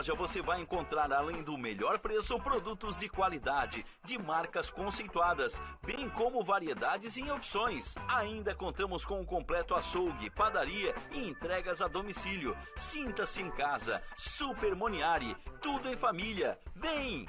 loja 0.00 0.14
você 0.14 0.40
vai 0.40 0.62
encontrar, 0.62 1.12
além 1.12 1.42
do 1.42 1.58
melhor 1.58 1.98
preço, 1.98 2.40
produtos 2.40 2.96
de 2.96 3.06
qualidade, 3.06 3.84
de 4.02 4.18
marcas 4.18 4.70
conceituadas, 4.70 5.60
bem 5.84 6.08
como 6.08 6.42
variedades 6.42 7.18
e 7.18 7.30
opções. 7.30 7.94
Ainda 8.08 8.54
contamos 8.54 9.04
com 9.04 9.20
um 9.20 9.26
completo 9.26 9.74
açougue, 9.74 10.30
padaria 10.30 10.94
e 11.12 11.28
entregas 11.28 11.82
a 11.82 11.86
domicílio. 11.86 12.56
Sinta-se 12.76 13.42
em 13.42 13.50
casa. 13.50 14.02
Super 14.16 14.74
Moniari, 14.74 15.36
tudo 15.60 15.86
em 15.86 15.96
família. 15.98 16.58
Vem! 16.74 17.26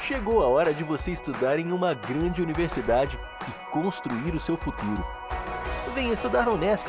Chegou 0.00 0.42
a 0.42 0.46
hora 0.46 0.72
de 0.72 0.82
você 0.82 1.10
estudar 1.10 1.58
em 1.58 1.70
uma 1.70 1.92
grande 1.92 2.40
universidade 2.40 3.18
e 3.46 3.70
construir 3.70 4.34
o 4.34 4.40
seu 4.40 4.56
futuro. 4.56 5.04
Venha 5.94 6.14
estudar 6.14 6.46
na 6.46 6.52
Unesc, 6.52 6.88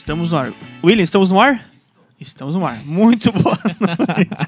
Estamos 0.00 0.30
no 0.30 0.38
ar. 0.38 0.54
William, 0.82 1.02
estamos 1.02 1.30
no 1.30 1.38
ar? 1.38 1.70
Estamos 2.18 2.54
no 2.54 2.64
ar. 2.64 2.82
Muito 2.86 3.30
boa 3.36 3.58
noite. 4.16 4.46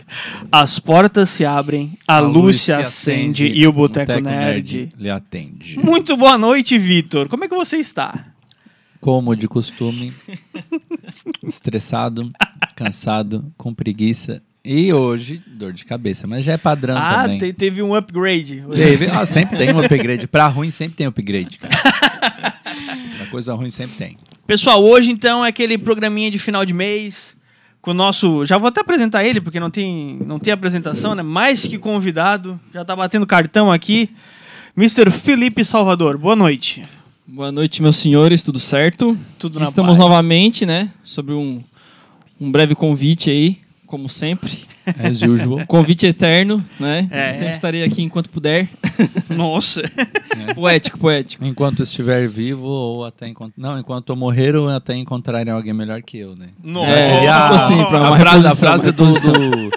As 0.51 0.79
portas 0.79 1.29
se 1.29 1.45
abrem, 1.45 1.93
a, 2.09 2.21
luz 2.21 2.63
se 2.63 2.73
acende 2.73 3.47
e 3.49 3.67
o 3.67 3.73
Boteco 3.73 4.19
Nerd. 4.19 4.89
lhe 4.97 5.11
atende. 5.11 5.79
Muito 5.79 6.17
boa 6.17 6.39
noite, 6.39 6.79
Vitor. 6.79 7.29
Como 7.29 7.45
é 7.45 7.49
que 7.49 7.55
você 7.55 7.77
está? 7.77 8.33
Como 8.99 9.37
de 9.37 9.47
costume, 9.47 10.15
estressado, 11.47 12.33
cansado, 12.75 13.53
com 13.59 13.75
preguiça. 13.75 14.43
E 14.65 14.93
hoje, 14.93 15.43
dor 15.47 15.73
de 15.73 15.84
cabeça, 15.84 16.27
mas 16.27 16.45
já 16.45 16.53
é 16.53 16.56
padrão 16.56 16.97
ah, 16.97 17.23
também. 17.23 17.39
te- 17.39 17.53
teve 17.53 17.83
um 17.83 17.95
upgrade. 17.95 18.62
Teve, 18.73 19.06
ah, 19.06 19.27
sempre 19.27 19.56
tem 19.59 19.75
um 19.75 19.81
upgrade. 19.81 20.27
Pra 20.28 20.47
ruim 20.47 20.70
sempre 20.70 20.97
tem 20.97 21.06
upgrade, 21.06 21.59
cara. 21.59 21.75
pra 23.17 23.26
coisa 23.31 23.55
ruim 23.55 23.70
sempre 23.70 23.97
tem. 23.97 24.17
Pessoal, 24.47 24.82
hoje 24.85 25.11
então 25.11 25.44
é 25.44 25.49
aquele 25.49 25.76
programinha 25.76 26.31
de 26.31 26.38
final 26.38 26.64
de 26.64 26.73
mês 26.73 27.37
com 27.81 27.91
o 27.91 27.94
nosso, 27.94 28.44
já 28.47 28.56
vou 28.56 28.69
até 28.69 28.81
apresentar 28.81 29.25
ele 29.25 29.41
porque 29.41 29.59
não 29.59 29.69
tem, 29.69 30.20
não 30.25 30.38
tem 30.38 30.53
apresentação, 30.53 31.17
né? 31.17 31.23
Mais 31.23 31.67
que 31.67 31.76
convidado, 31.76 32.61
já 32.73 32.85
tá 32.85 32.94
batendo 32.94 33.26
cartão 33.26 33.73
aqui. 33.73 34.09
Mr. 34.76 35.11
Felipe 35.11 35.64
Salvador. 35.64 36.17
Boa 36.17 36.37
noite. 36.37 36.85
Boa 37.26 37.50
noite, 37.50 37.82
meus 37.82 37.97
senhores, 37.97 38.43
tudo 38.43 38.61
certo? 38.61 39.19
Tudo 39.38 39.59
na 39.59 39.64
Estamos 39.64 39.97
paz. 39.97 39.99
novamente, 39.99 40.64
né? 40.64 40.91
Sobre 41.03 41.35
um, 41.35 41.62
um 42.41 42.50
breve 42.53 42.75
convite 42.75 43.31
aí, 43.31 43.59
como 43.93 44.09
sempre. 44.09 44.50
As 44.99 45.21
usual. 45.21 45.67
Convite 45.67 46.06
eterno, 46.06 46.65
né? 46.81 47.06
É. 47.11 47.35
Sempre 47.35 47.53
estarei 47.53 47.85
aqui 47.85 48.03
enquanto 48.03 48.31
puder. 48.31 48.67
Nossa. 49.29 49.83
poético, 50.55 50.99
poético. 50.99 51.44
Enquanto 51.44 51.83
estiver 51.83 52.27
vivo 52.27 52.65
ou 52.65 53.05
até 53.05 53.29
enquanto. 53.29 53.53
Não, 53.55 53.79
enquanto 53.79 54.09
eu 54.09 54.17
morrer 54.17 54.56
ou 54.56 54.71
até 54.71 54.97
encontrarem 54.97 55.53
alguém 55.53 55.75
melhor 55.75 56.00
que 56.00 56.17
eu, 56.17 56.35
né? 56.35 56.49
Nossa. 56.65 56.91
É, 56.91 57.21
tipo 57.21 57.55
assim, 57.55 57.85
pra 57.85 57.99
a 57.99 58.09
uma 58.09 58.17
frase, 58.19 58.47
a 58.47 58.55
frase 58.55 58.93
do, 58.93 59.05
do, 59.12 59.71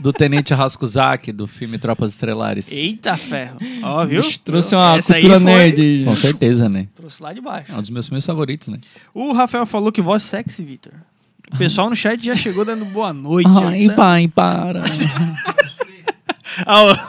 do 0.00 0.12
Tenente 0.14 0.54
Rascuzak, 0.54 1.30
do 1.30 1.46
filme 1.46 1.78
Tropas 1.78 2.14
Estrelares. 2.14 2.72
Eita 2.72 3.18
ferro. 3.18 3.58
Ó, 3.82 4.06
viu? 4.06 4.22
Bicho, 4.22 4.40
trouxe 4.40 4.74
uma 4.74 4.96
Essa 4.96 5.12
cultura 5.12 5.38
foi- 5.40 5.44
nerd. 5.52 6.04
Com 6.08 6.14
certeza, 6.14 6.70
né? 6.70 6.88
Trouxe 6.96 7.22
lá 7.22 7.34
de 7.34 7.40
baixo. 7.42 7.70
É 7.70 7.76
um 7.76 7.82
dos 7.82 7.90
meus 7.90 8.06
filmes 8.08 8.24
favoritos, 8.24 8.68
né? 8.68 8.78
O 9.12 9.32
Rafael 9.34 9.66
falou 9.66 9.92
que 9.92 10.00
voz 10.00 10.22
sexy, 10.22 10.64
Vitor. 10.64 10.94
O 11.52 11.58
pessoal 11.58 11.88
no 11.90 11.96
chat 11.96 12.24
já 12.24 12.36
chegou 12.36 12.64
dando 12.64 12.84
boa 12.86 13.12
noite. 13.12 13.48
Ai, 13.64 13.86
né? 13.86 13.94
pai, 13.94 14.28
para. 14.28 14.82
Ah. 16.66 17.08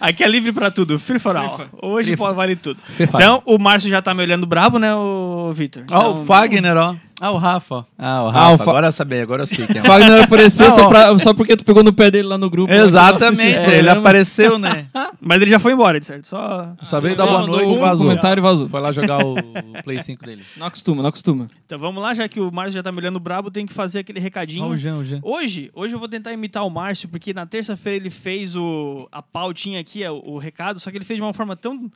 Aqui 0.00 0.24
é 0.24 0.28
livre 0.28 0.52
pra 0.52 0.68
tudo, 0.70 0.98
free 0.98 1.20
for 1.20 1.36
all. 1.36 1.60
Hoje 1.80 2.08
Free 2.08 2.16
pode 2.16 2.34
vale 2.34 2.56
tudo. 2.56 2.80
Free. 2.84 3.06
Então, 3.06 3.40
o 3.46 3.56
Márcio 3.56 3.88
já 3.88 4.02
tá 4.02 4.12
me 4.12 4.20
olhando 4.20 4.44
brabo, 4.46 4.76
né, 4.78 4.92
o 4.92 5.52
Vitor? 5.54 5.84
Ó, 5.90 5.96
Então, 5.96 6.22
o 6.22 6.26
Fagner, 6.26 6.76
ó. 6.76 6.96
Ah, 7.24 7.30
o 7.30 7.36
Rafa. 7.38 7.74
ó. 7.76 7.84
Ah, 7.96 8.24
o 8.24 8.26
Ah, 8.26 8.30
Rafa. 8.32 8.54
o 8.54 8.58
Fa- 8.58 8.70
Agora 8.72 8.86
eu 8.88 8.92
sabia, 8.92 9.22
agora 9.22 9.42
eu 9.42 9.46
sei 9.46 9.64
quem 9.64 9.78
é. 9.78 9.82
Wagner 9.86 10.24
apareceu 10.24 10.66
Não, 10.68 10.74
só, 10.74 10.88
pra- 10.88 11.18
só 11.18 11.32
porque 11.32 11.56
tu 11.56 11.64
pegou 11.64 11.84
no 11.84 11.92
pé 11.92 12.10
dele 12.10 12.26
lá 12.26 12.36
no 12.36 12.50
grupo. 12.50 12.72
que 12.72 12.76
Exatamente, 12.76 13.60
o 13.60 13.70
ele 13.70 13.88
apareceu, 13.88 14.58
né? 14.58 14.86
Mas 15.20 15.40
ele 15.40 15.50
já 15.52 15.60
foi 15.60 15.72
embora, 15.72 16.00
de 16.00 16.06
certo? 16.06 16.26
Só... 16.26 16.74
Só 16.82 17.00
veio 17.00 17.14
dar 17.14 17.26
boa 17.26 17.46
noite 17.46 17.70
e 17.70 17.78
vazou. 17.78 18.06
comentário 18.08 18.40
e 18.40 18.42
vazou. 18.42 18.68
Foi 18.68 18.80
lá 18.80 18.90
jogar 18.90 19.24
o 19.24 19.36
Play 19.84 20.02
5 20.02 20.24
dele. 20.26 20.42
Não 20.56 20.66
acostuma, 20.66 21.00
não 21.00 21.08
acostuma. 21.10 21.46
Então 21.64 21.78
vamos 21.78 22.02
lá, 22.02 22.12
já 22.12 22.26
que 22.28 22.40
o 22.40 22.50
Márcio 22.50 22.74
já 22.74 22.82
tá 22.82 22.90
me 22.90 22.98
olhando 22.98 23.20
brabo, 23.20 23.52
tem 23.52 23.66
que 23.66 23.72
fazer 23.72 24.00
aquele 24.00 24.18
recadinho. 24.18 24.64
Ó, 24.64 24.68
o 24.70 24.76
Jean, 24.76 24.96
o 24.96 25.04
Jean. 25.04 25.20
Hoje, 25.22 25.70
hoje 25.74 25.94
eu 25.94 26.00
vou 26.00 26.08
tentar 26.08 26.32
imitar 26.32 26.66
o 26.66 26.70
Márcio, 26.70 27.08
porque 27.08 27.32
na 27.32 27.46
terça-feira 27.46 27.98
ele 27.98 28.10
fez 28.10 28.56
o, 28.56 29.06
a 29.12 29.22
pautinha 29.22 29.78
aqui, 29.80 30.04
o, 30.08 30.32
o 30.32 30.38
recado, 30.38 30.80
só 30.80 30.90
que 30.90 30.96
ele 30.96 31.04
fez 31.04 31.18
de 31.18 31.22
uma 31.22 31.32
forma 31.32 31.54
tão, 31.54 31.88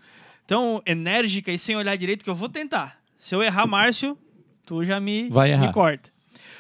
tão 0.47 0.81
enérgica 0.87 1.51
e 1.51 1.59
sem 1.59 1.75
olhar 1.77 1.97
direito 1.97 2.23
que 2.23 2.31
eu 2.31 2.35
vou 2.37 2.49
tentar. 2.49 2.97
Se 3.19 3.35
eu 3.35 3.43
errar, 3.43 3.67
Márcio, 3.67 4.17
tu 4.67 4.85
já 4.85 5.01
me, 5.01 5.29
Vai 5.31 5.53
errar. 5.53 5.67
me 5.69 5.73
corta. 5.73 6.11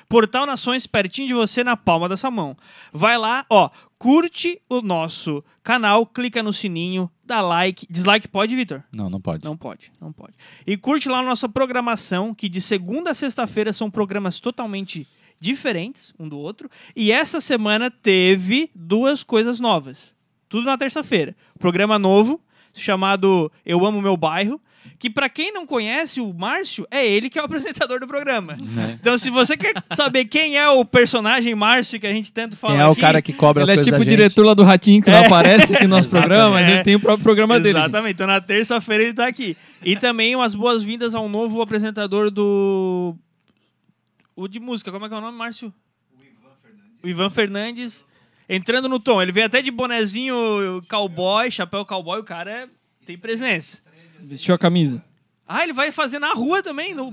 Portal 0.09 0.47
Nações, 0.47 0.87
pertinho 0.87 1.27
de 1.27 1.35
você, 1.35 1.65
na 1.65 1.77
palma 1.77 2.09
dessa 2.09 2.31
mão. 2.31 2.57
Vai 2.93 3.19
lá, 3.19 3.45
ó, 3.51 3.69
curte 3.99 4.61
o 4.69 4.81
nosso 4.81 5.45
canal, 5.65 6.07
clica 6.07 6.43
no 6.45 6.53
sininho, 6.53 7.11
dá 7.25 7.41
like. 7.41 7.87
Dislike 7.91 8.29
pode, 8.29 8.55
Vitor? 8.55 8.85
Não, 8.93 9.11
não 9.11 9.21
pode. 9.21 9.45
Não 9.45 9.57
pode, 9.57 9.91
não 10.01 10.13
pode. 10.13 10.35
E 10.65 10.77
curte 10.77 11.09
lá 11.09 11.19
a 11.19 11.23
nossa 11.23 11.49
programação, 11.49 12.33
que 12.33 12.49
de 12.49 12.61
segunda 12.61 13.11
a 13.11 13.15
sexta-feira 13.15 13.73
são 13.73 13.91
programas 13.91 14.39
totalmente 14.39 15.09
diferentes 15.41 16.15
um 16.19 16.29
do 16.29 16.39
outro. 16.39 16.71
E 16.95 17.11
essa 17.11 17.41
semana 17.41 17.91
teve 17.91 18.71
duas 18.75 19.25
coisas 19.25 19.59
novas. 19.59 20.15
Tudo 20.49 20.67
na 20.67 20.79
terça-feira. 20.79 21.35
Programa 21.59 21.99
novo, 21.99 22.41
chamado 22.73 23.51
Eu 23.65 23.85
Amo 23.85 24.01
Meu 24.01 24.17
Bairro, 24.17 24.61
que 24.99 25.11
pra 25.11 25.29
quem 25.29 25.53
não 25.53 25.67
conhece 25.67 26.21
o 26.21 26.33
Márcio, 26.33 26.87
é 26.91 27.07
ele 27.07 27.29
que 27.31 27.39
é 27.39 27.43
o 27.43 27.45
apresentador 27.47 28.01
do 28.01 28.07
programa. 28.07 28.57
Né? 28.57 28.97
Então, 29.01 29.17
se 29.19 29.29
você 29.31 29.57
quer 29.57 29.73
saber 29.95 30.25
quem 30.27 30.57
é 30.57 30.69
o 30.69 30.85
personagem 30.85 31.55
Márcio 31.55 31.99
que 32.01 32.07
a 32.07 32.13
gente 32.13 32.33
tenta 32.33 32.57
falar 32.57 32.75
Quem 32.75 32.83
é 32.83 32.89
o 32.89 32.93
aqui, 32.93 33.01
cara 33.01 33.23
que 33.23 33.33
cobra 33.33 33.63
Ele 33.65 33.73
as 33.73 33.79
é 33.79 33.81
tipo 33.83 33.93
da 33.93 33.97
o 33.99 34.01
gente? 34.05 34.09
diretor 34.11 34.45
lá 34.47 34.55
do 34.55 34.63
Ratinho 34.63 35.03
que 35.03 35.11
não 35.11 35.25
aparece 35.27 35.75
aqui 35.75 35.85
no 35.85 35.97
nosso 35.97 36.09
programa, 36.09 36.51
mas 36.53 36.67
É. 36.69 36.73
ele 36.75 36.83
tem 36.85 36.95
o 36.95 37.01
próprio 37.01 37.23
programa 37.23 37.59
dele. 37.61 37.79
gente. 37.79 37.83
Exatamente. 37.89 38.15
Então 38.15 38.27
na 38.27 38.41
terça-feira 38.41 39.05
ele 39.05 39.13
tá 39.15 39.27
aqui. 39.27 39.57
E 39.85 39.97
também 39.97 40.35
umas 40.35 40.55
boas-vindas 40.55 41.15
ao 41.15 41.29
novo 41.29 41.61
apresentador 41.63 42.31
do. 42.31 43.15
O 44.35 44.49
de 44.49 44.61
música, 44.61 44.91
como 44.93 45.07
é 45.07 45.09
que 45.09 45.15
é 45.15 45.19
o 45.19 45.21
nome, 45.21 45.37
Márcio? 45.39 45.73
O 47.03 47.09
Ivan 47.09 47.31
Fernandes. 47.31 48.05
Entrando 48.49 48.89
no 48.89 49.01
tom. 49.01 49.21
Ele 49.21 49.33
veio 49.33 49.47
até 49.47 49.61
de 49.63 49.71
bonezinho 49.71 50.35
cowboy, 50.89 51.51
chapéu 51.51 51.85
cowboy, 51.85 52.21
o 52.21 52.25
cara 52.25 52.51
é- 52.51 52.69
tem 53.05 53.17
presença. 53.19 53.79
Vestiu 54.21 54.55
a 54.55 54.59
camisa. 54.59 55.05
Ah, 55.47 55.63
ele 55.63 55.73
vai 55.73 55.93
fazer 55.93 56.19
na 56.19 56.33
rua 56.33 56.63
também. 56.63 56.95
No... 56.95 57.13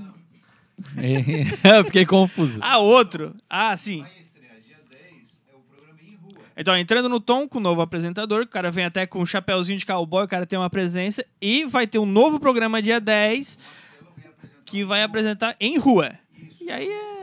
Eu 1.62 1.84
fiquei 1.84 2.04
confuso. 2.04 2.58
Ah, 2.62 2.78
outro. 2.78 3.34
Ah, 3.48 3.76
sim. 3.76 4.04
Então, 6.56 6.76
entrando 6.76 7.08
no 7.08 7.18
tom 7.18 7.48
com 7.48 7.58
o 7.58 7.60
novo 7.60 7.80
apresentador, 7.80 8.42
o 8.42 8.46
cara 8.46 8.70
vem 8.70 8.84
até 8.84 9.06
com 9.06 9.20
um 9.20 9.26
chapéuzinho 9.26 9.78
de 9.78 9.84
cowboy, 9.84 10.24
o 10.24 10.28
cara 10.28 10.46
tem 10.46 10.58
uma 10.58 10.70
presença. 10.70 11.24
E 11.40 11.64
vai 11.64 11.86
ter 11.86 11.98
um 11.98 12.06
novo 12.06 12.38
programa 12.38 12.80
dia 12.80 13.00
10 13.00 13.58
que 14.64 14.84
vai 14.84 15.02
apresentar 15.02 15.56
em 15.58 15.76
rua. 15.78 16.12
E 16.60 16.70
aí 16.70 16.88
é. 16.88 17.13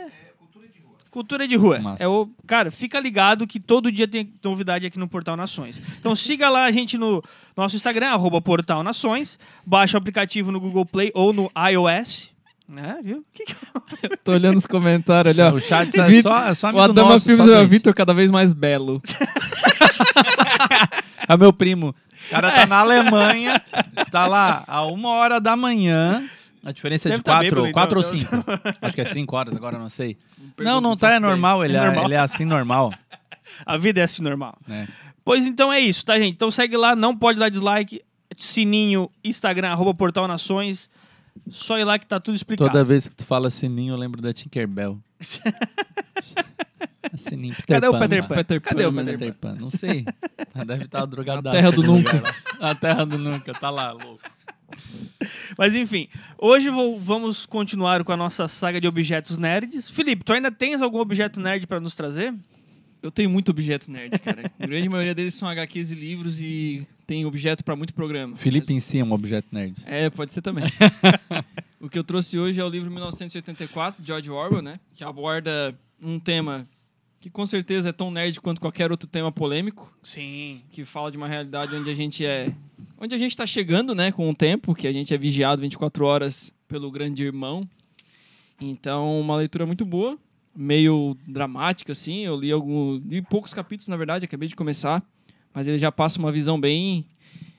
Cultura 1.11 1.45
de 1.47 1.55
rua. 1.57 1.77
Massa. 1.79 2.01
É 2.03 2.07
o, 2.07 2.29
cara, 2.47 2.71
fica 2.71 2.97
ligado 2.99 3.45
que 3.45 3.59
todo 3.59 3.91
dia 3.91 4.07
tem 4.07 4.33
novidade 4.43 4.87
aqui 4.87 4.97
no 4.97 5.07
Portal 5.09 5.35
Nações. 5.35 5.81
Então 5.99 6.15
siga 6.15 6.49
lá 6.49 6.63
a 6.63 6.71
gente 6.71 6.97
no 6.97 7.21
nosso 7.55 7.75
Instagram, 7.75 8.07
arroba 8.11 8.41
Portal 8.41 8.81
Nações. 8.81 9.37
Baixa 9.65 9.97
o 9.97 9.99
aplicativo 9.99 10.51
no 10.53 10.59
Google 10.59 10.85
Play 10.85 11.11
ou 11.13 11.33
no 11.33 11.51
iOS. 11.69 12.31
Né, 12.67 12.97
viu? 13.03 13.25
Que 13.35 13.43
que- 13.43 13.55
Tô 14.23 14.31
olhando 14.31 14.55
os 14.57 14.65
comentários 14.65 15.37
ali, 15.37 15.41
ó. 15.41 15.53
O 15.53 15.59
chat 15.59 15.89
é 15.99 16.21
só, 16.21 16.45
é 16.47 16.53
só 16.53 16.71
O 16.71 16.79
Adama 16.79 17.09
nosso, 17.11 17.25
Filmes 17.25 17.45
só 17.45 17.55
é. 17.55 17.65
Vitor 17.65 17.93
cada 17.93 18.13
vez 18.13 18.31
mais 18.31 18.53
belo. 18.53 19.01
É 21.27 21.37
meu 21.37 21.53
primo. 21.53 21.95
O 22.27 22.29
cara 22.29 22.51
tá 22.51 22.65
na 22.65 22.79
Alemanha, 22.79 23.61
tá 24.11 24.25
lá 24.27 24.63
a 24.67 24.83
uma 24.85 25.09
hora 25.09 25.39
da 25.39 25.55
manhã. 25.55 26.23
A 26.63 26.71
diferença 26.71 27.07
é 27.07 27.11
Deve 27.11 27.19
de 27.19 27.23
tá 27.23 27.31
quatro, 27.33 27.55
bêbado, 27.63 27.73
quatro 27.73 27.99
ou 27.99 28.05
então. 28.05 28.19
cinco. 28.19 28.45
Acho 28.81 28.93
que 28.95 29.01
é 29.01 29.05
cinco 29.05 29.35
horas, 29.35 29.55
agora 29.55 29.79
não 29.79 29.89
sei. 29.89 30.17
Não, 30.57 30.79
não 30.79 30.91
não 30.91 30.97
tá, 30.97 31.13
é 31.13 31.19
normal, 31.19 31.65
ele 31.65 31.75
É 31.75 31.79
é, 31.79 31.85
normal. 31.85 32.05
ele 32.05 32.13
é 32.13 32.19
assim 32.19 32.45
normal. 32.45 32.93
A 33.65 33.77
vida 33.77 33.99
é 33.99 34.03
assim 34.03 34.21
normal. 34.21 34.57
Né? 34.67 34.87
Pois 35.25 35.45
então 35.45 35.73
é 35.73 35.79
isso, 35.79 36.05
tá, 36.05 36.17
gente? 36.17 36.33
Então 36.35 36.51
segue 36.51 36.77
lá, 36.77 36.95
não 36.95 37.17
pode 37.17 37.39
dar 37.39 37.49
dislike. 37.49 38.01
Sininho, 38.37 39.09
Instagram, 39.23 39.69
arroba 39.69 39.93
Portal 39.93 40.27
Nações. 40.27 40.89
Só 41.49 41.77
ir 41.77 41.83
lá 41.83 41.97
que 41.99 42.05
tá 42.05 42.19
tudo 42.19 42.35
explicado. 42.35 42.69
Toda 42.69 42.83
vez 42.83 43.07
que 43.07 43.15
tu 43.15 43.25
fala 43.25 43.49
sininho, 43.49 43.93
eu 43.93 43.97
lembro 43.97 44.21
da 44.21 44.31
Tinkerbell. 44.33 44.99
É 47.13 47.17
sininho, 47.17 47.53
Peter 47.55 47.75
Cadê 47.81 47.87
o 47.87 47.91
Pan, 47.91 47.99
Peter. 47.99 48.27
Pan? 48.27 48.35
Peter 48.35 48.61
Cadê 48.61 48.85
o 48.85 48.93
Pan, 48.93 49.03
Peter 49.03 49.19
Peter 49.19 49.33
Pan? 49.35 49.55
Não 49.59 49.69
sei. 49.69 50.05
Deve 50.65 50.85
estar 50.85 51.03
drogado. 51.05 51.49
A 51.49 51.51
terra 51.51 51.71
do 51.71 51.83
nunca. 51.83 52.23
A 52.59 52.75
terra 52.75 53.05
do 53.05 53.17
nunca, 53.17 53.53
tá 53.53 53.69
lá, 53.69 53.91
louco. 53.91 54.19
Mas 55.57 55.75
enfim, 55.75 56.07
hoje 56.37 56.69
vou- 56.69 56.99
vamos 56.99 57.45
continuar 57.45 58.03
com 58.03 58.11
a 58.11 58.17
nossa 58.17 58.47
saga 58.47 58.79
de 58.81 58.87
objetos 58.87 59.37
nerds. 59.37 59.89
Felipe, 59.89 60.23
tu 60.23 60.33
ainda 60.33 60.51
tens 60.51 60.81
algum 60.81 60.99
objeto 60.99 61.39
nerd 61.39 61.67
pra 61.67 61.79
nos 61.79 61.95
trazer? 61.95 62.33
Eu 63.01 63.09
tenho 63.11 63.29
muito 63.29 63.49
objeto 63.49 63.89
nerd, 63.89 64.17
cara. 64.19 64.51
A 64.59 64.67
grande 64.67 64.87
maioria 64.87 65.15
deles 65.15 65.33
são 65.33 65.47
HQs 65.47 65.91
e 65.91 65.95
livros 65.95 66.39
e 66.39 66.87
tem 67.07 67.25
objeto 67.25 67.63
pra 67.63 67.75
muito 67.75 67.93
programa. 67.95 68.37
Felipe 68.37 68.73
em 68.73 68.79
si 68.79 68.99
é 68.99 69.03
um 69.03 69.11
objeto 69.11 69.47
nerd. 69.51 69.75
É, 69.85 70.09
pode 70.09 70.33
ser 70.33 70.41
também. 70.41 70.65
o 71.81 71.89
que 71.89 71.97
eu 71.97 72.03
trouxe 72.03 72.37
hoje 72.37 72.59
é 72.61 72.63
o 72.63 72.69
livro 72.69 72.91
1984, 72.91 74.01
de 74.01 74.07
George 74.07 74.29
Orwell, 74.29 74.61
né? 74.61 74.79
Que 74.93 75.03
aborda 75.03 75.73
um 76.01 76.19
tema 76.19 76.67
que 77.21 77.29
com 77.29 77.45
certeza 77.45 77.89
é 77.89 77.91
tão 77.91 78.09
nerd 78.11 78.41
quanto 78.41 78.59
qualquer 78.59 78.91
outro 78.91 79.07
tema 79.07 79.31
polêmico, 79.31 79.95
Sim. 80.01 80.61
que 80.71 80.83
fala 80.83 81.11
de 81.11 81.17
uma 81.17 81.27
realidade 81.27 81.75
onde 81.75 81.89
a 81.89 81.93
gente 81.93 82.25
é... 82.25 82.51
Onde 82.99 83.13
a 83.15 83.17
gente 83.17 83.37
tá 83.37 83.45
chegando, 83.45 83.93
né, 83.95 84.11
com 84.11 84.29
o 84.29 84.35
tempo, 84.35 84.73
que 84.75 84.87
a 84.87 84.91
gente 84.91 85.13
é 85.13 85.17
vigiado 85.17 85.61
24 85.61 86.03
horas 86.05 86.51
pelo 86.67 86.91
grande 86.91 87.23
irmão. 87.23 87.67
Então, 88.59 89.19
uma 89.19 89.35
leitura 89.35 89.65
muito 89.65 89.85
boa, 89.85 90.17
meio 90.55 91.15
dramática, 91.27 91.91
assim. 91.91 92.19
Eu 92.19 92.39
li, 92.39 92.51
algum, 92.51 92.95
li 92.97 93.21
poucos 93.21 93.53
capítulos, 93.53 93.87
na 93.87 93.97
verdade, 93.97 94.25
acabei 94.25 94.47
de 94.47 94.55
começar. 94.55 95.03
Mas 95.53 95.67
ele 95.67 95.77
já 95.79 95.91
passa 95.91 96.19
uma 96.19 96.31
visão 96.31 96.59
bem, 96.59 97.05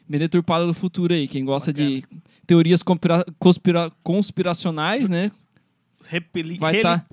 bem 0.09 0.21
deturpada 0.21 0.67
do 0.67 0.75
futuro 0.75 1.13
aí. 1.13 1.27
Quem 1.27 1.45
gosta 1.45 1.73
de 1.73 2.05
teorias 2.47 2.83
conspira- 2.83 3.25
conspira- 3.39 3.93
conspiracionais, 4.03 5.09
né? 5.09 5.31
Repeli... 6.07 6.59
Vai 6.59 6.73
rele- 6.73 6.83
tá. 6.83 7.07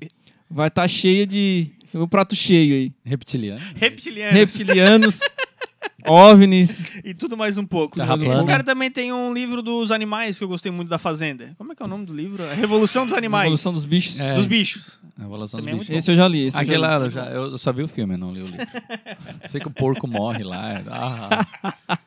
Vai 0.49 0.67
estar 0.67 0.87
cheia 0.87 1.25
de... 1.27 1.71
Um 1.93 2.07
prato 2.07 2.35
cheio 2.35 2.75
aí. 2.75 2.93
Reptiliano? 3.03 3.61
Reptilianos. 3.75 4.33
Reptilianos, 4.35 5.19
OVNIs... 6.07 6.97
E 7.03 7.13
tudo 7.13 7.35
mais 7.35 7.57
um 7.57 7.65
pouco. 7.65 7.95
Terra 7.95 8.15
Esse 8.33 8.45
cara 8.45 8.63
também 8.63 8.91
tem 8.91 9.11
um 9.11 9.33
livro 9.33 9.61
dos 9.61 9.91
animais 9.91 10.37
que 10.37 10.43
eu 10.43 10.47
gostei 10.47 10.71
muito 10.71 10.89
da 10.89 10.97
Fazenda. 10.97 11.53
Como 11.57 11.71
é 11.71 11.75
que 11.75 11.81
é 11.81 11.85
o 11.85 11.89
nome 11.89 12.05
do 12.05 12.13
livro? 12.13 12.43
A 12.43 12.53
Revolução 12.53 13.05
dos 13.05 13.13
Animais. 13.13 13.45
Evolução 13.45 13.73
dos 13.73 13.85
bichos. 13.85 14.19
É. 14.19 14.33
Dos 14.33 14.45
bichos. 14.45 14.99
A 15.17 15.23
evolução 15.23 15.59
dos 15.59 15.65
Também 15.65 15.73
é 15.73 15.77
bichos. 15.77 15.89
muito 15.89 15.99
Esse 15.99 16.11
eu 16.11 16.15
já 16.15 16.27
li. 16.27 16.45
Esse 16.47 16.57
Aquele 16.57 16.77
li. 16.77 16.81
lá, 16.81 16.95
eu, 16.95 17.09
já, 17.09 17.25
eu 17.25 17.57
só 17.57 17.73
vi 17.73 17.83
o 17.83 17.87
filme, 17.87 18.13
eu 18.13 18.17
não 18.17 18.31
li 18.31 18.41
o 18.41 18.45
livro. 18.45 18.67
Sei 19.47 19.59
que 19.59 19.67
o 19.67 19.71
porco 19.71 20.07
morre 20.07 20.43
lá. 20.43 20.81
Ah, 20.87 21.97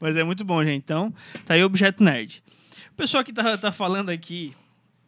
Mas 0.00 0.16
é 0.16 0.24
muito 0.24 0.44
bom, 0.44 0.62
gente. 0.62 0.76
Então, 0.76 1.12
tá 1.46 1.54
aí 1.54 1.62
o 1.62 1.66
Objeto 1.66 2.02
Nerd. 2.02 2.42
O 2.92 2.96
pessoal 2.96 3.24
que 3.24 3.32
tá, 3.32 3.56
tá 3.56 3.72
falando 3.72 4.10
aqui, 4.10 4.54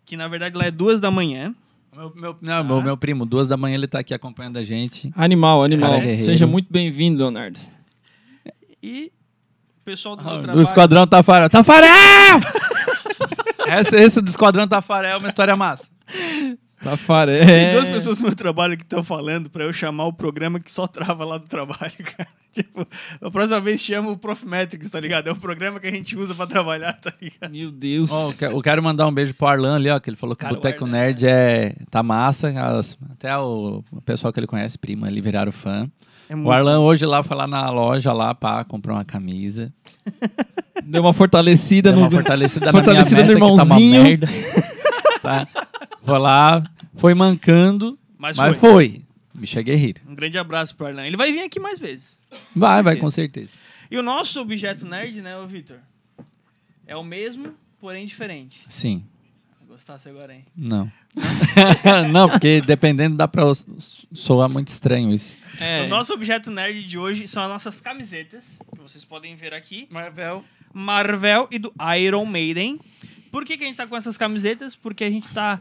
que 0.05 0.17
na 0.17 0.27
verdade 0.29 0.57
lá 0.57 0.65
é 0.65 0.71
duas 0.71 1.01
da 1.01 1.11
manhã. 1.11 1.55
Meu, 1.97 2.13
meu, 2.15 2.37
não, 2.43 2.63
meu, 2.63 2.83
meu 2.83 2.97
primo, 2.97 3.25
duas 3.25 3.49
da 3.49 3.57
manhã, 3.57 3.75
ele 3.75 3.87
tá 3.87 4.01
aqui 4.01 4.13
acompanhando 4.13 4.59
a 4.59 4.63
gente. 4.63 5.11
Animal, 5.17 5.65
animal. 5.65 5.93
Guerreiro. 5.93 6.23
Seja 6.23 6.47
muito 6.47 6.71
bem-vindo, 6.71 7.23
Leonardo. 7.23 7.59
E 8.83 9.11
o 9.81 9.85
pessoal 9.85 10.15
do 10.15 10.21
Ah, 10.21 10.35
Do 10.37 10.43
trabalho... 10.43 10.63
Esquadrão 10.63 11.07
Tafarel. 11.07 11.49
Tafarel! 11.49 12.41
esse, 13.81 13.97
esse 13.97 14.21
do 14.21 14.29
Esquadrão 14.29 14.69
Tafarel 14.69 15.13
é 15.13 15.17
uma 15.17 15.29
história 15.29 15.57
massa. 15.57 15.89
Tafarel. 16.91 17.45
Tem 17.47 17.73
duas 17.73 17.89
pessoas 17.89 18.19
no 18.21 18.27
meu 18.29 18.35
trabalho 18.37 18.77
que 18.77 18.83
estão 18.85 19.03
falando 19.05 19.49
pra 19.51 19.65
eu 19.65 19.73
chamar 19.73 20.07
o 20.07 20.13
programa 20.13 20.59
que 20.61 20.73
só 20.73 20.87
trava 20.87 21.25
lá 21.25 21.39
do 21.39 21.47
trabalho, 21.47 21.93
cara. 22.17 22.29
Tipo, 22.53 22.87
a 23.21 23.31
próxima 23.31 23.61
vez 23.61 23.83
chama 23.83 24.11
o 24.11 24.17
Profmetrics, 24.17 24.89
tá 24.91 24.99
ligado? 24.99 25.29
É 25.29 25.33
o 25.33 25.37
programa 25.37 25.79
que 25.79 25.87
a 25.87 25.91
gente 25.91 26.17
usa 26.17 26.35
pra 26.35 26.47
trabalhar, 26.47 26.95
tá 26.95 27.13
ligado? 27.21 27.51
Meu 27.53 27.71
Deus. 27.71 28.11
Ó, 28.11 28.31
eu 28.31 28.33
que- 28.35 28.45
eu 28.47 28.63
quero 28.63 28.83
mandar 28.83 29.07
um 29.07 29.13
beijo 29.13 29.35
pro 29.35 29.47
Arlan 29.47 29.75
ali, 29.77 29.91
ó, 29.91 29.99
que 30.01 30.09
ele 30.09 30.17
falou 30.17 30.35
que 30.35 30.41
Cara, 30.41 30.55
o 30.55 30.57
Boteco 30.57 30.85
o 30.85 30.87
Nerd 30.89 31.27
é, 31.27 31.75
tá 31.91 32.03
massa. 32.03 32.49
as- 32.49 32.97
até 33.13 33.37
o, 33.37 33.85
pessoal 34.07 34.33
que 34.33 34.41
ele 34.41 34.47
conhece, 34.47 34.79
prima, 34.79 35.07
ali 35.07 35.21
viraram 35.21 35.53
fã. 35.53 35.87
É 36.31 36.35
O 36.35 36.51
Arlan 36.51 36.81
hoje 36.81 37.05
lá 37.05 37.23
foi 37.23 37.37
lá 37.37 37.47
na 37.47 37.69
loja 37.71 38.13
lá 38.13 38.35
pra 38.35 38.65
comprar 38.65 38.95
uma 38.95 39.05
camisa. 39.05 39.71
Deu 40.83 41.03
uma 41.03 41.13
fortalecida 41.13 41.91
Deu 41.91 42.01
no. 42.01 42.07
uma 42.07 42.11
fortalecida, 42.11 42.73
fortalecida 42.73 43.23
na 43.23 43.33
no 43.33 43.35
minha 43.35 43.51
meta, 43.51 43.63
que 43.63 43.69
tá 43.69 43.75
uma 43.75 43.81
irmãozinho. 43.81 44.03
merda. 44.03 44.27
Tá? 45.23 45.47
Foi 46.05 46.19
lá, 46.19 46.63
foi 46.97 47.15
mancando, 47.15 47.99
Mas, 48.19 48.37
mas 48.37 48.57
foi. 48.57 48.71
foi. 48.71 49.03
Bicho 49.35 49.59
é 49.59 49.63
guerreiro. 49.63 50.01
Um 50.09 50.15
grande 50.15 50.39
abraço 50.39 50.75
pro 50.75 50.87
Arlan. 50.87 51.07
Ele 51.07 51.17
vai 51.17 51.31
vir 51.31 51.43
aqui 51.43 51.61
mais 51.61 51.79
vezes. 51.79 52.19
Vai, 52.55 52.83
vai, 52.83 52.97
com 52.97 53.11
certeza. 53.11 53.51
E 53.91 53.99
o 53.99 54.03
nosso 54.03 54.41
objeto 54.41 54.87
nerd, 54.87 55.21
né, 55.21 55.35
Vitor? 55.47 55.79
É 56.87 56.97
o 56.97 57.05
mesmo, 57.05 57.55
porém 57.79 58.07
diferente. 58.07 58.65
Sim. 58.69 59.05
Gostasse 59.69 60.09
agora, 60.09 60.33
hein? 60.33 60.45
Não. 60.57 60.91
não, 62.11 62.31
porque 62.31 62.63
dependendo 62.63 63.17
dá 63.17 63.29
pra 63.29 63.43
soar 64.13 64.49
muito 64.49 64.69
estranho 64.69 65.13
isso. 65.13 65.37
É. 65.61 65.83
O 65.83 65.89
nosso 65.89 66.15
objeto 66.15 66.51
nerd 66.51 66.83
de 66.85 66.97
hoje 66.97 67.29
são 67.29 67.43
as 67.43 67.49
nossas 67.51 67.79
camisetas, 67.79 68.59
que 68.75 68.81
vocês 68.81 69.05
podem 69.05 69.37
ver 69.37 69.53
aqui. 69.53 69.87
Marvel. 69.91 70.43
Marvel 70.73 71.47
e 71.51 71.59
do 71.59 71.73
Iron 71.99 72.25
Maiden. 72.25 72.81
Por 73.31 73.45
que, 73.45 73.59
que 73.59 73.65
a 73.65 73.67
gente 73.67 73.77
tá 73.77 73.87
com 73.87 73.97
essas 73.97 74.17
camisetas? 74.17 74.75
Porque 74.75 75.05
a 75.05 75.11
gente 75.11 75.29
tá 75.29 75.61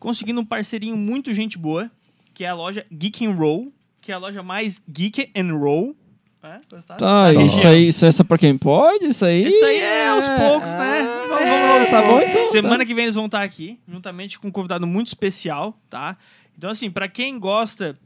conseguindo 0.00 0.40
um 0.40 0.44
parceirinho 0.44 0.96
muito 0.96 1.32
gente 1.32 1.56
boa, 1.56 1.88
que 2.34 2.42
é 2.44 2.48
a 2.48 2.54
loja 2.54 2.84
Geek 2.92 3.24
and 3.24 3.32
Roll, 3.34 3.72
que 4.00 4.10
é 4.10 4.14
a 4.16 4.18
loja 4.18 4.42
mais 4.42 4.82
Geek 4.90 5.30
and 5.36 5.54
Roll. 5.56 5.94
É, 6.42 6.58
gostaram? 6.72 6.98
Tá, 6.98 7.32
Da 7.32 7.44
isso 7.44 7.56
região. 7.56 7.72
aí, 7.72 7.88
isso 7.88 8.06
é 8.06 8.10
só 8.10 8.24
pra 8.24 8.38
quem 8.38 8.56
pode? 8.56 9.04
Isso 9.04 9.24
aí? 9.26 9.46
Isso 9.46 9.62
aí 9.64 9.76
é 9.78 10.08
aos 10.08 10.26
poucos, 10.26 10.72
né? 10.72 11.00
Ah, 11.02 11.26
Vamos, 11.28 11.42
é, 11.42 11.60
vamos 11.68 11.80
aos 11.80 11.88
tá 11.90 12.02
bom, 12.02 12.18
então, 12.20 12.46
Semana 12.46 12.86
que 12.86 12.94
vem 12.94 13.04
eles 13.04 13.14
vão 13.14 13.26
estar 13.26 13.42
aqui, 13.42 13.78
juntamente 13.86 14.38
com 14.38 14.48
um 14.48 14.50
convidado 14.50 14.86
muito 14.86 15.08
especial, 15.08 15.78
tá? 15.90 16.16
Então, 16.56 16.70
assim, 16.70 16.90
pra 16.90 17.08
quem 17.08 17.38
gosta 17.38 17.98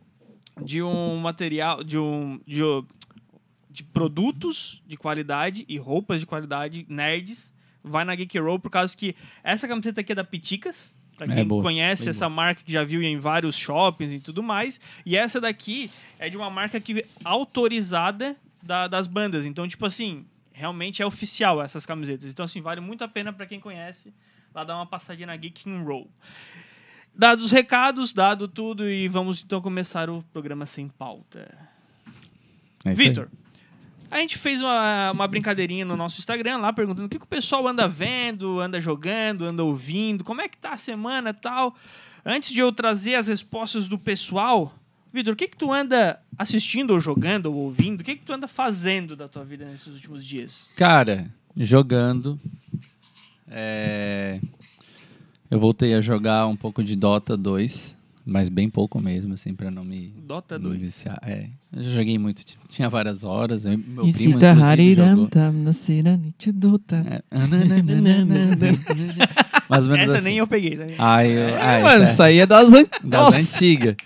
de 0.62 0.82
um 0.82 1.16
material, 1.18 1.82
de 1.84 1.96
um. 1.98 2.40
De, 2.46 2.62
um- 2.62 2.84
de 3.70 3.82
produtos 3.82 4.80
de 4.86 4.96
qualidade 4.96 5.64
e 5.68 5.76
roupas 5.78 6.20
de 6.20 6.26
qualidade, 6.26 6.86
nerds, 6.88 7.52
vai 7.82 8.04
na 8.04 8.14
Geek 8.14 8.38
Roll, 8.38 8.60
por 8.60 8.70
causa 8.70 8.96
que 8.96 9.16
essa 9.42 9.66
camiseta 9.66 10.00
aqui 10.00 10.12
é 10.12 10.14
da 10.14 10.22
Piticas. 10.22 10.93
Pra 11.16 11.26
É 11.26 11.34
quem 11.36 11.46
boa, 11.46 11.62
conhece 11.62 12.08
essa 12.10 12.28
marca 12.28 12.62
que 12.64 12.72
já 12.72 12.82
viu 12.82 13.00
em 13.02 13.16
vários 13.18 13.56
shoppings 13.56 14.12
e 14.12 14.18
tudo 14.20 14.42
mais. 14.42 14.80
E 15.06 15.16
essa 15.16 15.40
daqui 15.40 15.90
é 16.18 16.28
de 16.28 16.36
uma 16.36 16.50
marca 16.50 16.80
que 16.80 17.04
autorizada 17.24 18.36
da- 18.62 18.88
das 18.88 19.06
bandas. 19.06 19.46
Então, 19.46 19.66
tipo 19.68 19.86
assim, 19.86 20.26
realmente 20.52 21.02
é 21.02 21.06
oficial 21.06 21.62
essas 21.62 21.86
camisetas. 21.86 22.30
Então, 22.30 22.44
assim, 22.44 22.60
vale 22.60 22.80
muito 22.80 23.04
a 23.04 23.08
pena 23.08 23.32
pra 23.32 23.46
quem 23.46 23.60
conhece 23.60 24.12
lá 24.54 24.64
dar 24.64 24.74
uma 24.76 24.86
passadinha 24.86 25.26
na 25.28 25.36
Geek 25.36 25.70
and 25.70 25.82
Roll. 25.82 26.10
Dados 27.16 27.44
os 27.44 27.50
recados, 27.52 28.12
dado 28.12 28.48
tudo, 28.48 28.88
e 28.90 29.06
vamos 29.06 29.42
então 29.44 29.60
começar 29.60 30.10
o 30.10 30.20
programa 30.32 30.66
sem 30.66 30.88
pauta. 30.88 31.48
É 32.84 32.92
isso 32.92 33.02
aí. 33.02 33.28
A 34.14 34.20
gente 34.20 34.38
fez 34.38 34.62
uma, 34.62 35.10
uma 35.10 35.26
brincadeirinha 35.26 35.84
no 35.84 35.96
nosso 35.96 36.20
Instagram 36.20 36.58
lá, 36.58 36.72
perguntando 36.72 37.06
o 37.06 37.08
que, 37.08 37.18
que 37.18 37.24
o 37.24 37.28
pessoal 37.28 37.66
anda 37.66 37.88
vendo, 37.88 38.60
anda 38.60 38.80
jogando, 38.80 39.44
anda 39.44 39.64
ouvindo, 39.64 40.22
como 40.22 40.40
é 40.40 40.48
que 40.48 40.56
tá 40.56 40.70
a 40.70 40.76
semana 40.76 41.30
e 41.30 41.34
tal. 41.34 41.74
Antes 42.24 42.52
de 42.54 42.60
eu 42.60 42.70
trazer 42.70 43.16
as 43.16 43.26
respostas 43.26 43.88
do 43.88 43.98
pessoal, 43.98 44.72
Vitor, 45.12 45.34
o 45.34 45.36
que, 45.36 45.48
que 45.48 45.56
tu 45.56 45.72
anda 45.72 46.20
assistindo 46.38 46.92
ou 46.92 47.00
jogando 47.00 47.46
ou 47.46 47.54
ouvindo? 47.54 48.02
O 48.02 48.04
que, 48.04 48.14
que 48.14 48.22
tu 48.24 48.32
anda 48.32 48.46
fazendo 48.46 49.16
da 49.16 49.26
tua 49.26 49.44
vida 49.44 49.64
nesses 49.64 49.88
últimos 49.88 50.24
dias? 50.24 50.68
Cara, 50.76 51.28
jogando. 51.56 52.38
é, 53.48 54.40
Eu 55.50 55.58
voltei 55.58 55.92
a 55.92 56.00
jogar 56.00 56.46
um 56.46 56.54
pouco 56.56 56.84
de 56.84 56.94
Dota 56.94 57.36
2, 57.36 57.96
mas 58.26 58.48
bem 58.48 58.68
pouco 58.70 59.00
mesmo, 59.00 59.34
assim, 59.34 59.54
pra 59.54 59.70
não 59.70 59.84
me, 59.84 60.14
Dota 60.26 60.58
me 60.58 60.64
2. 60.64 60.80
viciar. 60.80 61.18
É, 61.22 61.48
eu 61.74 61.84
joguei 61.92 62.18
muito, 62.18 62.42
tinha 62.68 62.88
várias 62.88 63.22
horas. 63.24 63.64
eu- 63.64 63.76
Meu 63.78 64.04
E 64.06 64.12
primo. 64.12 64.38
É. 67.06 67.22
Mais 69.68 69.86
ou 69.86 69.92
menos 69.92 70.06
Essa 70.08 70.16
assim. 70.16 70.24
nem 70.24 70.38
eu 70.38 70.46
peguei, 70.46 70.76
ligado? 70.84 71.00
Aí, 71.00 71.32
eu, 71.32 71.46
ah, 71.56 71.80
Mano, 71.80 72.02
essa 72.04 72.04
é 72.04 72.12
isso 72.12 72.22
aí 72.22 72.38
é 72.38 72.46
das, 72.46 72.72
an... 72.72 72.84
das 73.02 73.34
antigas. 73.34 73.96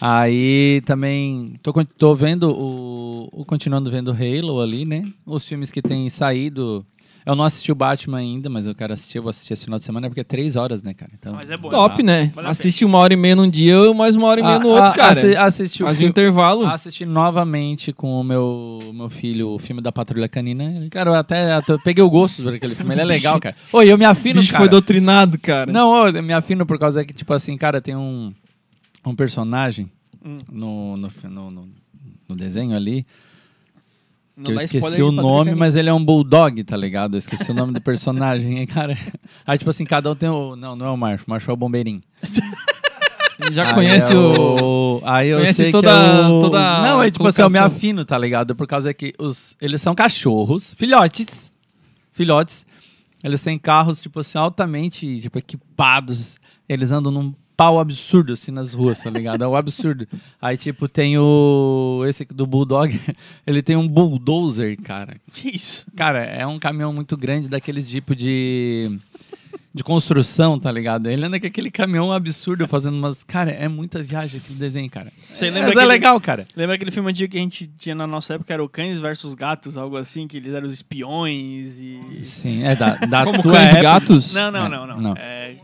Aí 0.00 0.82
também 0.84 1.54
tô, 1.62 1.72
tô 1.84 2.14
vendo 2.14 2.50
o, 2.50 3.28
o- 3.32 3.44
continuando 3.44 3.90
vendo 3.90 4.10
Halo 4.10 4.60
ali, 4.60 4.84
né? 4.84 5.04
Os 5.24 5.46
filmes 5.46 5.70
que 5.70 5.80
têm 5.80 6.08
saído. 6.10 6.84
Eu 7.26 7.34
não 7.34 7.42
assisti 7.44 7.72
o 7.72 7.74
Batman 7.74 8.18
ainda, 8.18 8.50
mas 8.50 8.66
eu 8.66 8.74
quero 8.74 8.92
assistir, 8.92 9.16
eu 9.16 9.22
vou 9.22 9.30
assistir 9.30 9.54
esse 9.54 9.64
final 9.64 9.78
de 9.78 9.84
semana 9.86 10.08
porque 10.08 10.20
é 10.20 10.24
três 10.24 10.56
horas, 10.56 10.82
né, 10.82 10.92
cara? 10.92 11.10
Então, 11.18 11.32
Mas 11.32 11.48
é 11.48 11.56
bom. 11.56 11.70
Top, 11.70 12.02
né? 12.02 12.30
Vale 12.34 12.48
a 12.48 12.50
Assiste 12.50 12.84
uma 12.84 12.98
hora 12.98 13.14
e 13.14 13.16
meia 13.16 13.34
num 13.34 13.48
dia 13.48 13.74
e 13.76 13.94
mais 13.94 14.14
uma 14.14 14.26
hora 14.26 14.40
e 14.40 14.42
meia 14.42 14.58
no 14.58 14.68
Ah, 14.68 14.72
outro, 14.74 14.90
ah, 14.90 14.92
cara. 14.94 15.12
assi- 15.12 15.34
assisti 15.36 15.82
o 15.82 15.86
Faz 15.86 15.96
um 15.96 16.00
filme, 16.00 16.10
intervalo. 16.10 16.66
assisti 16.66 17.06
novamente 17.06 17.94
com 17.94 18.20
o 18.20 18.22
meu, 18.22 18.78
meu 18.92 19.08
filho 19.08 19.48
o 19.48 19.58
filme 19.58 19.80
da 19.80 19.90
Patrulha 19.90 20.28
Canina. 20.28 20.86
Cara, 20.90 21.10
eu 21.10 21.14
até, 21.14 21.54
até 21.54 21.78
peguei 21.78 22.04
o 22.04 22.10
gosto 22.10 22.42
por 22.42 22.52
aquele 22.52 22.74
filme, 22.74 22.92
ele 22.92 23.00
é 23.00 23.04
legal, 23.04 23.40
cara. 23.40 23.56
Oi, 23.72 23.90
eu 23.90 23.96
me 23.96 24.04
o 24.04 24.08
afino, 24.10 24.40
bicho 24.40 24.52
cara. 24.52 24.62
foi 24.64 24.68
doutrinado, 24.68 25.38
cara. 25.38 25.72
Não, 25.72 26.06
eu 26.06 26.22
me 26.22 26.34
afino 26.34 26.66
por 26.66 26.78
causa 26.78 27.04
que, 27.06 27.14
tipo 27.14 27.32
assim, 27.32 27.56
cara, 27.56 27.80
tem 27.80 27.96
um, 27.96 28.34
um 29.04 29.14
personagem 29.14 29.90
Hum. 30.22 30.36
no, 30.52 30.96
no, 30.98 31.08
fi- 31.10 31.26
no, 31.28 31.50
no- 31.50 31.68
no 32.28 32.36
desenho 32.36 32.76
ali 32.76 33.06
Não 34.36 34.46
que 34.46 34.52
eu 34.52 34.60
esqueci 34.60 35.02
o 35.02 35.12
nome, 35.12 35.54
mas 35.54 35.76
ele 35.76 35.88
é 35.88 35.92
um 35.92 36.04
bulldog, 36.04 36.62
tá 36.64 36.76
ligado? 36.76 37.14
Eu 37.14 37.18
esqueci 37.18 37.50
o 37.50 37.54
nome 37.54 37.72
do 37.72 37.80
personagem, 37.80 38.66
cara. 38.66 38.98
Aí, 39.46 39.56
tipo 39.56 39.70
assim, 39.70 39.84
cada 39.84 40.10
um 40.10 40.14
tem 40.16 40.28
o. 40.28 40.56
Não, 40.56 40.74
não 40.74 40.86
é 40.86 40.90
o 40.90 40.96
Marcho, 40.96 41.24
o 41.26 41.30
Marcho 41.30 41.50
é 41.50 41.54
o 41.54 41.56
bombeirinho. 41.56 42.02
Já 43.52 43.68
Aí 43.68 43.74
conhece 43.74 44.12
é 44.12 44.16
o... 44.16 45.00
Aí 45.04 45.28
eu 45.28 45.38
conhece 45.38 45.62
sei 45.64 45.72
toda- 45.72 45.88
que 45.88 45.94
é 45.94 46.26
o... 46.28 46.40
toda 46.40 46.82
Não, 46.82 47.02
é 47.02 47.10
tipo 47.10 47.26
assim, 47.26 47.42
eu 47.42 47.50
me 47.50 47.58
afino, 47.58 48.04
tá 48.04 48.16
ligado? 48.16 48.54
Por 48.54 48.66
causa 48.66 48.94
que 48.94 49.12
os... 49.18 49.56
eles 49.60 49.82
são 49.82 49.94
cachorros, 49.94 50.74
filhotes, 50.74 51.52
filhotes. 52.12 52.64
Eles 53.22 53.42
têm 53.42 53.58
carros, 53.58 54.00
tipo 54.00 54.20
assim, 54.20 54.38
altamente 54.38 55.20
tipo, 55.20 55.38
equipados. 55.38 56.38
Eles 56.68 56.92
andam 56.92 57.10
num 57.10 57.34
pau 57.56 57.78
absurdo, 57.78 58.32
assim, 58.32 58.50
nas 58.50 58.74
ruas, 58.74 58.98
tá 59.00 59.10
ligado? 59.10 59.42
É 59.44 59.48
um 59.48 59.54
absurdo. 59.54 60.06
Aí, 60.42 60.56
tipo, 60.56 60.88
tem 60.88 61.16
o... 61.18 62.04
Esse 62.08 62.22
aqui 62.24 62.34
do 62.34 62.46
Bulldog, 62.46 62.98
ele 63.46 63.62
tem 63.62 63.76
um 63.76 63.86
bulldozer, 63.88 64.76
cara. 64.82 65.16
Que 65.32 65.54
isso? 65.56 65.86
Cara, 65.96 66.24
é 66.24 66.46
um 66.46 66.58
caminhão 66.58 66.92
muito 66.92 67.16
grande, 67.16 67.48
daqueles 67.48 67.88
tipo 67.88 68.14
de. 68.14 68.98
de 69.72 69.82
construção, 69.82 70.58
tá 70.58 70.70
ligado? 70.70 71.08
Ele 71.08 71.24
anda 71.26 71.38
com 71.40 71.46
aquele 71.46 71.70
caminhão 71.70 72.12
absurdo 72.12 72.66
fazendo 72.68 72.96
umas. 72.96 73.22
Cara, 73.24 73.50
é 73.50 73.66
muita 73.68 74.02
viagem 74.02 74.40
aquele 74.42 74.58
desenho, 74.58 74.90
cara. 74.90 75.12
Você 75.32 75.46
Mas 75.50 75.54
lembra 75.54 75.68
é 75.68 75.72
aquele- 75.72 75.86
legal, 75.86 76.20
cara. 76.20 76.46
Lembra 76.56 76.74
aquele 76.76 76.90
filme 76.90 77.10
antigo 77.10 77.30
que 77.32 77.38
a 77.38 77.40
gente 77.40 77.66
tinha 77.78 77.94
na 77.94 78.06
nossa 78.06 78.34
época, 78.34 78.52
era 78.54 78.62
o 78.64 78.68
Cães 78.68 78.98
versus 79.00 79.34
Gatos, 79.34 79.76
algo 79.76 79.96
assim, 79.96 80.26
que 80.28 80.36
eles 80.36 80.54
eram 80.54 80.66
os 80.66 80.72
espiões 80.72 81.78
e... 81.78 82.20
Sim, 82.24 82.62
é 82.64 82.74
da, 82.76 82.94
da 82.96 83.24
Como 83.24 83.42
tua 83.42 83.52
cães 83.52 83.64
e 83.72 83.76
época. 83.76 83.82
gatos? 83.82 84.34
Não, 84.34 84.50
não, 84.50 84.66
É, 84.66 84.68
não, 84.68 84.86
não. 84.86 85.00
não. 85.00 85.14
É... 85.16 85.56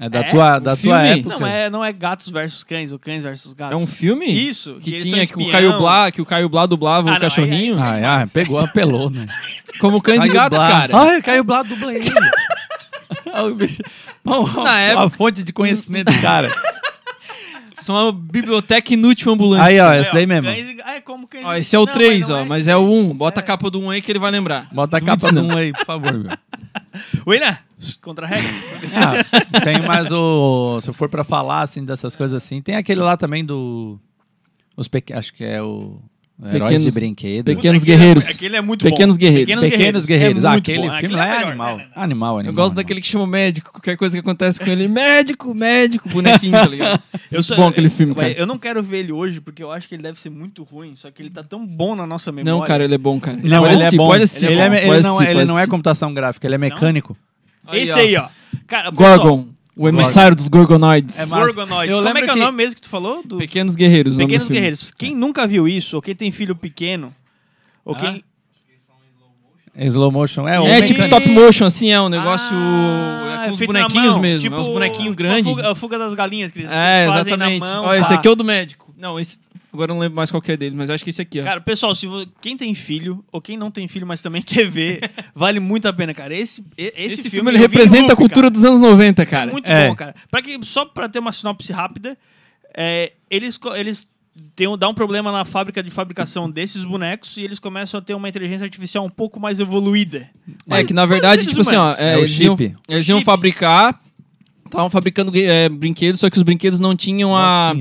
É 0.00 0.08
da 0.08 0.20
É? 0.20 0.30
tua, 0.30 0.58
da 0.60 0.74
O 0.74 0.76
tua 0.76 0.76
filme? 0.76 1.08
época. 1.08 1.28
Não, 1.30 1.40
mas 1.40 1.52
é, 1.52 1.70
não 1.70 1.84
é 1.84 1.92
gatos 1.92 2.28
versus 2.28 2.62
cães, 2.62 2.92
ou 2.92 2.98
cães 3.00 3.22
versus 3.24 3.52
gatos. 3.52 3.72
É 3.72 3.76
um 3.76 3.86
filme? 3.86 4.26
Isso, 4.26 4.76
Que 4.80 4.90
eles 4.90 5.02
tinha 5.02 5.26
que 5.26 5.34
o. 5.36 5.50
Caio 5.50 5.76
Blá, 5.78 6.10
que 6.12 6.22
o 6.22 6.24
Caio 6.24 6.48
Blá 6.48 6.66
dublava 6.66 7.08
Ah, 7.08 7.10
o 7.10 7.14
não, 7.14 7.20
cachorrinho. 7.20 7.82
aí- 7.82 8.04
Ah, 8.04 8.22
ah, 8.22 8.24
pegou, 8.32 8.60
apelou, 8.60 9.10
né? 9.10 9.26
Como 9.80 10.00
cães 10.00 10.18
e 10.18 10.20
Caio 10.20 10.32
gatos, 10.34 10.58
Blá. 10.58 10.68
cara. 10.70 10.96
Ai, 10.96 11.20
caiu 11.22 11.42
Blá, 11.42 11.62
dubla 11.64 11.92
ele. 11.94 12.04
Na 14.24 14.38
uma 14.38 14.78
época- 14.80 15.10
fonte 15.10 15.42
de 15.42 15.52
conhecimento, 15.52 16.12
cara. 16.20 16.48
São 17.76 17.94
uma 17.94 18.12
biblioteca 18.12 18.92
inútil 18.92 19.32
ambulante. 19.32 19.62
Aí, 19.64 19.80
ó, 19.80 19.92
esse 19.94 20.12
daí 20.12 20.26
mesmo. 20.26 20.44
Cães 20.50 20.68
e... 20.68 20.76
Ah, 20.84 20.94
é 20.96 21.00
como 21.00 21.26
cães 21.26 21.44
Ó, 21.46 21.54
e- 21.54 21.60
esse 21.60 21.74
é 21.74 21.78
o 21.78 21.86
Não, 21.86 21.92
3, 21.92 22.28
não 22.28 22.42
ó, 22.42 22.44
mas 22.44 22.68
é 22.68 22.76
o 22.76 22.82
1. 22.82 23.14
Bota 23.16 23.40
a 23.40 23.42
capa 23.42 23.70
do 23.70 23.80
1 23.80 23.90
aí 23.90 24.02
que 24.02 24.10
ele 24.12 24.18
vai 24.18 24.30
lembrar. 24.30 24.66
Bota 24.72 24.96
a 24.98 25.00
capa 25.00 25.30
do 25.32 25.40
um 25.42 25.56
aí, 25.56 25.72
por 25.72 25.84
favor, 25.86 26.12
meu. 26.12 26.30
William, 27.26 27.56
contra 28.00 28.26
a 28.26 28.28
regra. 28.28 28.50
Ah, 28.94 29.60
tem 29.60 29.82
mais 29.86 30.10
o. 30.10 30.80
Se 30.80 30.92
for 30.92 31.08
pra 31.08 31.24
falar 31.24 31.62
assim 31.62 31.84
dessas 31.84 32.16
coisas 32.16 32.42
assim, 32.42 32.60
tem 32.60 32.76
aquele 32.76 33.00
lá 33.00 33.16
também 33.16 33.44
do. 33.44 33.98
Os 34.76 34.88
pequ... 34.88 35.12
Acho 35.12 35.32
que 35.34 35.44
é 35.44 35.62
o. 35.62 36.00
Heróis 36.40 36.70
Pequenos- 36.70 36.94
de 36.94 37.00
brinquedo. 37.00 37.44
Pequenos 37.46 37.82
Aquele 37.82 37.94
é- 37.94 37.98
Guerreiros. 37.98 38.28
Aquele 38.28 38.56
é 38.56 38.60
muito 38.60 38.84
Pequenos 38.84 39.16
bom. 39.16 39.20
Guerreiros. 39.20 39.46
Pequenos 39.60 40.06
Guerreiros. 40.06 40.44
É 40.44 40.46
ah, 40.46 40.52
aquele 40.52 40.78
bom. 40.78 40.82
filme 40.84 40.96
Aquele 40.96 41.14
lá 41.16 41.24
é 41.24 41.28
é 41.28 41.32
melhor, 41.32 41.48
animal. 41.48 41.76
né, 41.76 41.82
né? 41.82 41.90
Animal, 41.96 42.38
animal. 42.38 42.52
Eu 42.52 42.54
gosto 42.54 42.66
animal. 42.66 42.84
daquele 42.84 43.00
que 43.00 43.06
chama 43.08 43.26
médico. 43.26 43.72
Qualquer 43.72 43.96
coisa 43.96 44.16
que 44.16 44.20
acontece 44.20 44.60
com 44.60 44.70
ele, 44.70 44.86
médico, 44.86 45.52
médico, 45.52 46.08
bonequinho, 46.08 46.52
tá 46.52 46.66
ligado? 46.68 47.02
Eu 47.32 47.42
sou, 47.42 47.56
bom 47.56 47.66
aquele 47.66 47.90
filme, 47.90 48.14
mas 48.16 48.28
cara. 48.28 48.38
Eu 48.38 48.46
não 48.46 48.56
quero 48.56 48.80
ver 48.84 48.98
ele 48.98 49.12
hoje, 49.12 49.40
porque 49.40 49.62
eu 49.62 49.70
acho 49.70 49.86
que 49.88 49.94
ele 49.96 50.02
deve 50.02 50.18
ser 50.18 50.30
muito 50.30 50.62
ruim, 50.62 50.94
só 50.94 51.10
que 51.10 51.20
ele 51.20 51.28
tá 51.28 51.42
tão 51.42 51.66
bom 51.66 51.94
na 51.94 52.06
nossa 52.06 52.30
memória. 52.32 52.52
Não, 52.58 52.66
cara, 52.66 52.84
ele 52.84 52.94
é 52.94 52.98
bom, 52.98 53.20
cara. 53.20 53.36
Não, 53.42 53.60
pode 53.62 53.74
ele 53.74 53.82
é 53.82 53.90
bom. 53.90 54.06
Pode 54.06 54.22
assistir, 54.22 54.46
Ele, 54.46 54.60
é, 54.60 55.44
não, 55.44 55.58
é 55.58 55.66
computação 55.66 56.14
gráfica, 56.14 56.46
ele 56.46 56.54
é 56.54 56.58
mecânico. 56.58 57.16
Esse 57.72 57.92
aí, 57.92 58.16
ó. 58.16 58.28
Cara, 58.66 58.90
pessoal, 58.92 59.18
Gorgon. 59.18 59.48
O 59.78 59.88
emissário 59.88 60.34
dos 60.36 60.48
Gorgonoids. 60.48 61.16
É 61.18 61.26
massa. 61.26 61.36
Gorgonoids. 61.46 61.90
Eu 61.90 61.96
Como 61.98 62.08
é 62.08 62.12
lembro 62.12 62.24
que 62.24 62.30
é 62.30 62.32
o 62.32 62.36
que- 62.36 62.40
nome 62.44 62.56
mesmo 62.56 62.74
que 62.74 62.82
tu 62.82 62.88
falou? 62.88 63.22
Do 63.24 63.36
Pequenos 63.38 63.76
Guerreiros. 63.76 64.14
o 64.14 64.18
nome 64.18 64.24
do 64.24 64.28
Pequenos 64.28 64.46
filme. 64.48 64.56
Guerreiros. 64.60 64.92
Quem 64.98 65.14
nunca 65.14 65.46
viu 65.46 65.68
isso, 65.68 65.96
ou 65.96 66.02
quem 66.02 66.14
tem 66.16 66.30
filho 66.32 66.56
pequeno, 66.56 67.14
ou 67.84 67.94
Ah. 67.94 67.98
quem... 67.98 68.24
É 69.80 69.86
slow 69.86 70.10
motion. 70.10 70.48
É, 70.48 70.78
É 70.78 70.82
tipo 70.82 71.00
stop 71.02 71.28
motion, 71.28 71.64
assim, 71.66 71.90
é 71.92 72.00
um 72.00 72.08
negócio. 72.08 72.56
Ah, 72.56 73.42
é 73.44 73.46
com 73.46 73.52
os 73.52 73.58
feito 73.58 73.72
na 73.72 73.82
bonequinhos 73.82 74.14
mão, 74.14 74.22
mesmo. 74.22 74.40
tipo, 74.40 74.56
é 74.56 74.58
uns 74.58 74.66
bonequinhos 74.68 75.04
tipo 75.10 75.14
grandes. 75.16 75.46
A 75.46 75.50
fuga, 75.54 75.70
a 75.70 75.74
fuga 75.76 75.98
das 76.00 76.14
galinhas 76.14 76.50
que 76.50 76.58
eles, 76.60 76.70
que 76.70 76.76
É, 76.76 77.04
eles 77.04 77.14
fazem 77.14 77.32
exatamente. 77.34 77.60
na 77.60 77.66
mão. 77.76 77.84
Ó, 77.84 77.94
esse 77.94 78.08
pá. 78.08 78.14
aqui 78.16 78.26
é 78.26 78.30
o 78.32 78.34
do 78.34 78.44
médico. 78.44 78.87
Não, 78.98 79.18
esse. 79.18 79.38
Agora 79.72 79.90
eu 79.92 79.94
não 79.94 80.00
lembro 80.00 80.16
mais 80.16 80.30
qual 80.30 80.40
que 80.42 80.50
é 80.50 80.56
dele, 80.56 80.74
mas 80.74 80.90
acho 80.90 81.04
que 81.04 81.10
esse 81.10 81.22
aqui, 81.22 81.40
ó. 81.40 81.44
Cara, 81.44 81.60
pessoal, 81.60 81.94
se 81.94 82.06
vo- 82.06 82.26
quem 82.40 82.56
tem 82.56 82.74
filho, 82.74 83.24
ou 83.30 83.40
quem 83.40 83.56
não 83.56 83.70
tem 83.70 83.86
filho, 83.86 84.06
mas 84.06 84.20
também 84.20 84.40
quer 84.42 84.68
ver, 84.68 85.00
vale 85.34 85.60
muito 85.60 85.86
a 85.86 85.92
pena, 85.92 86.12
cara. 86.12 86.34
Esse, 86.34 86.62
e- 86.76 86.92
esse, 86.96 87.20
esse, 87.20 87.30
filme, 87.30 87.30
filme, 87.30 87.50
ele 87.52 87.58
eu 87.64 87.68
vi 87.68 87.76
em 87.76 87.78
representa 87.78 88.06
a 88.06 88.08
loop, 88.10 88.16
cultura 88.16 88.42
cara. 88.42 88.50
dos 88.50 88.64
anos 88.64 88.80
90, 88.80 89.26
cara. 89.26 89.50
É 89.50 89.52
muito 89.52 89.70
É. 89.70 89.88
bom, 89.88 89.94
cara. 89.94 90.14
Pra 90.30 90.42
que, 90.42 90.58
só 90.64 90.84
pra 90.84 91.08
ter 91.08 91.18
uma 91.20 91.30
sinopse 91.32 91.72
rápida, 91.72 92.18
é, 92.76 93.12
eles, 93.30 93.56
co- 93.56 93.74
eles 93.76 94.06
têm, 94.56 94.66
um- 94.66 94.76
dá 94.78 94.88
um 94.88 94.94
problema 94.94 95.30
na 95.30 95.44
fábrica 95.44 95.82
de 95.82 95.90
fabricação 95.90 96.50
desses 96.50 96.84
bonecos 96.84 97.36
e 97.36 97.42
eles 97.42 97.58
começam 97.58 97.98
a 97.98 98.02
ter 98.02 98.14
uma 98.14 98.28
inteligência 98.28 98.64
artificial 98.64 99.04
um 99.04 99.10
pouco 99.10 99.38
mais 99.38 99.60
evoluída. 99.60 100.28
É 100.70 100.82
que 100.82 100.92
na 100.94 101.04
verdade, 101.06 101.46
tipo 101.46 101.60
assim, 101.60 101.76
ó, 101.76 101.82
humanos. 101.92 101.98
é, 102.00 102.12
É 102.14 102.16
o 102.16 102.20
eles, 102.20 102.40
iam, 102.40 102.56
chip. 102.56 102.76
eles 102.88 103.08
iam 103.08 103.18
chip. 103.18 103.26
fabricar, 103.26 104.00
estavam 104.68 104.88
fabricando 104.90 105.32
é, 105.34 105.68
brinquedos, 105.68 106.20
só 106.20 106.30
que 106.30 106.36
os 106.36 106.42
brinquedos 106.42 106.78
não 106.80 106.94
tinham 106.96 107.36
a, 107.36 107.72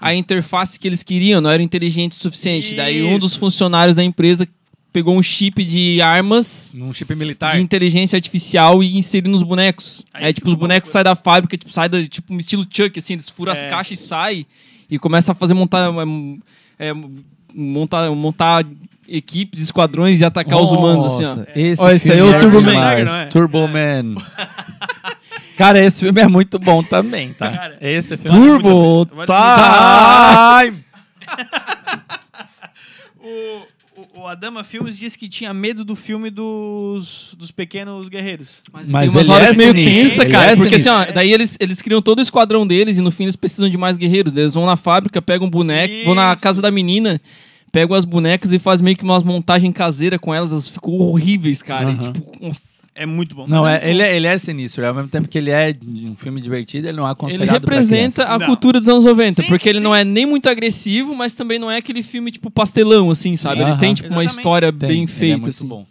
a 0.00 0.14
interface 0.14 0.78
que 0.78 0.86
eles 0.86 1.02
queriam, 1.02 1.40
não 1.40 1.50
era 1.50 1.62
inteligente 1.62 2.12
o 2.12 2.14
suficiente. 2.16 2.74
Daí 2.74 3.02
um 3.02 3.12
Isso. 3.16 3.20
dos 3.20 3.36
funcionários 3.36 3.96
da 3.96 4.04
empresa 4.04 4.46
pegou 4.92 5.16
um 5.16 5.22
chip 5.22 5.64
de 5.64 6.00
armas 6.00 6.72
Num 6.76 6.92
chip 6.92 7.12
militar. 7.16 7.50
de 7.50 7.60
inteligência 7.60 8.16
artificial 8.16 8.80
e 8.82 8.96
inseriu 8.96 9.30
nos 9.30 9.42
bonecos. 9.42 10.04
Aí 10.14 10.26
é 10.26 10.32
tipo, 10.32 10.48
os 10.48 10.54
bonecos 10.54 10.90
saem 10.90 11.02
da 11.04 11.16
fábrica, 11.16 11.56
tipo, 11.56 11.72
sai 11.72 11.88
da, 11.88 12.06
tipo 12.06 12.32
um 12.32 12.38
estilo 12.38 12.64
Chuck, 12.70 12.96
assim, 12.98 13.14
eles 13.14 13.28
furam 13.28 13.52
as 13.52 13.62
É. 13.62 13.68
caixas 13.68 13.98
e 13.98 14.02
saem 14.06 14.46
e 14.88 14.98
começa 14.98 15.32
a 15.32 15.34
fazer 15.34 15.54
montar. 15.54 15.90
é, 16.78 16.92
montar, 17.52 18.10
montar 18.10 18.64
equipes, 19.08 19.60
esquadrões 19.60 20.20
e 20.20 20.24
atacar 20.24 20.60
os 20.60 20.72
humanos, 20.72 21.04
assim, 21.06 21.24
ó. 21.24 21.36
Nossa, 21.36 21.48
Esse, 21.54 21.82
Ó, 21.82 21.90
esse 21.90 22.12
aí 22.12 22.18
é 22.18 22.22
o 22.22 22.28
filme 22.40 22.40
Turbo 22.52 22.62
Man. 22.62 22.80
é? 22.80 23.26
Turbo 23.26 23.68
Man. 23.68 24.14
Cara, 25.56 25.78
esse 25.84 26.00
filme 26.04 26.20
é 26.20 26.26
muito 26.28 26.58
bom 26.58 26.82
também, 26.82 27.32
tá? 27.32 27.50
Cara, 27.50 27.78
esse 27.80 28.16
filme 28.16 28.36
é 28.36 28.40
Turbo 28.60 29.06
Vai- 29.14 29.26
Time! 30.70 30.84
O, 33.26 33.62
o, 34.18 34.20
o 34.22 34.26
Adama 34.26 34.62
Filmes 34.62 34.98
disse 34.98 35.16
que 35.16 35.28
tinha 35.30 35.54
medo 35.54 35.82
do 35.82 35.96
filme 35.96 36.28
dos, 36.28 37.34
dos 37.38 37.50
pequenos 37.50 38.08
guerreiros. 38.10 38.60
Mas, 38.70 38.90
Mas 38.90 39.14
ele 39.14 39.30
horas 39.30 39.48
é 39.48 39.58
meio 39.58 39.72
tensa, 39.72 40.22
ele 40.22 40.30
cara. 40.30 40.50
é 40.52 40.56
porque 40.56 40.74
assim, 40.74 40.90
ó, 40.90 41.06
daí 41.06 41.32
eles, 41.32 41.56
eles 41.58 41.80
criam 41.80 42.02
todo 42.02 42.18
o 42.18 42.22
esquadrão 42.22 42.66
deles 42.66 42.98
e 42.98 43.00
no 43.00 43.10
fim 43.10 43.22
eles 43.24 43.36
precisam 43.36 43.68
de 43.70 43.78
mais 43.78 43.96
guerreiros. 43.96 44.36
Eles 44.36 44.52
vão 44.52 44.66
na 44.66 44.76
fábrica, 44.76 45.22
pegam 45.22 45.46
um 45.46 45.50
boneco, 45.50 45.94
vão 46.04 46.14
na 46.14 46.34
Isso. 46.34 46.42
casa 46.42 46.60
da 46.60 46.70
menina, 46.70 47.18
pegam 47.74 47.96
as 47.96 48.04
bonecas 48.04 48.52
e 48.52 48.58
fazem 48.60 48.84
meio 48.84 48.96
que 48.96 49.02
umas 49.02 49.24
montagens 49.24 49.74
caseiras 49.74 50.20
com 50.20 50.32
elas. 50.32 50.52
Elas 50.52 50.68
ficam 50.68 50.92
horríveis, 50.92 51.60
cara. 51.60 51.90
E, 51.90 51.94
Aham. 51.94 52.12
tipo, 52.12 52.32
nossa. 52.40 52.84
É 52.94 53.04
muito 53.04 53.34
bom. 53.34 53.48
Não, 53.48 53.66
é, 53.66 53.90
ele, 53.90 54.00
é, 54.00 54.14
ele 54.16 54.28
é 54.28 54.38
sinistro. 54.38 54.86
Ao 54.86 54.94
mesmo 54.94 55.08
tempo 55.08 55.26
que 55.26 55.36
ele 55.36 55.50
é 55.50 55.76
um 55.84 56.14
filme 56.14 56.40
divertido, 56.40 56.86
ele 56.86 56.96
não 56.96 57.02
é 57.02 57.06
Ele 57.06 57.12
aconselhado 57.12 57.66
pra 57.66 57.74
representa 57.74 58.26
a 58.26 58.38
Não. 58.38 58.46
cultura 58.46 58.78
dos 58.78 58.88
anos 58.88 59.04
90, 59.04 59.42
Sim, 59.42 59.48
porque 59.48 59.68
ele 59.68 59.78
sim. 59.78 59.84
não 59.84 59.92
é 59.92 60.04
nem 60.04 60.24
muito 60.24 60.48
agressivo, 60.48 61.16
mas 61.16 61.34
também 61.34 61.58
não 61.58 61.68
é 61.68 61.78
aquele 61.78 62.04
filme, 62.04 62.30
tipo, 62.30 62.48
pastelão, 62.48 63.10
assim, 63.10 63.36
sabe? 63.36 63.62
Ele 63.62 63.74
tem, 63.74 63.92
tipo, 63.92 64.08
uma 64.10 64.22
Exatamente. 64.22 64.38
história 64.38 64.72
Tem, 64.72 64.88
bem 64.88 64.98
ele 64.98 65.06
feita, 65.08 65.34
é 65.34 65.40
muito 65.40 65.50
assim. 65.50 65.66
bom. 65.66 65.84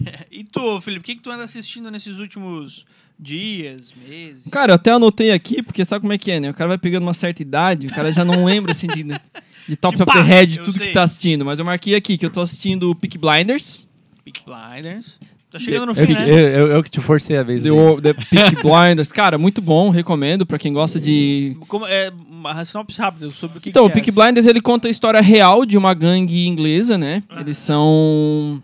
E 0.32 0.42
tu, 0.42 0.80
Felipe, 0.80 1.00
o 1.00 1.04
que, 1.04 1.14
que 1.16 1.22
tu 1.22 1.30
anda 1.30 1.44
assistindo 1.44 1.88
nesses 1.90 2.18
últimos 2.18 2.84
dias, 3.18 3.92
meses? 4.08 4.44
Cara, 4.50 4.72
eu 4.72 4.74
até 4.76 4.90
anotei 4.90 5.30
aqui, 5.30 5.62
porque 5.62 5.84
sabe 5.84 6.00
como 6.02 6.12
é 6.12 6.18
que 6.18 6.30
é, 6.30 6.40
né? 6.40 6.50
O 6.50 6.54
cara 6.54 6.68
vai 6.68 6.78
pegando 6.78 7.02
uma 7.04 7.14
certa 7.14 7.42
idade, 7.42 7.86
o 7.86 7.90
cara 7.90 8.12
já 8.12 8.24
não 8.24 8.44
lembra, 8.44 8.72
assim, 8.72 8.86
de, 8.88 9.04
de 9.68 9.76
top 9.76 9.96
De 9.96 10.02
of 10.02 10.10
the 10.12 10.18
pá, 10.18 10.24
head, 10.24 10.52
de 10.54 10.58
eu 10.60 10.64
tudo 10.64 10.78
sei. 10.78 10.88
que 10.88 10.92
tá 10.94 11.02
assistindo. 11.02 11.44
Mas 11.44 11.58
eu 11.58 11.64
marquei 11.64 11.94
aqui 11.94 12.16
que 12.16 12.24
eu 12.26 12.30
tô 12.30 12.40
assistindo 12.40 12.94
Peak 12.94 13.18
Blinders. 13.18 13.86
Peak 14.24 14.40
Blinders. 14.44 15.18
Tá 15.50 15.58
chegando 15.58 15.86
no 15.86 15.92
Eu, 15.92 15.94
fim, 15.94 16.06
que- 16.08 16.12
né? 16.12 16.28
eu, 16.28 16.36
eu, 16.38 16.66
eu 16.68 16.82
que 16.82 16.90
te 16.90 17.00
forcei 17.00 17.36
a 17.38 17.42
vez. 17.42 17.62
The. 17.62 17.70
O- 17.70 18.00
The 18.02 18.12
Peak 18.12 18.56
Blinders. 18.62 19.10
Cara, 19.10 19.38
muito 19.38 19.62
bom, 19.62 19.88
recomendo 19.88 20.44
pra 20.44 20.58
quem 20.58 20.72
gosta 20.74 21.00
de... 21.00 21.56
Como, 21.68 21.86
é, 21.86 22.10
uma 22.28 22.64
sinopse 22.66 23.00
rápida 23.00 23.30
sobre 23.30 23.56
o 23.56 23.60
que 23.60 23.70
Então, 23.70 23.86
o 23.86 23.88
que 23.88 23.94
Peak 23.94 24.10
é. 24.10 24.12
Blinders, 24.12 24.46
ele 24.46 24.60
conta 24.60 24.88
a 24.88 24.90
história 24.90 25.20
real 25.22 25.64
de 25.64 25.78
uma 25.78 25.94
gangue 25.94 26.46
inglesa, 26.46 26.98
né? 26.98 27.22
Eles 27.40 27.56
são... 27.56 28.62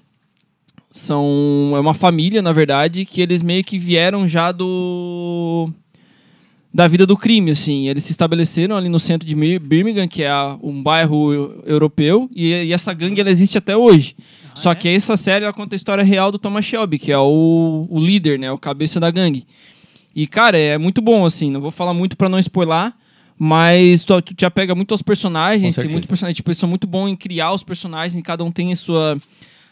São... 0.90 1.72
É 1.74 1.80
uma 1.80 1.94
família, 1.94 2.40
na 2.42 2.52
verdade, 2.52 3.04
que 3.04 3.20
eles 3.20 3.42
meio 3.42 3.64
que 3.64 3.78
vieram 3.78 4.28
já 4.28 4.52
do... 4.52 5.70
Da 6.74 6.88
vida 6.88 7.06
do 7.06 7.16
crime, 7.16 7.52
assim. 7.52 7.86
Eles 7.88 8.02
se 8.02 8.10
estabeleceram 8.10 8.76
ali 8.76 8.88
no 8.88 8.98
centro 8.98 9.28
de 9.28 9.34
Bir- 9.36 9.60
Birmingham, 9.60 10.08
que 10.08 10.24
é 10.24 10.32
um 10.60 10.82
bairro 10.82 11.32
eu- 11.32 11.62
europeu, 11.64 12.28
e, 12.34 12.48
e 12.48 12.72
essa 12.72 12.92
gangue, 12.92 13.20
ela 13.20 13.30
existe 13.30 13.56
até 13.56 13.76
hoje. 13.76 14.16
Só 14.56 14.72
é? 14.72 14.74
que 14.74 14.88
essa 14.88 15.16
série, 15.16 15.44
ela 15.44 15.52
conta 15.54 15.74
a 15.74 15.76
história 15.76 16.02
real 16.02 16.32
do 16.32 16.38
Thomas 16.38 16.64
Shelby, 16.64 16.98
que 16.98 17.12
é 17.12 17.18
o, 17.18 17.86
o 17.88 18.00
líder, 18.00 18.40
né? 18.40 18.50
O 18.50 18.58
cabeça 18.58 18.98
da 18.98 19.08
gangue. 19.10 19.46
E, 20.16 20.26
cara, 20.26 20.58
é 20.58 20.76
muito 20.76 21.00
bom, 21.00 21.24
assim. 21.24 21.48
Não 21.50 21.60
vou 21.60 21.70
falar 21.70 21.94
muito 21.94 22.16
pra 22.16 22.28
não 22.28 22.38
spoiler, 22.40 22.92
mas 23.38 24.02
tu, 24.04 24.20
tu 24.22 24.34
te 24.34 24.44
apega 24.44 24.74
muito 24.74 24.92
aos 24.92 25.02
personagens. 25.02 25.74
Tem 25.76 25.88
muito 25.88 26.08
personagem. 26.08 26.34
Tipo, 26.36 26.50
eles 26.50 26.58
são 26.58 26.68
muito 26.68 26.86
bons 26.86 27.08
em 27.08 27.16
criar 27.16 27.52
os 27.52 27.62
personagens 27.62 28.16
e 28.18 28.22
cada 28.22 28.42
um 28.44 28.50
tem 28.50 28.72
a 28.72 28.76
sua, 28.76 29.16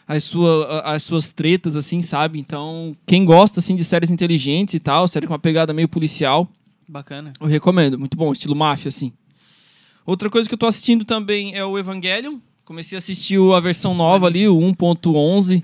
as, 0.07 0.23
sua, 0.23 0.81
as 0.81 1.03
suas 1.03 1.29
tretas, 1.29 1.75
assim, 1.75 2.01
sabe? 2.01 2.39
Então, 2.39 2.95
quem 3.05 3.23
gosta, 3.25 3.59
assim, 3.59 3.75
de 3.75 3.83
séries 3.83 4.09
inteligentes 4.11 4.73
e 4.73 4.79
tal, 4.79 5.07
série 5.07 5.27
com 5.27 5.33
uma 5.33 5.39
pegada 5.39 5.73
meio 5.73 5.87
policial, 5.87 6.47
Bacana. 6.89 7.33
eu 7.39 7.47
recomendo. 7.47 7.97
Muito 7.97 8.17
bom, 8.17 8.31
estilo 8.33 8.55
máfia, 8.55 8.89
assim. 8.89 9.11
Outra 10.05 10.29
coisa 10.29 10.47
que 10.47 10.53
eu 10.53 10.57
tô 10.57 10.65
assistindo 10.65 11.05
também 11.05 11.55
é 11.55 11.63
o 11.63 11.77
Evangelion. 11.77 12.37
Comecei 12.65 12.97
a 12.97 12.99
assistir 12.99 13.39
a 13.53 13.59
versão 13.59 13.93
nova 13.93 14.27
ali, 14.27 14.47
o 14.47 14.57
1.11. 14.57 15.63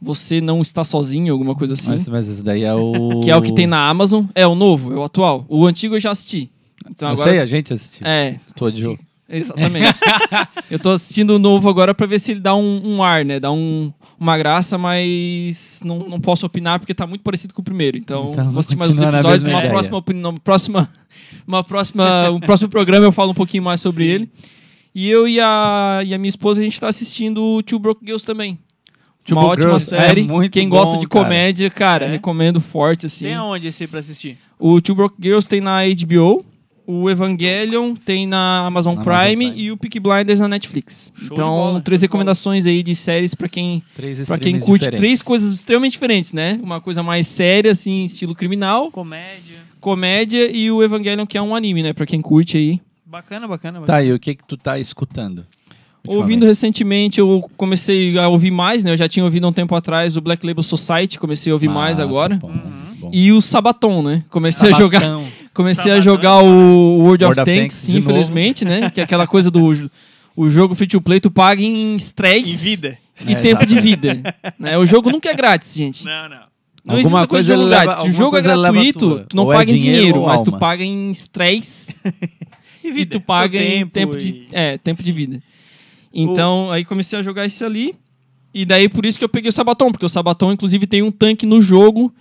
Você 0.00 0.40
não 0.40 0.62
está 0.62 0.84
sozinho, 0.84 1.32
alguma 1.32 1.54
coisa 1.56 1.74
assim. 1.74 1.90
Mas, 1.90 2.08
mas 2.08 2.28
esse 2.28 2.42
daí 2.42 2.62
é 2.62 2.74
o. 2.74 3.18
Que 3.22 3.30
é 3.30 3.36
o 3.36 3.42
que 3.42 3.52
tem 3.52 3.66
na 3.66 3.88
Amazon. 3.88 4.24
É 4.34 4.46
o 4.46 4.54
novo, 4.54 4.92
é 4.92 4.96
o 4.96 5.02
atual. 5.02 5.44
O 5.48 5.66
antigo 5.66 5.96
eu 5.96 6.00
já 6.00 6.12
assisti. 6.12 6.50
Então 6.88 7.08
Não 7.08 7.14
agora. 7.14 7.30
sei, 7.30 7.40
a 7.40 7.46
gente 7.46 7.72
assistiu. 7.72 8.06
É. 8.06 8.38
Tô 8.56 8.66
de 8.70 8.76
assisti. 8.78 8.82
jogo. 8.82 9.07
Exatamente. 9.28 9.98
eu 10.70 10.78
tô 10.78 10.90
assistindo 10.90 11.30
o 11.34 11.38
novo 11.38 11.68
agora 11.68 11.94
pra 11.94 12.06
ver 12.06 12.18
se 12.18 12.30
ele 12.32 12.40
dá 12.40 12.54
um, 12.54 12.80
um 12.84 13.02
ar, 13.02 13.24
né? 13.24 13.38
Dá 13.38 13.50
um, 13.52 13.92
uma 14.18 14.38
graça, 14.38 14.78
mas 14.78 15.80
não, 15.84 15.98
não 16.00 16.20
posso 16.20 16.46
opinar 16.46 16.78
porque 16.78 16.94
tá 16.94 17.06
muito 17.06 17.22
parecido 17.22 17.52
com 17.52 17.60
o 17.60 17.64
primeiro. 17.64 17.96
Então, 17.98 18.30
Então, 18.32 18.50
vou 18.50 18.60
assistir 18.60 18.76
mais 18.76 18.90
uns 18.90 19.00
episódios. 19.02 19.44
ideia. 19.44 19.68
próxima, 19.70 20.04
numa 20.14 20.40
próxima, 20.40 20.88
uma 21.46 21.62
próxima, 21.64 22.30
um 22.30 22.40
próximo 22.40 22.68
programa 22.70 23.04
eu 23.04 23.12
falo 23.12 23.32
um 23.32 23.34
pouquinho 23.34 23.62
mais 23.62 23.80
sobre 23.80 24.04
Sim. 24.04 24.10
ele. 24.10 24.30
E 24.94 25.08
eu 25.08 25.28
e 25.28 25.38
a, 25.40 26.00
e 26.04 26.14
a 26.14 26.18
minha 26.18 26.28
esposa, 26.30 26.60
a 26.60 26.64
gente 26.64 26.80
tá 26.80 26.88
assistindo 26.88 27.42
o 27.42 27.62
Two 27.62 27.78
Broke 27.78 28.00
Girls 28.04 28.24
também. 28.24 28.58
Two 29.24 29.36
uma 29.36 29.42
Broke 29.42 29.60
ótima 29.60 29.78
Girls 29.78 29.94
é 29.94 29.98
série. 30.00 30.22
muito 30.22 30.50
Quem 30.52 30.68
bom, 30.68 30.76
gosta 30.76 30.96
de 30.98 31.06
cara. 31.06 31.24
comédia, 31.24 31.70
cara, 31.70 32.06
É? 32.06 32.08
recomendo 32.12 32.60
forte, 32.60 33.04
assim. 33.06 33.26
Tem 33.26 33.34
aonde 33.34 33.68
esse 33.68 33.86
pra 33.86 34.00
assistir? 34.00 34.38
O 34.58 34.80
Two 34.80 34.94
Broke 34.96 35.14
Girls 35.22 35.46
tem 35.48 35.60
na 35.60 35.80
HBO, 35.84 36.44
o 36.90 37.10
Evangelion 37.10 37.94
tem 37.94 38.26
na 38.26 38.64
Amazon, 38.66 38.94
Na 38.96 39.02
Prime, 39.02 39.18
Amazon 39.20 39.50
Prime. 39.52 39.62
e 39.62 39.70
o 39.70 39.76
Peaky 39.76 40.00
Blinders 40.00 40.40
na 40.40 40.48
Netflix. 40.48 41.12
Show 41.14 41.28
então, 41.32 41.48
bola, 41.48 41.80
três 41.82 42.00
recomendações 42.00 42.64
aí 42.66 42.82
de 42.82 42.94
séries 42.94 43.34
pra 43.34 43.46
quem, 43.46 43.82
Três 43.94 44.26
pra 44.26 44.38
quem 44.38 44.58
curte 44.58 44.84
diferentes. 44.84 44.98
três 44.98 45.20
coisas 45.22 45.52
extremamente 45.52 45.92
diferentes, 45.92 46.32
né? 46.32 46.58
Uma 46.62 46.80
coisa 46.80 47.02
mais 47.02 47.26
séria, 47.26 47.72
assim, 47.72 48.06
estilo 48.06 48.34
criminal, 48.34 48.90
Comédia. 48.90 49.58
comédia 49.78 50.50
e 50.50 50.70
o 50.70 50.82
Evangelion, 50.82 51.26
que 51.26 51.36
é 51.36 51.42
um 51.42 51.54
anime, 51.54 51.82
né? 51.82 51.92
Pra 51.92 52.06
quem 52.06 52.22
curte 52.22 52.56
aí. 52.56 52.80
Bacana, 53.04 53.46
bacana, 53.46 53.80
bacana. 53.80 53.98
Tá, 53.98 54.02
e 54.02 54.10
o 54.12 54.18
que 54.18 54.34
que 54.34 54.44
tu 54.44 54.56
tá 54.56 54.78
escutando? 54.78 55.44
Ouvindo 56.06 56.46
recentemente, 56.46 57.20
eu 57.20 57.44
comecei 57.56 58.16
a 58.18 58.28
ouvir 58.28 58.50
mais, 58.50 58.82
né? 58.82 58.92
Eu 58.92 58.96
já 58.96 59.06
tinha 59.08 59.24
ouvido 59.24 59.44
há 59.46 59.50
um 59.50 59.52
tempo 59.52 59.74
atrás 59.74 60.16
o 60.16 60.22
Black 60.22 60.46
Label 60.46 60.62
Society, 60.62 61.18
comecei 61.18 61.50
a 61.50 61.54
ouvir 61.54 61.68
mais 61.68 61.98
Massa, 61.98 62.02
agora. 62.02 62.36
bom, 62.36 62.48
Uhum. 62.48 62.87
Bom. 63.08 63.14
E 63.14 63.32
o 63.32 63.40
Sabaton, 63.40 64.02
né? 64.02 64.24
Comecei 64.30 64.70
a 64.70 64.72
jogar. 64.72 65.00
Sabatão. 65.00 65.26
Comecei 65.54 65.92
a 65.92 65.96
Sabatão. 65.96 66.02
jogar 66.02 66.42
o 66.42 66.98
World, 66.98 67.24
World 67.24 67.24
of 67.24 67.40
of 67.40 67.44
Tanks, 67.44 67.76
Tanks 67.82 67.88
infelizmente, 67.94 68.64
né? 68.64 68.90
Que 68.90 69.00
é 69.00 69.04
aquela 69.04 69.26
coisa 69.26 69.50
do 69.50 69.62
o 70.36 70.48
jogo 70.48 70.74
free 70.76 70.86
to 70.86 71.00
play, 71.00 71.18
tu 71.18 71.30
paga 71.32 71.60
em 71.62 71.96
stress 71.96 72.50
Em 72.52 72.56
vida. 72.56 72.98
e 73.26 73.32
É, 73.32 73.40
tempo 73.40 73.66
de 73.66 73.80
vida. 73.80 74.22
né? 74.58 74.78
O 74.78 74.86
jogo 74.86 75.10
nunca 75.10 75.28
é 75.28 75.34
grátis, 75.34 75.74
gente. 75.74 76.04
Não, 76.04 76.28
não. 76.28 76.48
Não 76.84 76.94
Alguma 76.94 77.18
existe 77.18 77.28
coisa 77.28 77.54
coisa 77.56 77.64
de 77.64 77.68
grátis. 77.70 78.02
Se 78.04 78.08
o 78.08 78.12
jogo 78.12 78.36
é 78.36 78.40
gratuito, 78.40 79.26
tu 79.28 79.36
não 79.36 79.44
Ou 79.46 79.52
é 79.52 79.56
paga 79.56 79.72
em 79.72 79.76
dinheiro 79.76 80.22
mas 80.24 80.40
tu 80.40 80.52
paga 80.56 80.82
em 80.84 81.10
stress 81.10 81.94
E 82.84 82.88
e 82.88 82.92
vida. 82.92 83.18
tu 83.18 83.20
paga 83.20 83.58
Teu 83.58 83.66
em 83.68 83.86
tempo 83.86 84.16
e- 84.16 84.18
de, 84.20 84.46
é, 84.52 84.78
tempo 84.78 85.02
de 85.02 85.12
vida. 85.12 85.42
Então, 86.14 86.70
aí 86.70 86.84
comecei 86.84 87.18
a 87.18 87.22
jogar 87.22 87.44
esse 87.44 87.62
ali. 87.64 87.94
E 88.54 88.64
daí 88.64 88.88
por 88.88 89.04
isso 89.04 89.18
que 89.18 89.24
eu 89.24 89.28
peguei 89.28 89.48
o 89.50 89.52
Sabaton, 89.52 89.90
porque 89.92 90.06
o 90.06 90.08
Sabaton 90.08 90.52
inclusive 90.52 90.86
tem 90.86 91.02
um 91.02 91.10
tanque 91.10 91.44
no 91.44 91.60
jogo, 91.60 92.12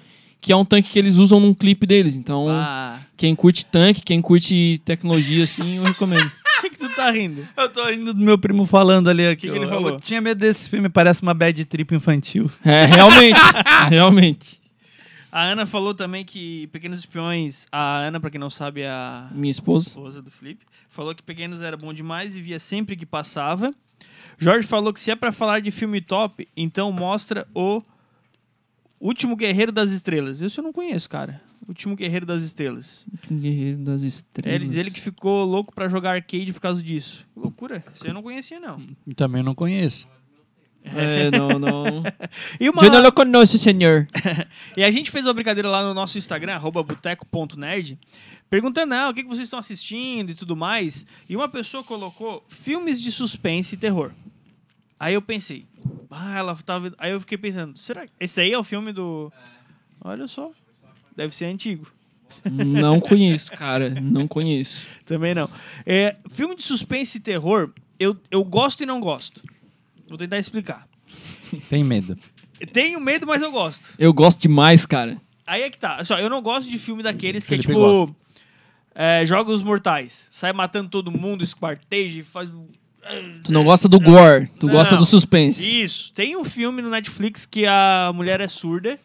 que 0.42 0.52
é 0.52 0.56
um 0.56 0.66
tanque 0.66 0.90
que 0.90 1.00
eles 1.00 1.18
usam 1.18 1.40
num 1.40 1.54
clipe 1.54 1.86
deles. 1.86 2.16
Então, 2.16 2.48
Ah. 2.50 3.00
quem 3.16 3.36
curte 3.36 3.66
tanque, 3.66 4.02
quem 4.02 4.22
curte 4.22 4.82
tecnologia 4.86 5.44
assim, 5.44 5.78
eu 5.78 5.84
recomendo. 5.84 6.32
O 6.58 6.62
que, 6.62 6.72
que 6.72 6.80
tu 6.80 6.90
tá 6.96 7.12
rindo? 7.12 7.48
Eu 7.56 7.70
tô 7.70 7.88
indo 7.92 8.16
do 8.16 8.20
meu 8.20 8.36
primo 8.36 8.66
falando 8.66 9.12
ali 9.12 9.28
aqui. 9.28 9.42
Que 9.46 9.52
que 9.54 9.60
ele 9.60 9.68
falou? 9.68 9.92
Eu 9.92 10.00
tinha 10.00 10.20
medo 10.20 10.40
desse 10.40 10.68
filme, 10.68 10.90
parece 10.90 11.22
uma 11.22 11.32
bad 11.36 11.64
trip 11.66 11.94
infantil. 11.94 12.50
É, 12.66 12.84
realmente, 12.86 13.40
realmente. 13.92 14.60
A 15.32 15.44
Ana 15.44 15.68
falou 15.68 15.94
também 15.94 16.26
que 16.26 16.66
Pequenos 16.68 16.98
Espiões. 16.98 17.68
A 17.72 17.98
Ana, 18.00 18.20
pra 18.20 18.32
quem 18.32 18.40
não 18.40 18.50
sabe, 18.50 18.82
é 18.82 18.90
a 18.90 19.30
Minha 19.34 19.52
esposa. 19.52 19.90
esposa 19.90 20.20
do 20.20 20.32
Felipe. 20.32 20.66
Falou 20.90 21.14
que 21.14 21.22
Pequenos 21.22 21.62
era 21.62 21.78
bom 21.78 21.94
demais 21.94 22.36
e 22.36 22.42
via 22.42 22.58
sempre 22.58 22.96
que 22.96 23.06
passava. 23.06 23.68
Jorge 24.40 24.66
falou 24.66 24.92
que 24.92 25.00
se 25.00 25.12
é 25.12 25.16
pra 25.16 25.32
falar 25.32 25.60
de 25.62 25.70
filme 25.70 26.02
top, 26.02 26.48
então 26.58 26.92
mostra 26.92 27.48
o 27.54 27.84
Último 29.00 29.36
Guerreiro 29.36 29.72
das 29.72 29.92
Estrelas. 29.92 30.42
Esse 30.42 30.60
eu 30.60 30.64
não 30.64 30.74
conheço, 30.74 31.10
cara. 31.10 31.42
Último 31.68 31.96
Guerreiro 31.96 32.26
das 32.26 32.42
Estrelas. 32.42 33.06
Último 33.12 33.40
Guerreiro 33.40 33.78
das 33.80 34.02
Estrelas. 34.02 34.52
É, 34.52 34.56
ele 34.56 34.68
diz 34.68 34.78
ele 34.78 34.92
que 34.92 35.02
ficou 35.02 35.46
louco 35.46 35.74
pra 35.74 35.88
jogar 35.88 36.12
arcade 36.12 36.52
por 36.54 36.62
causa 36.62 36.82
disso. 36.82 37.28
Que 37.34 37.40
loucura. 37.40 37.84
Isso 37.94 38.08
eu 38.08 38.14
não 38.14 38.24
conhecia, 38.24 38.60
não. 38.60 38.82
Também 39.16 39.44
não 39.44 39.54
conheço. 39.54 40.08
É, 40.84 41.30
não, 41.32 41.60
não. 41.60 42.04
E 42.60 42.70
uma... 42.70 42.84
Eu 42.84 42.92
não 42.92 43.02
lo 43.02 43.12
conheço, 43.12 43.60
senhor. 43.60 44.08
E 44.78 44.84
a 44.84 44.90
gente 44.90 45.12
fez 45.12 45.26
uma 45.26 45.34
brincadeira 45.34 45.70
lá 45.70 45.84
no 45.84 45.94
nosso 45.94 46.18
Instagram, 46.18 46.54
arroba 46.54 46.82
boteco.nerd, 46.82 48.00
perguntando 48.50 48.94
ah, 48.94 49.10
o 49.10 49.14
que 49.14 49.24
vocês 49.24 49.48
estão 49.48 49.60
assistindo 49.60 50.32
e 50.32 50.36
tudo 50.36 50.56
mais. 50.56 51.06
E 51.28 51.36
uma 51.36 51.50
pessoa 51.50 51.84
colocou 51.84 52.44
filmes 52.48 53.02
de 53.02 53.12
suspense 53.12 53.76
e 53.76 53.78
terror. 53.78 54.12
Aí 55.00 55.14
eu 55.14 55.22
pensei, 55.22 55.66
ah, 56.10 56.38
ela 56.38 56.56
tava. 56.56 56.94
Aí 56.98 57.12
eu 57.12 57.20
fiquei 57.20 57.38
pensando, 57.38 57.78
será 57.78 58.08
que 58.08 58.14
esse 58.20 58.40
aí 58.42 58.52
é 58.52 58.58
o 58.58 58.64
filme 58.64 58.92
do. 58.92 59.32
Olha 60.02 60.28
só. 60.28 60.52
Deve 61.16 61.36
ser 61.36 61.46
antigo. 61.46 61.88
Não 62.52 63.00
conheço, 63.00 63.52
cara. 63.52 63.90
Não 63.90 64.28
conheço. 64.28 64.86
Também 65.06 65.34
não. 65.34 65.50
É, 65.86 66.18
filme 66.30 66.56
de 66.56 66.64
suspense 66.64 67.18
e 67.18 67.22
terror, 67.22 67.74
eu, 68.00 68.18
eu 68.30 68.44
gosto 68.44 68.84
e 68.84 68.86
não 68.86 69.00
gosto. 69.00 69.42
Vou 70.08 70.18
tentar 70.18 70.38
explicar. 70.38 70.88
Tem 71.70 71.84
medo. 71.84 72.18
Tenho 72.72 73.00
medo, 73.00 73.26
mas 73.28 73.42
eu 73.42 73.52
gosto. 73.52 73.88
Eu 73.98 74.14
gosto 74.14 74.42
demais, 74.42 74.86
cara. 74.86 75.20
Aí 75.46 75.64
é 75.64 75.70
que 75.70 75.78
tá. 75.78 76.04
Só, 76.04 76.20
eu 76.20 76.30
não 76.30 76.42
gosto 76.42 76.70
de 76.70 76.78
filme 76.78 77.02
daqueles 77.02 77.46
que 77.46 77.50
Felipe 77.50 77.72
é 77.72 77.74
tipo. 77.74 78.16
é, 78.94 79.26
Jogos 79.26 79.64
Mortais. 79.64 80.28
Sai 80.30 80.52
matando 80.54 80.90
todo 80.90 81.12
mundo, 81.12 81.44
esquarteja 81.44 82.20
e 82.20 82.24
faz. 82.24 82.52
Um- 83.16 83.42
Tu 83.44 83.52
não 83.52 83.64
gosta 83.64 83.88
do 83.88 84.00
gore, 84.00 84.48
tu 84.60 84.66
Não. 84.68 84.74
gosta 84.74 84.96
do 84.98 85.06
suspense. 85.06 85.84
Isso. 85.84 86.12
Tem 86.14 86.36
um 86.36 86.44
filme 86.44 86.82
no 86.82 86.90
Netflix 86.90 87.46
que 87.46 87.66
a 87.66 88.12
mulher 88.14 88.42
é 88.42 88.48
surda. 88.48 89.00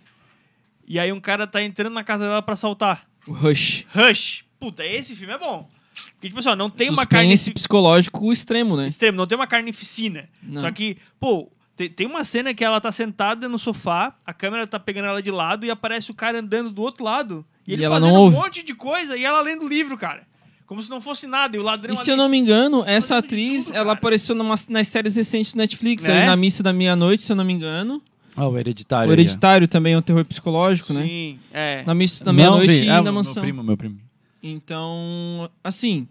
E 0.86 0.98
aí 0.98 1.12
um 1.12 1.20
cara 1.20 1.46
tá 1.46 1.62
entrando 1.62 1.94
na 1.94 2.04
casa 2.04 2.24
dela 2.24 2.42
pra 2.42 2.54
assaltar. 2.54 3.06
O 3.26 3.32
Rush. 3.32 3.86
Rush. 3.94 4.44
Puta, 4.58 4.84
esse 4.84 5.14
filme 5.16 5.32
é 5.34 5.38
bom. 5.38 5.68
Porque, 6.14 6.28
tipo 6.28 6.38
assim, 6.40 6.48
ó, 6.48 6.56
não 6.56 6.70
tem 6.70 6.88
uma 6.88 7.02
suspense 7.02 7.44
carne 7.44 7.54
psicológico 7.54 8.32
extremo, 8.32 8.76
né? 8.76 8.86
extremo, 8.86 9.16
não 9.18 9.26
tem 9.26 9.36
uma 9.36 9.46
carnificina. 9.46 10.28
Não. 10.42 10.62
Só 10.62 10.70
que, 10.70 10.96
pô, 11.20 11.50
te- 11.76 11.88
tem 11.88 12.06
uma 12.06 12.24
cena 12.24 12.54
que 12.54 12.64
ela 12.64 12.80
tá 12.80 12.90
sentada 12.90 13.48
no 13.48 13.58
sofá, 13.58 14.14
a 14.26 14.32
câmera 14.32 14.66
tá 14.66 14.78
pegando 14.80 15.08
ela 15.08 15.22
de 15.22 15.30
lado 15.30 15.66
e 15.66 15.70
aparece 15.70 16.10
o 16.10 16.14
cara 16.14 16.40
andando 16.40 16.70
do 16.70 16.80
outro 16.82 17.04
lado. 17.04 17.44
E, 17.66 17.70
E 17.70 17.74
ele 17.74 17.84
ela 17.84 17.96
fazendo 17.96 18.10
não 18.12 18.20
um 18.20 18.22
ouve. 18.24 18.36
monte 18.36 18.62
de 18.62 18.74
coisa 18.74 19.16
e 19.16 19.24
ela 19.24 19.40
lendo 19.42 19.64
o 19.64 19.68
livro, 19.68 19.96
cara. 19.98 20.26
Como 20.72 20.82
se 20.82 20.88
não 20.88 21.02
fosse 21.02 21.26
nada. 21.26 21.54
E 21.54 21.60
o 21.60 21.62
ladrão 21.62 21.92
E 21.92 21.96
se 21.98 22.04
ali- 22.04 22.10
eu 22.12 22.16
não 22.16 22.30
me 22.30 22.38
engano, 22.38 22.82
essa 22.86 23.18
atriz, 23.18 23.66
tudo, 23.66 23.76
ela 23.76 23.92
apareceu 23.92 24.34
numa, 24.34 24.54
nas 24.70 24.88
séries 24.88 25.16
recentes 25.16 25.52
do 25.52 25.58
Netflix, 25.58 26.04
Né? 26.06 26.16
ali 26.16 26.26
na 26.26 26.34
Missa 26.34 26.62
da 26.62 26.72
Meia-Noite, 26.72 27.22
se 27.24 27.30
eu 27.30 27.36
não 27.36 27.44
me 27.44 27.52
engano. 27.52 28.00
Ó, 28.34 28.48
o 28.48 28.58
hereditário. 28.58 29.10
O 29.10 29.12
Hereditário 29.12 29.68
também 29.68 29.92
é 29.92 29.98
um 29.98 30.00
terror 30.00 30.24
psicológico, 30.24 30.94
né? 30.94 31.02
Sim, 31.02 31.38
é. 31.52 31.82
Na 31.84 31.94
Missa 31.94 32.24
da 32.24 32.32
Meia-Noite 32.32 32.84
e 32.84 32.88
Ah, 32.88 32.94
na 32.94 33.02
meu 33.02 33.12
Mansão. 33.12 33.42
primo, 33.42 33.62
meu 33.62 33.76
primo. 33.76 33.98
Então, 34.42 35.50
assim, 35.62 36.08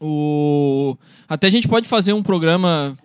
o 0.00 0.96
até 1.28 1.46
a 1.46 1.50
gente 1.50 1.68
pode 1.68 1.88
fazer 1.88 2.12
um 2.12 2.22
programa 2.24 2.98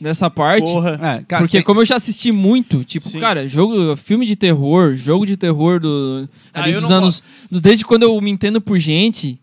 nessa 0.00 0.30
parte, 0.30 0.70
Porra. 0.70 0.92
É, 0.94 1.24
cara, 1.24 1.42
porque 1.42 1.58
tem- 1.58 1.62
como 1.64 1.80
eu 1.80 1.84
já 1.84 1.96
assisti 1.96 2.32
muito, 2.32 2.84
tipo, 2.84 3.08
Sim. 3.08 3.18
cara, 3.18 3.46
jogo, 3.48 3.94
filme 3.96 4.24
de 4.24 4.36
terror, 4.36 4.94
jogo 4.96 5.26
de 5.26 5.36
terror 5.36 5.80
do 5.80 6.28
Ah, 6.54 6.70
dos 6.70 6.90
anos, 6.90 7.22
do- 7.50 7.60
desde 7.60 7.84
quando 7.84 8.04
eu 8.04 8.18
me 8.20 8.30
entendo 8.30 8.60
por 8.60 8.78
gente, 8.78 9.38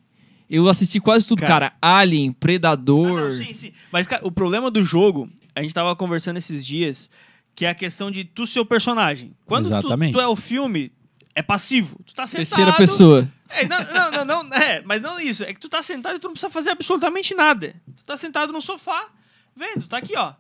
eu 0.50 0.68
assisti 0.70 1.00
quase 1.00 1.28
tudo, 1.28 1.42
Cara. 1.42 1.72
cara, 1.72 1.74
Alien, 1.82 2.32
Ah, 2.32 2.36
Predador, 2.40 3.22
não, 3.22 3.32
sim, 3.32 3.54
sim. 3.54 3.74
Mas, 3.92 4.08
cara, 4.08 4.26
o 4.26 4.32
problema 4.32 4.72
do 4.72 4.84
jogo, 4.84 5.30
a 5.56 5.62
gente 5.62 5.74
tava 5.74 5.96
conversando 5.96 6.38
esses 6.38 6.66
dias, 6.66 7.10
que 7.56 7.66
é 7.66 7.70
a 7.70 7.76
questão 7.76 8.12
de 8.12 8.24
tu 8.24 8.46
ser 8.48 8.60
o 8.60 8.66
personagem. 8.66 9.36
Quando 9.46 9.70
tu, 9.82 10.12
tu 10.12 10.22
é 10.22 10.28
o 10.28 10.36
filme, 10.36 10.92
é 11.36 11.42
passivo. 11.42 12.00
Tu 12.06 12.14
tá 12.16 12.26
sentado... 12.26 12.48
terceira 12.48 12.74
pessoa. 12.74 13.28
É, 13.50 13.66
não, 13.68 13.80
não, 13.94 14.26
não, 14.26 14.44
não, 14.44 14.54
é, 14.58 14.82
mas 14.82 15.02
não 15.02 15.20
isso. 15.20 15.44
É 15.44 15.54
que 15.54 15.60
tu 15.60 15.70
tá 15.70 15.82
sentado 15.82 16.16
e 16.16 16.20
tu 16.20 16.26
não 16.26 16.34
precisa 16.34 16.50
fazer 16.50 16.72
absolutamente 16.72 17.34
nada. 17.34 17.76
Tu 17.96 18.04
tá 18.04 18.18
sentado 18.18 18.52
no 18.52 18.62
sofá, 18.62 19.08
vendo, 19.56 19.88
tá 19.88 19.98
aqui, 19.98 20.18
ó. 20.18 20.34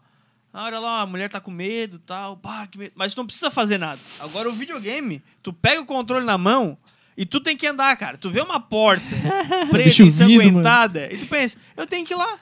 Ah, 0.54 0.65
Olha 0.65 0.80
lá, 0.80 1.02
a 1.02 1.06
mulher 1.06 1.30
tá 1.30 1.39
com 1.39 1.52
medo 1.52 2.00
tal, 2.00 2.38
pá, 2.38 2.65
que 2.67 2.78
medo. 2.78 2.93
Mas 2.96 3.13
tu 3.13 3.17
não 3.17 3.26
precisa 3.26 3.52
fazer 3.52 3.78
nada. 3.78 4.00
Agora 4.20 4.50
o 4.50 4.54
videogame, 4.54 5.22
tu 5.43 5.54
pega 5.54 5.80
o 5.82 5.86
controle 5.86 6.26
na 6.26 6.38
mão 6.38 6.78
e 7.17 7.25
tu 7.25 7.39
tem 7.41 7.58
que 7.58 7.65
andar, 7.67 7.95
cara. 7.97 8.15
Tu 8.17 8.30
vê 8.30 8.39
uma 8.41 8.60
porta 8.60 9.03
preta, 9.71 10.03
ensanguentada, 10.03 11.10
e 11.12 11.17
tu 11.17 11.25
pensa, 11.25 11.58
eu 11.75 11.86
tenho 11.88 12.06
que 12.06 12.13
ir 12.13 12.17
lá. 12.17 12.38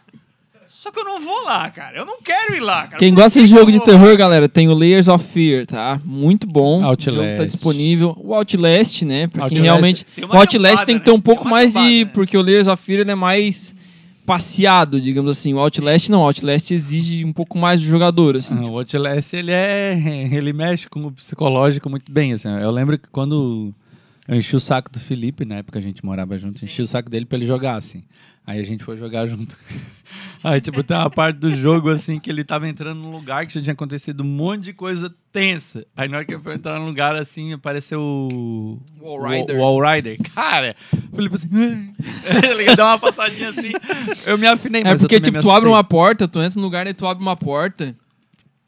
Só 0.67 0.91
que 0.91 0.99
eu 0.99 1.03
não 1.05 1.19
vou 1.19 1.43
lá, 1.45 1.67
cara. 1.71 1.97
Eu 1.97 2.05
não 2.05 2.21
quero 2.21 2.55
ir 2.55 2.59
lá, 2.59 2.83
cara. 2.85 2.97
Quem 2.97 3.11
Por 3.11 3.21
gosta 3.23 3.39
que 3.39 3.45
de 3.45 3.51
jogo 3.51 3.71
de 3.71 3.79
vou 3.79 3.87
lá? 3.87 3.93
terror, 3.93 4.17
galera, 4.17 4.47
tem 4.47 4.67
o 4.67 4.73
Layers 4.75 5.07
of 5.07 5.23
Fear, 5.33 5.65
tá? 5.65 5.99
Muito 6.05 6.45
bom. 6.45 6.83
Outlast. 6.83 7.07
O 7.19 7.23
jogo 7.23 7.37
tá 7.37 7.45
disponível. 7.45 8.15
O 8.21 8.35
Outlast, 8.35 9.01
né? 9.03 9.25
Pra 9.27 9.47
quem 9.49 9.57
Outlast. 9.57 9.63
realmente. 9.63 10.05
Tem 10.15 10.25
O 10.25 10.27
Outlast 10.35 10.51
campada, 10.51 10.85
tem 10.85 10.95
que 10.95 10.99
né? 10.99 11.05
ter 11.05 11.11
um 11.11 11.13
Tem 11.15 11.21
pouco 11.21 11.47
mais 11.49 11.73
campada, 11.73 11.89
de. 11.89 12.05
né? 12.05 12.11
Porque 12.13 12.37
o 12.37 12.41
Layers 12.43 12.67
of 12.67 12.83
Fear 12.83 12.99
ele 12.99 13.11
é 13.11 13.15
mais 13.15 13.73
passeado, 14.27 15.01
digamos 15.01 15.31
assim. 15.31 15.53
O 15.55 15.59
Outlast 15.59 16.09
não. 16.09 16.19
O 16.21 16.25
Outlast 16.25 16.69
exige 16.71 17.25
um 17.25 17.33
pouco 17.33 17.57
mais 17.57 17.81
do 17.81 17.87
jogador, 17.87 18.35
assim. 18.35 18.53
Ah, 18.55 18.69
o 18.69 18.77
Outlast, 18.77 19.33
ele 19.33 19.51
é. 19.51 19.93
Ele 20.31 20.53
mexe 20.53 20.87
com 20.87 21.05
o 21.07 21.11
psicológico 21.11 21.89
muito 21.89 22.11
bem, 22.11 22.33
assim. 22.33 22.49
Eu 22.49 22.69
lembro 22.69 22.97
que 22.99 23.07
quando 23.09 23.73
eu 24.27 24.35
enchi 24.35 24.55
o 24.55 24.59
saco 24.59 24.91
do 24.91 24.99
Felipe, 24.99 25.45
na 25.45 25.55
época 25.55 25.79
a 25.79 25.81
gente 25.81 26.03
morava 26.03 26.37
junto, 26.37 26.63
enchi 26.63 26.81
o 26.81 26.87
saco 26.87 27.09
dele 27.09 27.25
pra 27.25 27.37
ele 27.37 27.45
jogar, 27.45 27.75
assim. 27.75 28.03
Aí 28.47 28.59
a 28.59 28.63
gente 28.63 28.83
foi 28.83 28.95
jogar 28.95 29.25
junto. 29.25 29.57
Aí, 30.43 30.61
tipo, 30.61 30.83
tem 30.83 30.95
uma 30.95 31.09
parte 31.09 31.37
do 31.37 31.51
jogo, 31.51 31.89
assim, 31.89 32.19
que 32.19 32.29
ele 32.29 32.43
tava 32.43 32.67
entrando 32.67 32.99
num 32.99 33.09
lugar 33.09 33.47
que 33.47 33.53
já 33.55 33.61
tinha 33.61 33.73
acontecido 33.73 34.21
um 34.21 34.27
monte 34.27 34.65
de 34.65 34.73
coisa 34.73 35.11
tensa. 35.33 35.83
Aí 35.97 36.07
na 36.07 36.17
hora 36.17 36.25
que 36.25 36.33
ele 36.33 36.43
foi 36.43 36.53
entrar 36.53 36.79
num 36.79 36.85
lugar, 36.85 37.15
assim, 37.15 37.53
apareceu 37.53 37.99
o... 37.99 38.79
Wall 39.01 39.27
Rider. 39.27 39.55
O 39.55 39.59
Wall 39.59 39.81
Rider. 39.83 40.17
Cara, 40.35 40.75
o 41.11 41.15
Felipe 41.15 41.35
assim... 41.35 41.49
ele 42.47 42.75
deu 42.75 42.85
uma 42.85 42.99
passadinha 42.99 43.49
assim, 43.49 43.71
eu 44.27 44.37
me 44.37 44.45
afinei. 44.45 44.81
É 44.81 44.85
mas 44.85 45.01
eu 45.01 45.07
porque, 45.07 45.19
tipo, 45.19 45.41
tu 45.41 45.49
abre 45.49 45.67
uma 45.67 45.83
porta, 45.83 46.27
tu 46.27 46.39
entra 46.39 46.59
num 46.59 46.65
lugar 46.65 46.85
e 46.85 46.93
tu 46.93 47.07
abre 47.07 47.23
uma 47.23 47.35
porta. 47.35 47.95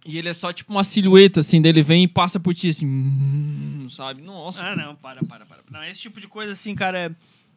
E 0.08 0.17
ele 0.17 0.30
é 0.30 0.34
só 0.34 0.54
tipo 0.54 0.72
uma 0.72 0.86
silhueta, 0.86 1.41
assim, 1.41 1.62
dele 1.62 1.84
vem 1.84 2.04
e 2.04 2.08
passa 2.08 2.39
por 2.39 2.54
ti, 2.54 2.70
assim. 2.70 3.86
Sabe? 3.91 4.22
Nossa. 4.22 4.65
Ah, 4.65 4.76
não, 4.76 4.96
para, 4.96 5.22
para, 5.26 5.46
para. 5.46 5.58
Não, 5.70 5.84
esse 5.84 6.00
tipo 6.02 6.22
de 6.22 6.28
coisa 6.28 6.54
assim, 6.54 6.74
cara, 6.74 6.98
é- 6.98 7.12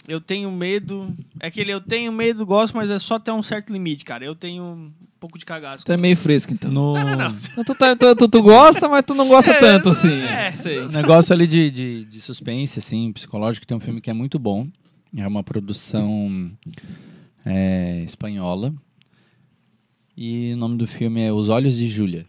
eu 0.08 0.20
tenho 0.20 0.50
medo. 0.50 1.14
É 1.38 1.46
aquele 1.46 1.70
eu 1.70 1.80
tenho 1.80 2.10
medo, 2.12 2.44
gosto, 2.44 2.76
mas 2.76 2.90
é 2.90 2.98
só 2.98 3.14
até 3.16 3.32
um 3.32 3.42
certo 3.42 3.72
limite, 3.72 4.04
cara. 4.04 4.24
Eu 4.24 4.34
tenho 4.34 4.64
um 4.64 4.92
pouco 5.20 5.38
de 5.38 5.44
cagaço. 5.44 5.84
Tu 5.84 5.92
é 5.92 5.96
meio 5.96 6.16
fresco, 6.16 6.52
então. 6.52 6.70
No... 6.72 6.94
Tu, 7.64 7.74
tá- 7.74 7.94
tu- 7.94 8.16
tu- 8.16 8.28
tu 8.28 8.42
gosta, 8.42 8.88
mas 8.88 9.02
tu 9.06 9.14
não 9.14 9.28
gosta 9.28 9.52
É, 9.52 9.60
tanto, 9.60 9.90
assim. 9.90 10.20
é. 10.22 10.50
sei. 10.50 10.86
negócio 10.88 11.32
ali 11.32 11.46
de, 11.46 11.70
de, 11.70 12.04
de 12.06 12.20
suspense, 12.20 12.78
assim, 12.80 13.12
psicológico, 13.12 13.66
tem 13.66 13.76
um 13.76 13.80
filme 13.80 14.00
que 14.00 14.10
é 14.10 14.14
muito 14.14 14.38
bom. 14.38 14.66
É 15.16 15.26
uma 15.26 15.42
produção 15.44 16.50
é, 17.44 18.02
espanhola. 18.04 18.72
E 20.16 20.52
o 20.54 20.56
nome 20.56 20.76
do 20.78 20.86
filme 20.86 21.20
é 21.20 21.32
Os 21.32 21.48
Olhos 21.48 21.76
de 21.76 21.88
Júlia. 21.88 22.26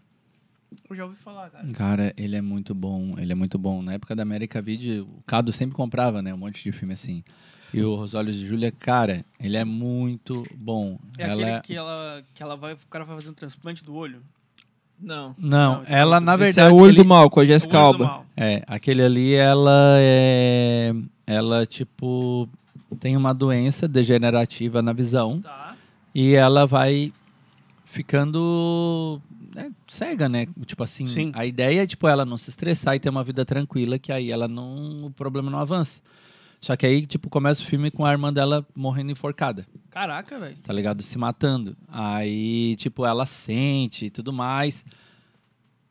Eu 0.89 0.95
já 0.95 1.03
ouvi 1.05 1.15
falar, 1.17 1.49
cara. 1.49 1.67
Cara, 1.73 2.13
ele 2.17 2.35
é 2.35 2.41
muito 2.41 2.73
bom, 2.73 3.15
ele 3.17 3.31
é 3.31 3.35
muito 3.35 3.57
bom. 3.57 3.81
Na 3.81 3.93
época 3.93 4.15
da 4.15 4.23
América 4.23 4.61
Video, 4.61 5.03
o 5.05 5.21
Cado 5.25 5.51
sempre 5.51 5.75
comprava, 5.75 6.21
né, 6.21 6.33
um 6.33 6.37
monte 6.37 6.63
de 6.63 6.71
filme 6.71 6.93
assim. 6.93 7.23
E 7.73 7.81
o 7.81 7.97
Os 7.99 8.13
Olhos 8.13 8.35
de 8.35 8.45
Júlia, 8.45 8.71
cara, 8.71 9.23
ele 9.39 9.55
é 9.55 9.63
muito 9.63 10.45
bom. 10.55 10.99
É 11.17 11.23
ela 11.23 11.33
aquele 11.33 11.49
é... 11.51 11.59
que 11.61 11.75
ela, 11.75 12.23
que 12.33 12.43
ela 12.43 12.55
vai, 12.55 12.73
o 12.73 12.77
cara 12.89 13.05
vai 13.05 13.15
fazer 13.15 13.29
um 13.29 13.33
transplante 13.33 13.83
do 13.83 13.93
olho. 13.95 14.21
Não. 14.99 15.33
Não, 15.37 15.75
Não, 15.77 15.83
ela 15.87 16.19
na 16.19 16.35
Esse 16.35 16.43
verdade 16.43 16.69
é 16.69 16.71
o 16.71 16.77
olho 16.77 16.91
ele- 16.91 16.97
do 16.97 17.05
mal, 17.05 17.29
com 17.29 17.39
a 17.39 17.43
É 17.43 17.45
o 17.45 17.47
Jessica 17.47 17.77
Alba. 17.77 18.23
É, 18.37 18.61
aquele 18.67 19.01
ali, 19.01 19.33
ela 19.33 19.95
é. 19.97 20.93
Ela, 21.25 21.65
tipo, 21.65 22.47
tem 22.99 23.15
uma 23.17 23.33
doença 23.33 23.87
degenerativa 23.87 24.81
na 24.81 24.91
visão 24.93 25.41
Tá. 25.41 25.75
e 26.13 26.33
ela 26.33 26.67
vai 26.67 27.11
ficando 27.85 29.19
né, 29.53 29.71
cega, 29.87 30.27
né? 30.29 30.47
Tipo 30.65 30.83
assim, 30.83 31.05
Sim. 31.05 31.31
a 31.35 31.45
ideia 31.45 31.83
é, 31.83 31.87
tipo, 31.87 32.07
ela 32.07 32.25
não 32.25 32.37
se 32.37 32.49
estressar 32.49 32.95
e 32.95 32.99
ter 32.99 33.09
uma 33.09 33.23
vida 33.23 33.45
tranquila, 33.45 33.99
que 33.99 34.11
aí 34.11 34.31
ela 34.31 34.47
não. 34.47 35.05
O 35.05 35.11
problema 35.11 35.49
não 35.49 35.59
avança. 35.59 36.01
Só 36.59 36.75
que 36.75 36.85
aí, 36.85 37.07
tipo, 37.07 37.29
começa 37.29 37.63
o 37.63 37.65
filme 37.65 37.89
com 37.89 38.05
a 38.05 38.11
irmã 38.11 38.31
dela 38.31 38.65
morrendo 38.75 39.11
enforcada, 39.11 39.65
Caraca, 39.89 40.37
velho. 40.39 40.57
tá 40.61 40.71
ligado? 40.71 41.01
Se 41.01 41.17
matando. 41.17 41.75
Aí, 41.87 42.75
tipo, 42.75 43.03
ela 43.05 43.25
sente 43.25 44.05
e 44.05 44.09
tudo 44.11 44.31
mais. 44.31 44.85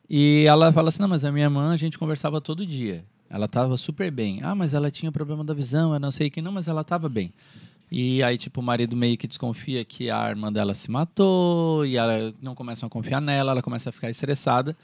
E 0.09 0.45
ela 0.47 0.71
fala 0.71 0.89
assim: 0.89 1.01
não, 1.01 1.09
mas 1.09 1.25
a 1.25 1.31
minha 1.31 1.45
irmã 1.45 1.71
a 1.71 1.77
gente 1.77 1.97
conversava 1.97 2.39
todo 2.39 2.65
dia. 2.65 3.03
Ela 3.29 3.47
tava 3.47 3.77
super 3.77 4.11
bem. 4.11 4.39
Ah, 4.43 4.53
mas 4.55 4.73
ela 4.73 4.91
tinha 4.91 5.11
problema 5.11 5.43
da 5.43 5.53
visão, 5.53 5.93
eu 5.93 5.99
não 5.99 6.11
sei 6.11 6.27
o 6.27 6.31
que, 6.31 6.41
não, 6.41 6.51
mas 6.51 6.67
ela 6.67 6.83
tava 6.83 7.07
bem. 7.07 7.33
E 7.91 8.23
aí, 8.23 8.37
tipo, 8.37 8.61
o 8.61 8.63
marido 8.63 8.95
meio 8.95 9.17
que 9.17 9.27
desconfia 9.27 9.83
que 9.83 10.09
a 10.09 10.29
irmã 10.29 10.51
dela 10.51 10.73
se 10.73 10.89
matou, 10.89 11.85
e 11.85 11.97
ela 11.97 12.33
não 12.41 12.55
começam 12.55 12.87
a 12.87 12.89
confiar 12.89 13.19
nela, 13.19 13.51
ela 13.51 13.61
começa 13.61 13.89
a 13.89 13.91
ficar 13.91 14.09
estressada. 14.09 14.77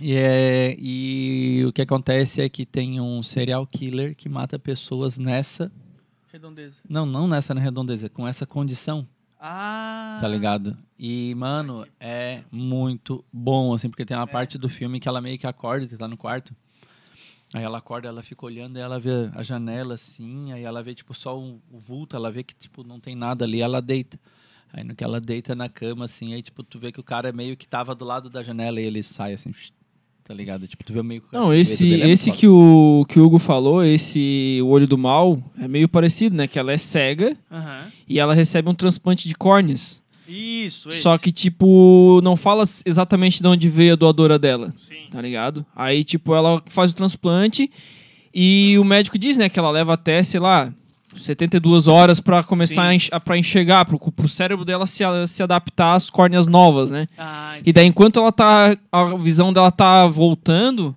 E, 0.00 0.12
é, 0.16 0.74
e 0.76 1.64
o 1.64 1.72
que 1.72 1.80
acontece 1.82 2.40
é 2.42 2.48
que 2.48 2.66
tem 2.66 3.00
um 3.00 3.22
serial 3.22 3.64
killer 3.64 4.16
que 4.16 4.28
mata 4.28 4.58
pessoas 4.58 5.18
nessa. 5.18 5.70
Redondeza. 6.32 6.80
Não, 6.88 7.06
não 7.06 7.28
nessa 7.28 7.54
na 7.54 7.60
redondeza, 7.60 8.08
com 8.08 8.26
essa 8.26 8.44
condição, 8.44 9.06
Ah. 9.38 10.18
tá 10.20 10.26
ligado? 10.26 10.76
E, 10.98 11.32
mano, 11.36 11.86
é 12.00 12.42
muito 12.50 13.24
bom, 13.32 13.72
assim, 13.72 13.88
porque 13.88 14.04
tem 14.04 14.16
uma 14.16 14.26
parte 14.26 14.58
do 14.58 14.68
filme 14.68 14.98
que 14.98 15.08
ela 15.08 15.20
meio 15.20 15.38
que 15.38 15.46
acorda, 15.46 15.86
tá 15.96 16.08
no 16.08 16.16
quarto. 16.16 16.52
Aí 17.54 17.62
ela 17.62 17.78
acorda, 17.78 18.08
ela 18.08 18.20
fica 18.20 18.44
olhando, 18.44 18.76
ela 18.80 18.98
vê 18.98 19.30
a 19.32 19.40
janela 19.44 19.94
assim, 19.94 20.52
aí 20.52 20.64
ela 20.64 20.82
vê, 20.82 20.92
tipo, 20.92 21.14
só 21.14 21.38
o, 21.38 21.60
o 21.70 21.78
vulto, 21.78 22.16
ela 22.16 22.28
vê 22.28 22.42
que, 22.42 22.52
tipo, 22.52 22.82
não 22.82 22.98
tem 22.98 23.14
nada 23.14 23.44
ali, 23.44 23.60
ela 23.60 23.80
deita. 23.80 24.18
Aí 24.72 24.82
no 24.82 24.92
que 24.92 25.04
ela 25.04 25.20
deita 25.20 25.54
na 25.54 25.68
cama, 25.68 26.04
assim, 26.06 26.34
aí, 26.34 26.42
tipo, 26.42 26.64
tu 26.64 26.80
vê 26.80 26.90
que 26.90 26.98
o 26.98 27.04
cara 27.04 27.30
meio 27.30 27.56
que 27.56 27.68
tava 27.68 27.94
do 27.94 28.04
lado 28.04 28.28
da 28.28 28.42
janela 28.42 28.80
e 28.80 28.84
ele 28.84 29.04
sai, 29.04 29.34
assim, 29.34 29.52
tá 30.24 30.34
ligado? 30.34 30.66
Tipo, 30.66 30.82
tu 30.82 30.92
vê 30.92 31.00
meio 31.00 31.20
que... 31.20 31.28
o 31.28 31.38
Não, 31.38 31.54
esse, 31.54 31.88
dele 31.88 32.02
é 32.02 32.08
esse 32.08 32.30
foda. 32.30 32.38
que, 32.40 32.48
o, 32.48 33.06
que 33.08 33.20
o 33.20 33.24
Hugo 33.24 33.38
falou, 33.38 33.84
esse 33.84 34.58
O 34.60 34.66
Olho 34.70 34.88
do 34.88 34.98
Mal, 34.98 35.40
é 35.56 35.68
meio 35.68 35.88
parecido, 35.88 36.34
né? 36.34 36.48
Que 36.48 36.58
ela 36.58 36.72
é 36.72 36.76
cega 36.76 37.36
Aham. 37.48 37.92
e 38.08 38.18
ela 38.18 38.34
recebe 38.34 38.68
um 38.68 38.74
transplante 38.74 39.28
de 39.28 39.34
córneas. 39.36 40.02
Isso, 40.28 40.88
esse. 40.88 41.00
Só 41.02 41.16
que, 41.18 41.30
tipo, 41.30 42.20
não 42.22 42.36
fala 42.36 42.64
exatamente 42.86 43.40
de 43.42 43.46
onde 43.48 43.68
veio 43.68 43.92
a 43.92 43.96
doadora 43.96 44.38
dela, 44.38 44.72
Sim. 44.76 45.06
tá 45.10 45.20
ligado? 45.20 45.64
Aí, 45.76 46.02
tipo, 46.04 46.34
ela 46.34 46.62
faz 46.66 46.92
o 46.92 46.94
transplante 46.94 47.70
e 48.34 48.76
o 48.78 48.84
médico 48.84 49.18
diz, 49.18 49.36
né, 49.36 49.48
que 49.48 49.58
ela 49.58 49.70
leva 49.70 49.94
até, 49.94 50.22
sei 50.22 50.40
lá, 50.40 50.72
72 51.16 51.86
horas 51.86 52.18
pra 52.20 52.42
começar 52.42 52.82
Sim. 52.82 52.88
a, 52.88 52.94
enx- 52.94 53.08
a- 53.12 53.20
pra 53.20 53.38
enxergar, 53.38 53.84
pro, 53.84 53.98
pro 53.98 54.28
cérebro 54.28 54.64
dela 54.64 54.86
se, 54.86 55.04
se 55.28 55.42
adaptar 55.42 55.94
às 55.94 56.10
córneas 56.10 56.46
novas, 56.46 56.90
né? 56.90 57.06
Ah, 57.16 57.56
E 57.64 57.72
daí, 57.72 57.86
enquanto 57.86 58.18
ela 58.18 58.32
tá. 58.32 58.76
A 58.90 59.14
visão 59.16 59.52
dela 59.52 59.70
tá 59.70 60.06
voltando, 60.08 60.94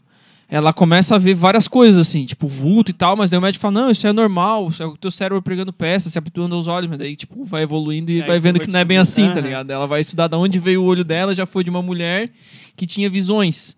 ela 0.50 0.72
começa 0.72 1.16
a 1.16 1.18
ver 1.18 1.34
várias 1.34 1.68
coisas, 1.68 2.08
assim, 2.08 2.26
tipo 2.26 2.48
vulto 2.48 2.92
e 2.92 2.94
tal, 2.94 3.18
mas 3.18 3.30
daí 3.30 3.38
o 3.38 3.42
médico 3.42 3.62
fala, 3.62 3.82
não, 3.82 3.92
isso 3.92 4.08
é 4.08 4.14
normal, 4.14 4.70
isso 4.70 4.82
é 4.82 4.86
o 4.86 4.96
teu 4.96 5.12
cérebro 5.12 5.42
pregando 5.42 5.74
peça, 5.74 6.10
se 6.10 6.18
habituando 6.18 6.56
aos 6.56 6.68
olhos, 6.68 6.90
mas 6.90 6.98
daí, 6.98 7.16
tipo, 7.16 7.44
vai 7.44 7.64
evoluindo 7.64 8.12
e 8.12 8.22
vai 8.22 8.40
vendo 8.40 8.60
que 8.60 8.70
não 8.72 8.80
é 8.80 8.86
bem 8.86 8.98
assim, 8.98 9.24
descobrir. 9.24 9.42
tá 9.42 9.48
ligado? 9.48 9.72
Ela 9.72 9.86
vai 9.86 10.00
estudar 10.00 10.28
de 10.28 10.36
onde 10.36 10.58
veio 10.58 10.82
o 10.82 10.86
olho 10.86 11.04
dela, 11.04 11.36
já 11.36 11.46
foi 11.46 11.64
de 11.64 11.70
uma 11.70 11.82
mulher 11.82 12.32
que 12.78 12.86
tinha 12.86 13.10
visões. 13.10 13.76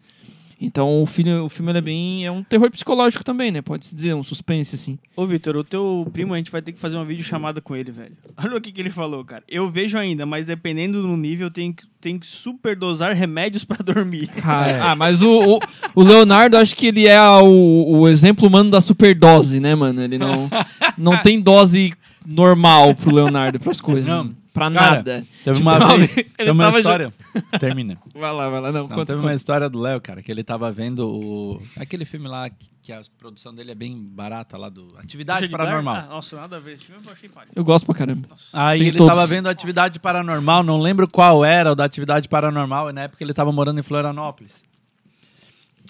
Então 0.62 1.02
o, 1.02 1.06
filho, 1.06 1.46
o 1.46 1.50
filme 1.50 1.72
é 1.72 1.82
bem. 1.82 2.26
É 2.26 2.32
um 2.32 2.44
terror 2.44 2.70
psicológico 2.70 3.24
também, 3.24 3.52
né? 3.52 3.62
Pode-se 3.62 3.96
dizer, 3.96 4.14
um 4.14 4.24
suspense, 4.24 4.76
assim. 4.76 5.00
Ô, 5.16 5.26
Vitor, 5.26 5.56
o 5.56 5.64
teu 5.64 6.06
primo, 6.12 6.34
a 6.34 6.38
gente 6.38 6.52
vai 6.52 6.62
ter 6.62 6.74
que 6.74 6.80
fazer 6.80 6.98
uma 6.98 7.06
videochamada 7.06 7.62
com 7.62 7.76
ele, 7.76 7.92
velho. 7.92 8.18
Olha 8.38 8.58
o 8.58 8.62
que, 8.62 8.72
que 8.72 8.82
ele 8.82 8.90
falou, 8.90 9.24
cara. 9.24 9.44
Eu 9.48 9.70
vejo 9.70 9.98
ainda, 9.98 10.26
mas 10.26 10.48
dependendo 10.48 11.02
do 11.02 11.16
nível, 11.16 11.48
eu 11.48 11.52
tenho 11.52 11.74
que, 11.74 11.84
tenho 12.02 12.20
que 12.20 12.28
superdosar 12.28 13.16
remédios 13.16 13.64
pra 13.64 13.78
dormir. 13.84 14.28
Cara, 14.28 14.92
ah, 14.92 14.96
mas 14.96 15.22
o, 15.22 15.56
o, 15.56 15.60
o 15.96 16.04
Leonardo, 16.04 16.58
acho 16.58 16.76
que 16.76 16.88
ele 16.88 17.08
é 17.08 17.22
o, 17.22 18.00
o 18.00 18.08
exemplo 18.08 18.48
humano 18.48 18.70
da 18.70 18.82
superdose, 18.82 19.60
né, 19.60 19.76
mano? 19.76 20.02
Ele 20.02 20.18
não, 20.18 20.50
não 20.98 21.18
tem 21.22 21.40
dose 21.40 21.94
normal 22.26 22.94
pro 22.96 23.16
Leonardo 23.16 23.60
pras 23.60 23.80
coisas. 23.80 24.06
Não. 24.06 24.26
Não. 24.26 24.39
Pra 24.54 24.72
Cara, 24.72 24.96
nada. 24.96 25.26
Teve 25.44 25.62
uma 25.62 25.80
Tipo, 25.80 25.98
vez... 25.98 26.18
ele 26.18 26.30
Teve 26.38 26.52
uma 26.52 26.64
tava 26.66 26.78
história... 26.78 27.14
Termina. 27.60 27.98
Vai 28.14 28.32
lá, 28.34 28.50
vai 28.50 28.62
lá. 28.62 28.72
Não, 28.72 28.82
Não, 28.82 28.88
conta, 28.90 29.06
teve 29.08 29.18
conta. 29.20 29.28
uma 29.32 29.36
história 29.36 29.70
do 29.70 29.80
Léo, 29.80 30.02
cara, 30.02 30.22
que 30.22 30.32
ele 30.32 30.44
tava 30.44 30.72
vendo 30.72 31.08
o... 31.08 31.62
Aquele 31.78 32.04
filme 32.06 32.28
lá 32.28 32.50
que, 32.50 32.68
que 32.82 32.92
a 32.92 33.02
produção 33.18 33.54
dele 33.54 33.72
é 33.72 33.76
bem 33.76 33.96
barata 33.98 34.58
lá, 34.58 34.70
do 34.70 34.88
Atividade? 34.98 35.48
Paranormal. 35.50 35.96
Ah, 35.96 36.08
nossa, 36.10 36.36
nada 36.38 36.58
a 36.58 36.60
ver. 36.60 36.74
Esse 36.74 36.86
filme 36.86 37.02
eu 37.06 37.12
achei 37.12 37.30
páreo. 37.30 37.52
Eu 37.56 37.64
gosto 37.64 37.86
pra 37.86 37.96
caramba. 37.96 38.28
Aí 38.52 38.80
Tem 38.80 38.88
ele 38.90 38.98
todos. 38.98 39.14
tava 39.16 39.28
vendo 39.28 39.48
Atividade 39.48 40.00
Paranormal, 40.00 40.64
não 40.64 40.80
lembro 40.82 41.08
qual 41.10 41.46
era 41.46 41.72
o 41.72 41.76
da 41.76 41.86
Atividade 41.86 42.28
Paranormal, 42.28 42.90
e 42.90 42.94
na 42.94 43.02
época 43.02 43.24
ele 43.24 43.34
tava 43.34 43.52
morando 43.52 43.80
em 43.80 43.84
Florianópolis. 43.84 44.68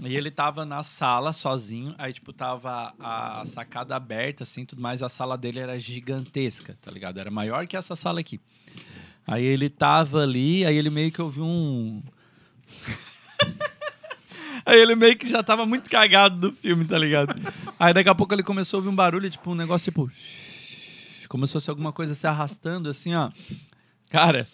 E 0.03 0.15
ele 0.15 0.31
tava 0.31 0.65
na 0.65 0.81
sala 0.81 1.33
sozinho, 1.33 1.93
aí 1.97 2.13
tipo 2.13 2.31
tava 2.31 2.93
a 2.99 3.43
sacada 3.45 3.95
aberta 3.95 4.43
assim, 4.43 4.63
tudo 4.65 4.81
mais, 4.81 5.03
a 5.03 5.09
sala 5.09 5.37
dele 5.37 5.59
era 5.59 5.77
gigantesca, 5.77 6.77
tá 6.81 6.89
ligado? 6.89 7.19
Era 7.19 7.29
maior 7.29 7.67
que 7.67 7.75
essa 7.75 7.95
sala 7.95 8.21
aqui. 8.21 8.39
Aí 9.27 9.43
ele 9.43 9.69
tava 9.69 10.21
ali, 10.21 10.65
aí 10.65 10.75
ele 10.75 10.89
meio 10.89 11.11
que 11.11 11.21
ouviu 11.21 11.43
um 11.43 12.01
Aí 14.65 14.79
ele 14.79 14.95
meio 14.95 15.17
que 15.17 15.29
já 15.29 15.41
tava 15.41 15.65
muito 15.65 15.89
cagado 15.89 16.49
do 16.49 16.55
filme, 16.55 16.85
tá 16.85 16.97
ligado? 16.97 17.33
Aí 17.79 17.93
daqui 17.93 18.09
a 18.09 18.15
pouco 18.15 18.33
ele 18.33 18.43
começou 18.43 18.77
a 18.77 18.79
ouvir 18.79 18.89
um 18.89 18.95
barulho, 18.95 19.29
tipo 19.29 19.51
um 19.51 19.55
negócio 19.55 19.85
tipo 19.85 20.09
começou 21.27 21.59
a 21.59 21.61
ser 21.61 21.69
alguma 21.69 21.93
coisa 21.93 22.15
se 22.15 22.25
arrastando 22.25 22.89
assim, 22.89 23.13
ó. 23.13 23.31
Cara, 24.09 24.47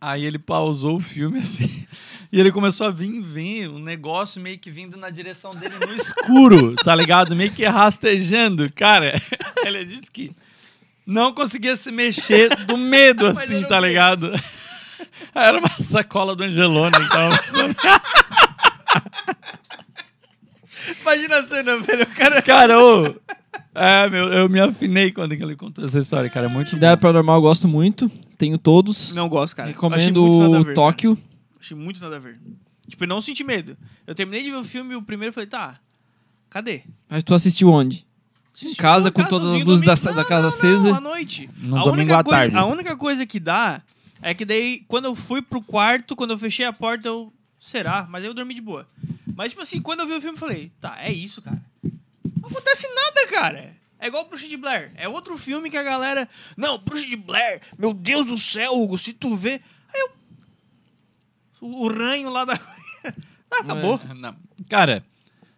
aí 0.00 0.24
ele 0.24 0.38
pausou 0.38 0.96
o 0.96 1.00
filme 1.00 1.40
assim. 1.40 1.86
E 2.32 2.40
ele 2.40 2.50
começou 2.50 2.86
a 2.86 2.90
vir, 2.90 3.20
vir 3.20 3.68
um 3.68 3.78
negócio 3.78 4.40
meio 4.40 4.58
que 4.58 4.70
vindo 4.70 4.96
na 4.96 5.10
direção 5.10 5.52
dele 5.52 5.74
no 5.78 5.94
escuro, 5.94 6.74
tá 6.76 6.94
ligado? 6.94 7.36
Meio 7.36 7.52
que 7.52 7.64
rastejando. 7.64 8.70
Cara, 8.72 9.20
ele 9.64 9.84
disse 9.84 10.10
que 10.10 10.32
não 11.06 11.32
conseguia 11.32 11.76
se 11.76 11.90
mexer 11.92 12.48
do 12.66 12.76
medo, 12.76 13.28
assim, 13.28 13.62
tá 13.62 13.78
ligado? 13.78 14.32
Era 15.32 15.58
uma 15.58 15.68
sacola 15.80 16.34
do 16.34 16.42
Angelone 16.42 16.96
passando. 17.08 17.76
Imagina 21.00 21.36
a 21.36 21.42
cena, 21.44 21.78
velho. 21.78 22.02
O 22.02 22.06
cara. 22.06 22.42
Cara, 22.42 22.78
ô. 22.80 23.14
É, 23.74 24.08
meu, 24.08 24.24
eu 24.32 24.48
me 24.48 24.60
afinei 24.60 25.12
quando 25.12 25.32
ele 25.32 25.56
contou 25.56 25.84
essa 25.84 25.98
história, 25.98 26.30
cara. 26.30 26.46
é 26.46 26.48
Muito 26.48 26.68
Atividade 26.68 27.00
Paranormal 27.00 27.36
eu 27.36 27.42
gosto 27.42 27.68
muito. 27.68 28.10
Tenho 28.38 28.58
todos. 28.58 29.14
Não 29.14 29.28
gosto, 29.28 29.56
cara. 29.56 29.68
Achei 29.68 29.74
Recomendo 29.74 30.22
muito 30.22 30.38
nada 30.38 30.58
a 30.58 30.62
ver, 30.62 30.74
Tóquio. 30.74 31.16
cara. 31.16 31.28
Achei 31.60 31.76
muito 31.76 32.00
nada 32.00 32.16
a 32.16 32.18
ver. 32.18 32.40
Tipo, 32.88 33.04
eu 33.04 33.08
não 33.08 33.20
senti 33.20 33.42
medo. 33.44 33.76
Eu 34.06 34.14
terminei 34.14 34.42
de 34.42 34.50
ver 34.50 34.56
o 34.56 34.64
filme 34.64 34.94
e 34.94 34.96
o 34.96 35.02
primeiro 35.02 35.32
falei, 35.32 35.48
tá, 35.48 35.78
cadê? 36.48 36.82
Mas 37.08 37.24
tu 37.24 37.34
assistiu 37.34 37.68
onde? 37.70 38.06
Em 38.62 38.74
casa, 38.74 39.10
com 39.10 39.22
todas 39.24 39.52
as 39.52 39.62
luzes 39.62 39.84
da, 39.84 39.94
domingo. 39.94 40.14
da 40.16 40.24
casa 40.24 40.42
Não, 40.42 40.48
acesa. 40.48 40.88
Não, 40.90 40.96
à 40.96 41.00
noite. 41.00 41.50
No 41.58 41.76
a 41.76 41.80
domingo 41.80 41.92
única 41.92 42.18
à 42.18 42.24
coisa, 42.24 42.40
tarde. 42.40 42.56
A 42.56 42.64
única 42.64 42.96
coisa 42.96 43.26
que 43.26 43.38
dá 43.38 43.82
é 44.22 44.32
que 44.32 44.46
daí, 44.46 44.82
quando 44.88 45.04
eu 45.04 45.14
fui 45.14 45.42
pro 45.42 45.60
quarto, 45.60 46.16
quando 46.16 46.30
eu 46.30 46.38
fechei 46.38 46.64
a 46.64 46.72
porta, 46.72 47.08
eu. 47.08 47.32
Será? 47.60 48.06
Mas 48.08 48.22
aí 48.22 48.28
eu 48.28 48.34
dormi 48.34 48.54
de 48.54 48.60
boa. 48.60 48.86
Mas, 49.34 49.50
tipo 49.50 49.60
assim, 49.60 49.82
quando 49.82 50.00
eu 50.00 50.06
vi 50.06 50.14
o 50.14 50.20
filme, 50.20 50.36
eu 50.36 50.40
falei, 50.40 50.72
tá, 50.80 50.96
é 51.00 51.12
isso, 51.12 51.42
cara. 51.42 51.60
Não 52.46 52.52
acontece 52.52 52.86
nada, 52.94 53.26
cara. 53.28 53.76
É 53.98 54.06
igual 54.06 54.28
Bruxa 54.28 54.46
de 54.46 54.56
Blair. 54.56 54.92
É 54.94 55.08
outro 55.08 55.36
filme 55.36 55.68
que 55.68 55.76
a 55.76 55.82
galera. 55.82 56.28
Não, 56.56 56.78
Bruxa 56.78 57.06
de 57.06 57.16
Blair, 57.16 57.60
meu 57.76 57.92
Deus 57.92 58.26
do 58.26 58.38
céu, 58.38 58.72
Hugo, 58.72 58.98
se 58.98 59.12
tu 59.12 59.36
vê. 59.36 59.60
Aí 59.92 60.00
eu. 60.00 60.10
O, 61.60 61.88
ranho 61.88 62.30
lá 62.30 62.44
da. 62.44 62.54
ah, 63.50 63.60
acabou. 63.60 63.94
É. 63.96 64.64
Cara, 64.68 65.04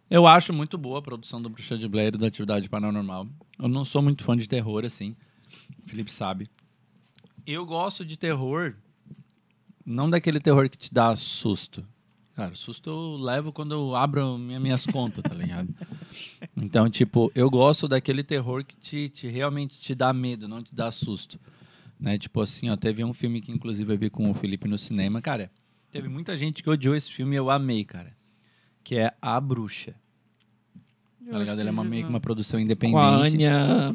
eu 0.09 0.25
acho 0.25 0.51
muito 0.51 0.77
boa 0.77 0.99
a 0.99 1.01
produção 1.01 1.41
do 1.41 1.49
Bruxa 1.49 1.77
de 1.77 1.87
Blair 1.87 2.15
e 2.15 2.17
da 2.17 2.27
Atividade 2.27 2.69
Paranormal. 2.69 3.27
Eu 3.59 3.67
não 3.67 3.85
sou 3.85 4.01
muito 4.01 4.23
fã 4.23 4.35
de 4.35 4.47
terror, 4.47 4.83
assim. 4.85 5.15
O 5.85 5.89
Felipe 5.89 6.11
sabe. 6.11 6.49
Eu 7.45 7.65
gosto 7.65 8.05
de 8.05 8.17
terror, 8.17 8.75
não 9.85 10.09
daquele 10.09 10.39
terror 10.39 10.69
que 10.69 10.77
te 10.77 10.93
dá 10.93 11.15
susto. 11.15 11.85
Cara, 12.39 12.55
susto 12.55 12.89
eu 12.89 13.17
levo 13.21 13.51
quando 13.51 13.73
eu 13.73 13.93
abro 13.93 14.37
minha, 14.37 14.61
minhas 14.61 14.85
contas, 14.85 15.21
tá 15.21 15.35
ligado? 15.35 15.67
Então, 16.55 16.89
tipo, 16.89 17.29
eu 17.35 17.49
gosto 17.49 17.85
daquele 17.85 18.23
terror 18.23 18.63
que 18.63 18.77
te, 18.77 19.09
te 19.09 19.27
realmente 19.27 19.77
te 19.77 19.93
dá 19.93 20.13
medo, 20.13 20.47
não 20.47 20.63
te 20.63 20.73
dá 20.73 20.89
susto. 20.89 21.37
Né? 21.99 22.17
Tipo 22.17 22.39
assim, 22.39 22.69
ó, 22.69 22.77
teve 22.77 23.03
um 23.03 23.11
filme 23.11 23.41
que 23.41 23.51
inclusive 23.51 23.93
eu 23.93 23.97
vi 23.97 24.09
com 24.09 24.31
o 24.31 24.33
Felipe 24.33 24.69
no 24.69 24.77
cinema, 24.77 25.21
cara. 25.21 25.51
Teve 25.91 26.07
muita 26.07 26.37
gente 26.37 26.63
que 26.63 26.69
odiou 26.69 26.95
esse 26.95 27.11
filme 27.11 27.35
e 27.35 27.37
eu 27.37 27.49
amei, 27.49 27.83
cara. 27.83 28.15
Que 28.85 28.95
é 28.95 29.13
A 29.21 29.37
Bruxa. 29.41 29.93
Tá 31.29 31.39
ligado? 31.39 31.59
Ele 31.59 31.67
é 31.67 31.71
uma, 31.73 31.83
meio 31.83 32.05
que 32.05 32.09
uma 32.09 32.21
produção 32.21 32.57
independente. 32.57 32.93
Com 32.93 32.99
a 32.99 33.15
Anya. 33.17 33.93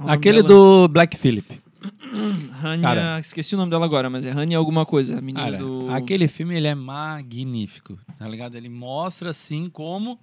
Aquele 0.00 0.42
do 0.42 0.86
Black 0.88 1.16
Phillip. 1.16 1.63
Rania, 2.60 2.82
Cara. 2.88 3.20
esqueci 3.20 3.54
o 3.54 3.58
nome 3.58 3.70
dela 3.70 3.84
agora, 3.84 4.08
mas 4.10 4.24
é 4.26 4.30
Rania 4.30 4.56
alguma 4.58 4.84
coisa, 4.86 5.18
a 5.18 5.20
menina 5.20 5.44
Cara, 5.44 5.58
do... 5.58 5.90
aquele 5.90 6.28
filme 6.28 6.54
ele 6.56 6.66
é 6.66 6.74
magnífico, 6.74 7.98
tá 8.18 8.28
ligado? 8.28 8.56
Ele 8.56 8.68
mostra 8.68 9.30
assim 9.30 9.68
como 9.70 10.18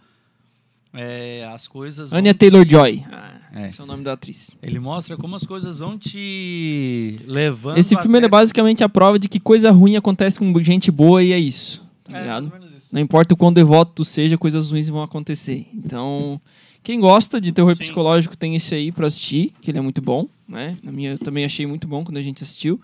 é, 0.93 1.47
as 1.54 1.67
coisas. 1.67 2.12
Anya 2.12 2.34
te- 2.34 2.39
Taylor-Joy. 2.39 3.04
Ah, 3.12 3.32
É. 3.54 3.65
Esse 3.67 3.82
é 3.82 3.84
o 3.84 3.88
nome 3.88 4.04
da 4.04 4.13
atriz. 4.13 4.58
Ele 4.62 4.80
mostra 4.80 5.17
como 5.17 5.36
as 5.36 5.45
coisas 5.45 5.80
vão 5.80 5.97
te 5.97 7.19
levando. 7.28 7.78
Esse 7.78 7.95
filme 7.97 8.15
é 8.17 8.19
até- 8.19 8.28
basicamente 8.30 8.84
a 8.84 8.89
prova 8.89 9.19
de 9.19 9.28
que 9.30 9.39
coisa 9.39 9.71
ruim 9.71 9.95
acontece 9.95 10.39
com 10.39 10.63
gente 10.63 10.89
boa 10.91 11.21
e 11.24 11.32
é 11.34 11.39
isso, 11.39 11.86
tá 12.04 12.17
É, 12.17 12.21
ligado? 12.21 12.52
Não 12.91 13.00
importa 13.00 13.34
o 13.34 13.38
quão 13.38 13.54
devoto 13.54 13.93
tu 13.95 14.06
seja, 14.06 14.38
coisas 14.38 14.69
ruins 14.71 14.89
vão 14.89 15.02
acontecer. 15.02 15.67
Então, 15.74 16.41
quem 16.83 16.99
gosta 16.99 17.39
de 17.39 17.51
terror 17.51 17.73
Sim. 17.73 17.79
psicológico 17.79 18.35
tem 18.35 18.55
esse 18.55 18.73
aí 18.73 18.91
pra 18.91 19.07
assistir, 19.07 19.53
que 19.61 19.69
ele 19.71 19.77
é 19.77 19.81
muito 19.81 20.01
bom, 20.01 20.27
né? 20.47 20.77
Na 20.83 20.91
minha, 20.91 21.11
eu 21.11 21.19
também 21.19 21.45
achei 21.45 21.65
muito 21.65 21.87
bom 21.87 22.03
quando 22.03 22.17
a 22.17 22.21
gente 22.21 22.43
assistiu. 22.43 22.79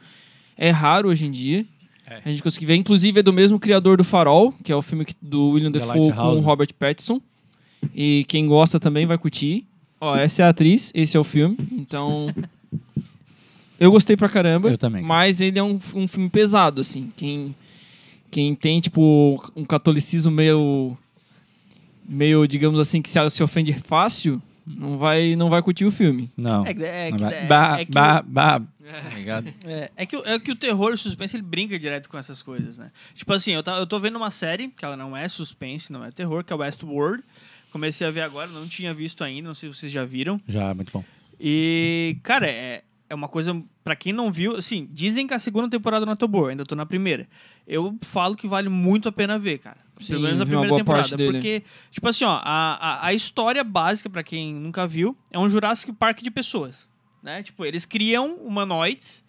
É 0.57 0.69
raro 0.69 1.09
hoje 1.09 1.25
em 1.25 1.31
dia. 1.31 1.65
É. 2.07 2.21
A 2.23 2.29
gente 2.29 2.41
conseguiu 2.41 2.67
ver. 2.67 2.75
Inclusive, 2.75 3.19
é 3.19 3.23
do 3.23 3.33
mesmo 3.33 3.59
criador 3.59 3.97
do 3.97 4.03
Farol, 4.03 4.53
que 4.63 4.71
é 4.71 4.75
o 4.75 4.81
filme 4.81 5.05
do 5.21 5.49
William 5.49 5.71
The 5.71 5.79
Defoe 5.79 6.13
com 6.13 6.35
o 6.35 6.39
Robert 6.39 6.73
Pattinson. 6.77 7.21
E 7.93 8.23
quem 8.27 8.47
gosta 8.47 8.79
também 8.79 9.05
vai 9.05 9.17
curtir. 9.17 9.65
Ó, 9.99 10.15
essa 10.15 10.41
é 10.41 10.45
a 10.45 10.49
atriz, 10.49 10.91
esse 10.95 11.17
é 11.17 11.19
o 11.19 11.23
filme. 11.23 11.57
Então. 11.73 12.27
eu 13.79 13.91
gostei 13.91 14.15
pra 14.15 14.29
caramba. 14.29 14.69
Eu 14.69 14.77
também. 14.77 15.03
Mas 15.03 15.41
ele 15.41 15.59
é 15.59 15.63
um, 15.63 15.79
um 15.95 16.07
filme 16.07 16.29
pesado, 16.29 16.81
assim. 16.81 17.11
Quem. 17.15 17.53
quem 18.31 18.55
tem, 18.55 18.79
tipo, 18.79 19.51
um 19.55 19.65
catolicismo 19.65 20.31
meio. 20.31 20.97
Meio, 22.07 22.47
digamos 22.47 22.79
assim, 22.79 23.01
que 23.01 23.09
se, 23.09 23.29
se 23.29 23.43
ofende 23.43 23.73
fácil, 23.73 24.41
não 24.65 24.97
vai, 24.97 25.35
não 25.35 25.49
vai 25.49 25.61
curtir 25.61 25.85
o 25.85 25.91
filme. 25.91 26.29
Não. 26.37 26.65
É, 26.65 26.73
que- 26.73 26.83
é, 26.83 27.11
Não 27.11 27.27
é- 27.29 27.45
Bah, 27.47 27.77
é 27.79 27.85
que 27.85 27.91
bah, 27.91 28.21
bah. 28.21 28.59
Tá? 28.59 28.67
É, 29.97 30.05
que, 30.05 30.15
é 30.15 30.39
que 30.39 30.49
o 30.51 30.55
terror 30.55 30.91
e 30.91 30.93
o 30.93 30.97
suspense 30.97 31.35
ele 31.35 31.43
brinca 31.43 31.77
direto 31.77 32.09
com 32.09 32.17
essas 32.17 32.41
coisas, 32.41 32.77
né? 32.77 32.89
Tipo 33.13 33.33
assim, 33.33 33.51
eu, 33.51 33.61
tá, 33.61 33.75
eu 33.77 33.85
tô 33.85 33.99
vendo 33.99 34.15
uma 34.15 34.31
série 34.31 34.69
que 34.69 34.85
ela 34.85 34.95
não 34.95 35.15
é 35.15 35.27
suspense, 35.27 35.91
não 35.91 36.05
é 36.05 36.09
terror, 36.11 36.41
que 36.41 36.53
é 36.53 36.55
Westworld. 36.55 37.21
Comecei 37.69 38.07
a 38.07 38.11
ver 38.11 38.21
agora, 38.21 38.47
não 38.47 38.65
tinha 38.65 38.93
visto 38.93 39.25
ainda, 39.25 39.49
não 39.49 39.53
sei 39.55 39.69
se 39.73 39.77
vocês 39.77 39.91
já 39.91 40.05
viram. 40.05 40.39
Já, 40.47 40.73
muito 40.73 40.89
bom. 40.93 41.03
E, 41.37 42.17
cara, 42.23 42.47
é, 42.47 42.83
é 43.09 43.15
uma 43.15 43.27
coisa, 43.27 43.61
pra 43.83 43.95
quem 43.95 44.11
não 44.13 44.31
viu, 44.31 44.55
assim, 44.55 44.87
dizem 44.91 45.25
que 45.27 45.33
a 45.33 45.39
segunda 45.39 45.69
temporada 45.69 46.05
não 46.05 46.13
é 46.13 46.15
tão 46.15 46.27
boa, 46.27 46.49
ainda 46.49 46.65
tô 46.65 46.75
na 46.75 46.85
primeira. 46.85 47.27
Eu 47.67 47.97
falo 48.01 48.35
que 48.35 48.47
vale 48.47 48.69
muito 48.69 49.07
a 49.09 49.11
pena 49.11 49.37
ver, 49.39 49.59
cara. 49.59 49.77
Sim, 49.99 50.13
Pelo 50.13 50.23
menos 50.23 50.41
a 50.41 50.45
primeira 50.45 50.75
temporada. 50.75 51.07
Porque, 51.33 51.63
tipo 51.91 52.07
assim, 52.07 52.23
ó, 52.25 52.39
a, 52.43 52.73
a, 52.75 53.07
a 53.07 53.13
história 53.13 53.63
básica, 53.63 54.09
pra 54.09 54.21
quem 54.23 54.53
nunca 54.53 54.85
viu, 54.87 55.17
é 55.31 55.39
um 55.39 55.49
Jurassic 55.49 55.91
Park 55.93 56.21
de 56.21 56.29
pessoas. 56.29 56.87
Né? 57.23 57.41
Tipo, 57.43 57.65
eles 57.65 57.85
criam 57.85 58.35
humanoides, 58.35 59.23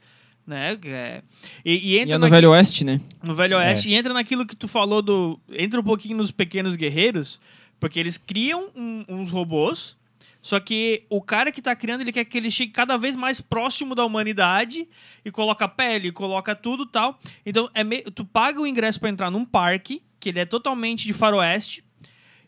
né? 0.46 0.78
é- 0.84 1.22
e, 1.64 1.72
e 1.72 1.94
E 1.94 1.98
entra 2.00 2.14
é 2.14 2.18
no 2.18 2.20
naquilo- 2.22 2.30
Velho 2.36 2.50
Oeste, 2.50 2.84
né? 2.84 3.00
no 3.22 3.34
Velho 3.34 3.56
Oeste 3.56 3.88
e 3.90 3.94
entra 3.94 4.12
naquilo 4.14 4.46
que 4.46 4.54
tu 4.56 4.68
falou 4.68 5.00
do. 5.02 5.38
Entra 5.50 5.80
um 5.80 5.84
pouquinho 5.84 6.16
nos 6.18 6.30
pequenos 6.30 6.76
guerreiros, 6.76 7.40
porque 7.80 7.98
eles 7.98 8.16
criam 8.18 8.68
um- 8.76 9.04
uns 9.08 9.30
robôs. 9.30 9.96
Só 10.40 10.60
que 10.60 11.04
o 11.10 11.20
cara 11.20 11.50
que 11.50 11.60
tá 11.60 11.74
criando, 11.74 12.02
ele 12.02 12.12
quer 12.12 12.24
que 12.24 12.38
ele 12.38 12.50
chegue 12.50 12.72
cada 12.72 12.96
vez 12.96 13.16
mais 13.16 13.40
próximo 13.40 13.94
da 13.94 14.04
humanidade 14.04 14.88
e 15.24 15.30
coloca 15.30 15.68
pele, 15.68 16.12
coloca 16.12 16.54
tudo 16.54 16.86
tal. 16.86 17.18
Então, 17.44 17.68
é 17.74 17.82
meio, 17.82 18.10
tu 18.10 18.24
paga 18.24 18.60
o 18.60 18.66
ingresso 18.66 19.00
pra 19.00 19.10
entrar 19.10 19.30
num 19.30 19.44
parque, 19.44 20.02
que 20.20 20.28
ele 20.28 20.38
é 20.38 20.44
totalmente 20.44 21.06
de 21.06 21.12
faroeste, 21.12 21.84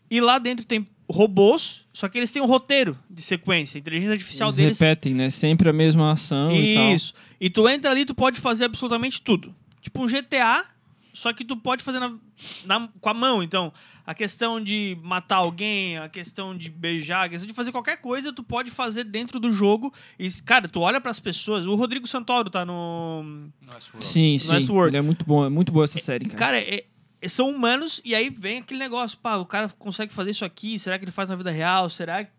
e 0.09 0.19
lá 0.21 0.39
dentro 0.39 0.65
tem 0.65 0.87
robôs, 1.11 1.85
só 1.93 2.07
que 2.07 2.17
eles 2.17 2.31
têm 2.31 2.41
um 2.41 2.45
roteiro 2.45 2.97
de 3.09 3.21
sequência. 3.21 3.77
A 3.77 3.79
inteligência 3.79 4.13
artificial 4.13 4.49
Eles 4.49 4.57
deles 4.57 4.79
repetem, 4.79 5.13
né? 5.13 5.29
Sempre 5.29 5.69
a 5.69 5.73
mesma 5.73 6.11
ação 6.11 6.51
e 6.51 6.73
tal. 6.75 6.93
isso. 6.93 7.13
E 7.39 7.49
tu 7.49 7.67
entra 7.67 7.91
ali, 7.91 8.05
tu 8.05 8.15
pode 8.15 8.39
fazer 8.39 8.65
absolutamente 8.65 9.21
tudo. 9.21 9.53
Tipo 9.81 10.03
um 10.03 10.07
GTA, 10.07 10.63
só 11.13 11.31
que 11.33 11.43
tu 11.45 11.55
pode 11.57 11.83
fazer 11.83 11.99
na, 11.99 12.13
na- 12.65 12.89
com 12.99 13.09
a 13.09 13.13
mão. 13.13 13.41
Então, 13.43 13.71
a 14.05 14.13
questão 14.13 14.61
de 14.61 14.97
matar 15.03 15.37
alguém, 15.37 15.97
a 15.97 16.09
questão 16.09 16.57
de 16.57 16.69
beijar, 16.69 17.25
a 17.25 17.29
questão 17.29 17.47
de 17.47 17.53
fazer 17.53 17.71
qualquer 17.71 17.97
coisa, 18.01 18.33
tu 18.33 18.43
pode 18.43 18.71
fazer 18.71 19.03
dentro 19.03 19.39
do 19.39 19.53
jogo. 19.53 19.93
E, 20.17 20.27
cara, 20.43 20.67
tu 20.67 20.79
olha 20.81 20.99
pras 20.99 21.19
pessoas. 21.19 21.65
O 21.65 21.75
Rodrigo 21.75 22.07
Santoro 22.07 22.49
tá 22.49 22.65
no. 22.65 23.49
Sim, 24.01 24.37
sim. 24.39 24.53
Westworld. 24.53 24.89
Ele 24.89 24.97
é 24.97 25.01
muito 25.01 25.25
bom, 25.25 25.45
é 25.45 25.49
muito 25.49 25.71
boa 25.71 25.83
essa 25.85 25.99
série, 25.99 26.25
cara. 26.25 26.37
Cara, 26.37 26.59
é- 26.59 26.85
é- 27.21 27.27
são 27.27 27.49
humanos 27.49 28.01
e 28.03 28.15
aí 28.15 28.29
vem 28.29 28.57
aquele 28.59 28.79
negócio. 28.79 29.17
Pá, 29.19 29.35
o 29.37 29.45
cara 29.45 29.69
consegue 29.77 30.11
fazer 30.11 30.31
isso 30.31 30.43
aqui? 30.43 30.79
Será 30.79 30.97
que 30.97 31.05
ele 31.05 31.11
faz 31.11 31.29
na 31.29 31.35
vida 31.35 31.51
real? 31.51 31.89
Será 31.89 32.23
que. 32.25 32.31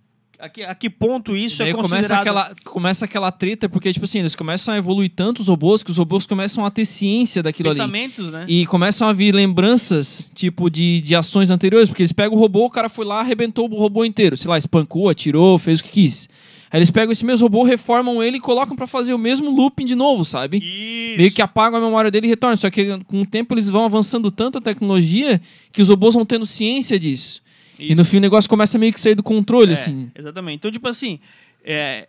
A 0.42 0.48
que, 0.48 0.62
a 0.64 0.74
que 0.74 0.90
ponto 0.90 1.37
isso 1.37 1.59
Daí 1.59 1.70
é 1.70 1.72
começa 1.72 1.94
considerado... 1.94 2.20
aquela, 2.20 2.55
começa 2.64 3.05
aquela 3.05 3.31
treta, 3.31 3.68
porque, 3.68 3.92
tipo 3.92 4.05
assim, 4.05 4.18
eles 4.18 4.35
começam 4.35 4.74
a 4.74 4.76
evoluir 4.76 5.09
tanto 5.14 5.40
os 5.40 5.46
robôs 5.46 5.85
que 5.85 5.90
os 5.92 5.96
robôs 5.96 6.26
começam 6.26 6.66
a 6.66 6.70
ter 6.70 6.85
ciência 6.85 7.44
daquilo 7.44 7.68
ali. 7.68 7.78
pensamentos, 7.78 8.33
né? 8.33 8.44
E 8.48 8.66
começam 8.66 9.09
a 9.09 9.12
vir 9.12 9.33
lembranças, 9.33 10.28
tipo, 10.35 10.68
de, 10.68 11.00
de 11.00 11.14
ações 11.14 11.48
anteriores, 11.48 11.88
porque 11.88 12.02
eles 12.02 12.11
pegam 12.11 12.37
o 12.37 12.40
robô, 12.40 12.64
o 12.66 12.70
cara 12.70 12.88
foi 12.88 13.05
lá, 13.05 13.20
arrebentou 13.20 13.70
o 13.70 13.78
robô 13.78 14.05
inteiro. 14.05 14.37
Sei 14.37 14.50
lá, 14.50 14.59
espancou, 14.59 15.09
atirou, 15.09 15.61
fez 15.61 15.78
o 15.78 15.85
que 15.85 15.90
quis. 15.90 16.28
Aí 16.72 16.81
eles 16.81 16.90
pegam 16.90 17.12
esse 17.12 17.24
mesmo 17.24 17.46
robô, 17.46 17.62
reformam 17.62 18.20
ele 18.20 18.38
e 18.38 18.40
colocam 18.40 18.74
pra 18.74 18.88
fazer 18.88 19.14
o 19.14 19.18
mesmo 19.18 19.48
looping 19.48 19.85
de 19.85 19.94
novo, 19.94 20.24
sabe? 20.24 20.57
Isso. 20.57 21.18
Meio 21.18 21.31
que 21.31 21.40
apagam 21.40 21.78
a 21.78 21.85
memória 21.85 22.11
dele 22.11 22.26
e 22.26 22.31
retornam. 22.31 22.57
Só 22.57 22.68
que 22.68 22.98
com 23.05 23.20
o 23.20 23.26
tempo 23.26 23.55
eles 23.55 23.68
vão 23.68 23.85
avançando 23.85 24.28
tanto 24.28 24.59
a 24.59 24.61
tecnologia 24.61 25.40
que 25.72 25.81
os 25.81 25.88
robôs 25.88 26.14
vão 26.14 26.26
tendo 26.26 26.46
ciência 26.46 26.98
disso. 26.98 27.40
E 27.90 27.94
no 27.94 28.04
fim 28.04 28.18
o 28.18 28.20
negócio 28.20 28.48
começa 28.48 28.78
meio 28.78 28.92
que 28.92 29.00
sair 29.00 29.14
do 29.14 29.22
controle, 29.22 29.70
É, 29.70 29.74
assim. 29.74 30.10
Exatamente. 30.14 30.56
Então, 30.56 30.70
tipo 30.70 30.88
assim, 30.88 31.18
é, 31.64 32.08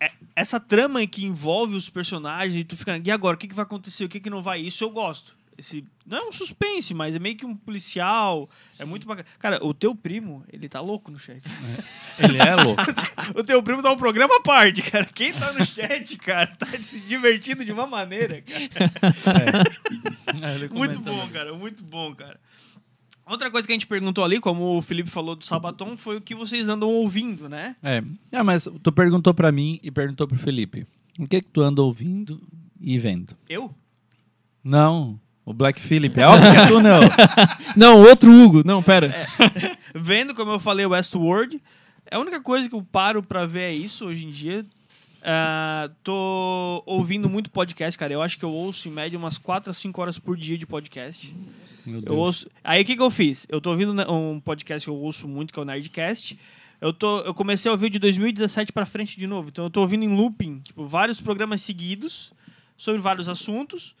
é- 0.00 0.12
essa 0.36 0.58
trama 0.60 1.06
que 1.06 1.24
envolve 1.24 1.74
os 1.74 1.88
personagens 1.88 2.54
e 2.60 2.64
tu 2.64 2.76
fica, 2.76 3.00
e 3.04 3.10
agora, 3.10 3.36
o 3.36 3.38
que, 3.38 3.48
que 3.48 3.54
vai 3.54 3.64
acontecer, 3.64 4.04
o 4.04 4.08
que, 4.08 4.20
que 4.20 4.30
não 4.30 4.42
vai? 4.42 4.60
Isso 4.60 4.82
eu 4.84 4.90
gosto. 4.90 5.36
Esse, 5.56 5.84
não 6.06 6.18
é 6.18 6.22
um 6.28 6.32
suspense, 6.32 6.94
mas 6.94 7.14
é 7.14 7.18
meio 7.18 7.36
que 7.36 7.44
um 7.44 7.54
policial. 7.54 8.48
É 8.78 8.86
muito 8.86 9.06
bacana. 9.06 9.28
Cara, 9.38 9.64
o 9.64 9.74
teu 9.74 9.94
primo, 9.94 10.42
ele 10.50 10.66
tá 10.66 10.80
louco 10.80 11.10
no 11.10 11.18
chat. 11.18 11.42
Ele 12.18 12.38
é 12.40 12.56
louco. 12.56 12.82
o 13.38 13.44
teu 13.44 13.62
primo 13.62 13.82
tá 13.82 13.92
um 13.92 13.96
programa 13.96 14.36
à 14.38 14.40
parte, 14.40 14.80
cara. 14.82 15.04
Quem 15.04 15.32
tá 15.34 15.52
no 15.52 15.64
chat, 15.66 16.16
cara, 16.16 16.46
tá 16.46 16.66
se 16.80 17.00
divertindo 17.00 17.64
de 17.66 17.70
uma 17.70 17.86
maneira, 17.86 18.42
cara. 18.42 19.64
Muito 20.72 21.00
bom, 21.00 21.28
cara. 21.28 21.54
Muito 21.54 21.84
bom, 21.84 22.14
cara. 22.14 22.40
Outra 23.26 23.50
coisa 23.50 23.66
que 23.66 23.72
a 23.72 23.76
gente 23.76 23.86
perguntou 23.86 24.24
ali, 24.24 24.40
como 24.40 24.76
o 24.76 24.82
Felipe 24.82 25.08
falou 25.08 25.36
do 25.36 25.46
Sabaton, 25.46 25.96
foi 25.96 26.16
o 26.16 26.20
que 26.20 26.34
vocês 26.34 26.68
andam 26.68 26.88
ouvindo, 26.90 27.48
né? 27.48 27.76
É. 27.82 28.02
é, 28.32 28.42
mas 28.42 28.68
tu 28.82 28.92
perguntou 28.92 29.32
pra 29.32 29.52
mim 29.52 29.78
e 29.82 29.90
perguntou 29.90 30.26
pro 30.26 30.36
Felipe. 30.36 30.86
O 31.18 31.26
que 31.26 31.40
que 31.40 31.50
tu 31.50 31.60
anda 31.62 31.82
ouvindo 31.82 32.40
e 32.80 32.98
vendo? 32.98 33.36
Eu? 33.48 33.72
Não, 34.64 35.20
o 35.44 35.52
Black 35.52 35.80
Phillip. 35.80 36.18
É 36.18 36.26
óbvio 36.26 36.52
que 36.52 36.68
tu 36.68 36.80
não. 36.80 37.00
Não, 37.76 38.00
outro 38.02 38.30
Hugo. 38.30 38.62
Não, 38.64 38.82
pera. 38.82 39.12
Vendo, 39.94 40.34
como 40.34 40.52
eu 40.52 40.60
falei, 40.60 40.86
Westworld. 40.86 41.60
É 42.10 42.16
a 42.16 42.20
única 42.20 42.40
coisa 42.40 42.68
que 42.68 42.74
eu 42.74 42.82
paro 42.82 43.22
pra 43.22 43.46
ver 43.46 43.62
é 43.62 43.72
isso 43.72 44.04
hoje 44.06 44.26
em 44.26 44.30
dia. 44.30 44.66
Ah, 45.24 45.88
tô 46.02 46.82
ouvindo 46.84 47.28
muito 47.28 47.48
podcast, 47.50 47.96
cara. 47.96 48.12
Eu 48.12 48.20
acho 48.20 48.36
que 48.36 48.44
eu 48.44 48.50
ouço 48.50 48.88
em 48.88 48.90
média 48.90 49.16
umas 49.16 49.38
4 49.38 49.70
a 49.70 49.74
5 49.74 50.00
horas 50.00 50.18
por 50.18 50.36
dia 50.36 50.58
de 50.58 50.66
podcast. 50.66 51.32
Meu 51.86 51.96
Eu 51.96 52.02
Deus. 52.02 52.16
ouço... 52.18 52.50
Aí 52.64 52.82
o 52.82 52.84
que, 52.84 52.96
que 52.96 53.02
eu 53.02 53.10
fiz? 53.10 53.46
Eu 53.48 53.60
tô 53.60 53.70
ouvindo 53.70 53.94
né, 53.94 54.04
um 54.08 54.40
podcast 54.40 54.84
que 54.84 54.90
eu 54.90 54.96
ouço 54.96 55.28
muito, 55.28 55.52
que 55.52 55.58
é 55.60 55.62
o 55.62 55.64
Nerdcast. 55.64 56.36
Eu, 56.80 56.92
tô... 56.92 57.20
eu 57.20 57.32
comecei 57.32 57.68
a 57.68 57.72
ouvir 57.72 57.88
de 57.88 58.00
2017 58.00 58.72
pra 58.72 58.84
frente 58.84 59.16
de 59.16 59.28
novo. 59.28 59.48
Então 59.50 59.64
eu 59.66 59.70
tô 59.70 59.80
ouvindo 59.80 60.04
em 60.04 60.16
looping, 60.16 60.58
tipo, 60.58 60.86
vários 60.86 61.20
programas 61.20 61.62
seguidos 61.62 62.32
sobre 62.76 63.00
vários 63.00 63.28
assuntos. 63.28 63.94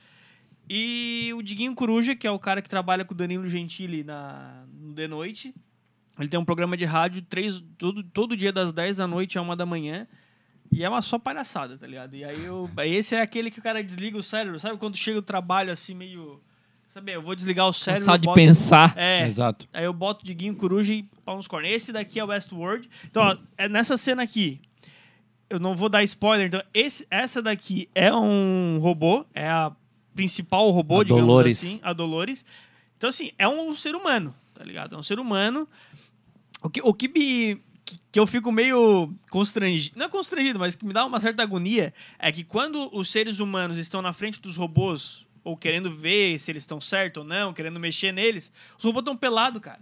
E 0.68 1.30
o 1.36 1.42
Diguinho 1.42 1.74
Coruja, 1.74 2.16
que 2.16 2.26
é 2.26 2.30
o 2.30 2.38
cara 2.38 2.60
que 2.60 2.68
trabalha 2.68 3.04
com 3.04 3.14
o 3.14 3.16
Danilo 3.16 3.48
Gentili 3.48 4.02
na... 4.02 4.64
no 4.76 4.92
The 4.92 5.06
Noite. 5.06 5.54
Ele 6.18 6.28
tem 6.28 6.38
um 6.40 6.44
programa 6.44 6.76
de 6.76 6.84
rádio 6.84 7.22
três... 7.22 7.62
todo, 7.78 8.02
todo 8.02 8.36
dia 8.36 8.52
das 8.52 8.72
10 8.72 8.96
da 8.96 9.06
noite 9.06 9.38
a 9.38 9.42
1 9.42 9.56
da 9.56 9.64
manhã. 9.64 10.06
E 10.72 10.82
é 10.82 10.88
uma 10.88 11.02
só 11.02 11.18
palhaçada, 11.18 11.76
tá 11.76 11.86
ligado? 11.86 12.16
E 12.16 12.24
aí 12.24 12.44
eu. 12.44 12.68
Esse 12.78 13.14
é 13.14 13.20
aquele 13.20 13.50
que 13.50 13.58
o 13.58 13.62
cara 13.62 13.82
desliga 13.84 14.16
o 14.16 14.22
cérebro, 14.22 14.58
sabe? 14.58 14.78
Quando 14.78 14.96
chega 14.96 15.18
o 15.18 15.22
trabalho 15.22 15.70
assim, 15.70 15.94
meio. 15.94 16.40
Sabe, 16.88 17.12
eu 17.12 17.22
vou 17.22 17.34
desligar 17.34 17.66
o 17.66 17.72
cérebro. 17.72 18.00
Cansado 18.06 18.20
de 18.20 18.26
boto- 18.26 18.34
pensar. 18.34 18.94
É. 18.96 19.26
Exato. 19.26 19.66
Aí 19.72 19.84
eu 19.84 19.92
boto 19.92 20.24
Diguinho, 20.24 20.54
Coruja 20.56 20.92
e 20.94 21.02
pau 21.24 21.36
nos 21.36 21.46
cornos. 21.46 21.70
Esse 21.70 21.92
daqui 21.92 22.18
é 22.18 22.24
o 22.24 22.28
Westworld. 22.28 22.88
Então, 23.04 23.22
ó, 23.22 23.36
é 23.56 23.68
nessa 23.68 23.96
cena 23.96 24.22
aqui. 24.22 24.60
Eu 25.48 25.58
não 25.60 25.74
vou 25.76 25.88
dar 25.90 26.02
spoiler, 26.04 26.46
então. 26.46 26.62
Esse, 26.72 27.06
essa 27.10 27.40
daqui 27.42 27.88
é 27.94 28.12
um 28.14 28.78
robô. 28.80 29.24
É 29.34 29.48
a 29.48 29.72
principal 30.14 30.70
robô, 30.70 31.00
A 31.00 31.04
digamos 31.04 31.22
Dolores. 31.26 31.56
assim. 31.58 31.80
A 31.82 31.92
Dolores. 31.92 32.44
Então, 32.96 33.08
assim, 33.10 33.30
é 33.38 33.48
um 33.48 33.74
ser 33.74 33.94
humano, 33.94 34.34
tá 34.54 34.62
ligado? 34.64 34.94
É 34.94 34.98
um 34.98 35.02
ser 35.02 35.18
humano. 35.18 35.66
O 36.62 36.68
que, 36.70 36.80
o 36.82 36.92
que 36.94 37.08
me. 37.08 37.60
Que, 37.92 38.00
que 38.12 38.20
eu 38.20 38.26
fico 38.26 38.50
meio 38.52 39.12
constrangido. 39.30 39.98
Não 39.98 40.06
é 40.06 40.08
constrangido, 40.08 40.58
mas 40.58 40.74
que 40.74 40.84
me 40.84 40.92
dá 40.92 41.04
uma 41.04 41.20
certa 41.20 41.42
agonia 41.42 41.92
é 42.18 42.30
que 42.32 42.44
quando 42.44 42.88
os 42.96 43.10
seres 43.10 43.38
humanos 43.40 43.76
estão 43.76 44.00
na 44.00 44.12
frente 44.12 44.40
dos 44.40 44.56
robôs, 44.56 45.26
ou 45.44 45.56
querendo 45.56 45.92
ver 45.92 46.38
se 46.38 46.50
eles 46.50 46.62
estão 46.62 46.80
certos 46.80 47.22
ou 47.22 47.28
não, 47.28 47.52
querendo 47.52 47.78
mexer 47.80 48.12
neles, 48.12 48.50
os 48.78 48.84
robôs 48.84 49.02
estão 49.02 49.16
pelados, 49.16 49.60
cara. 49.60 49.80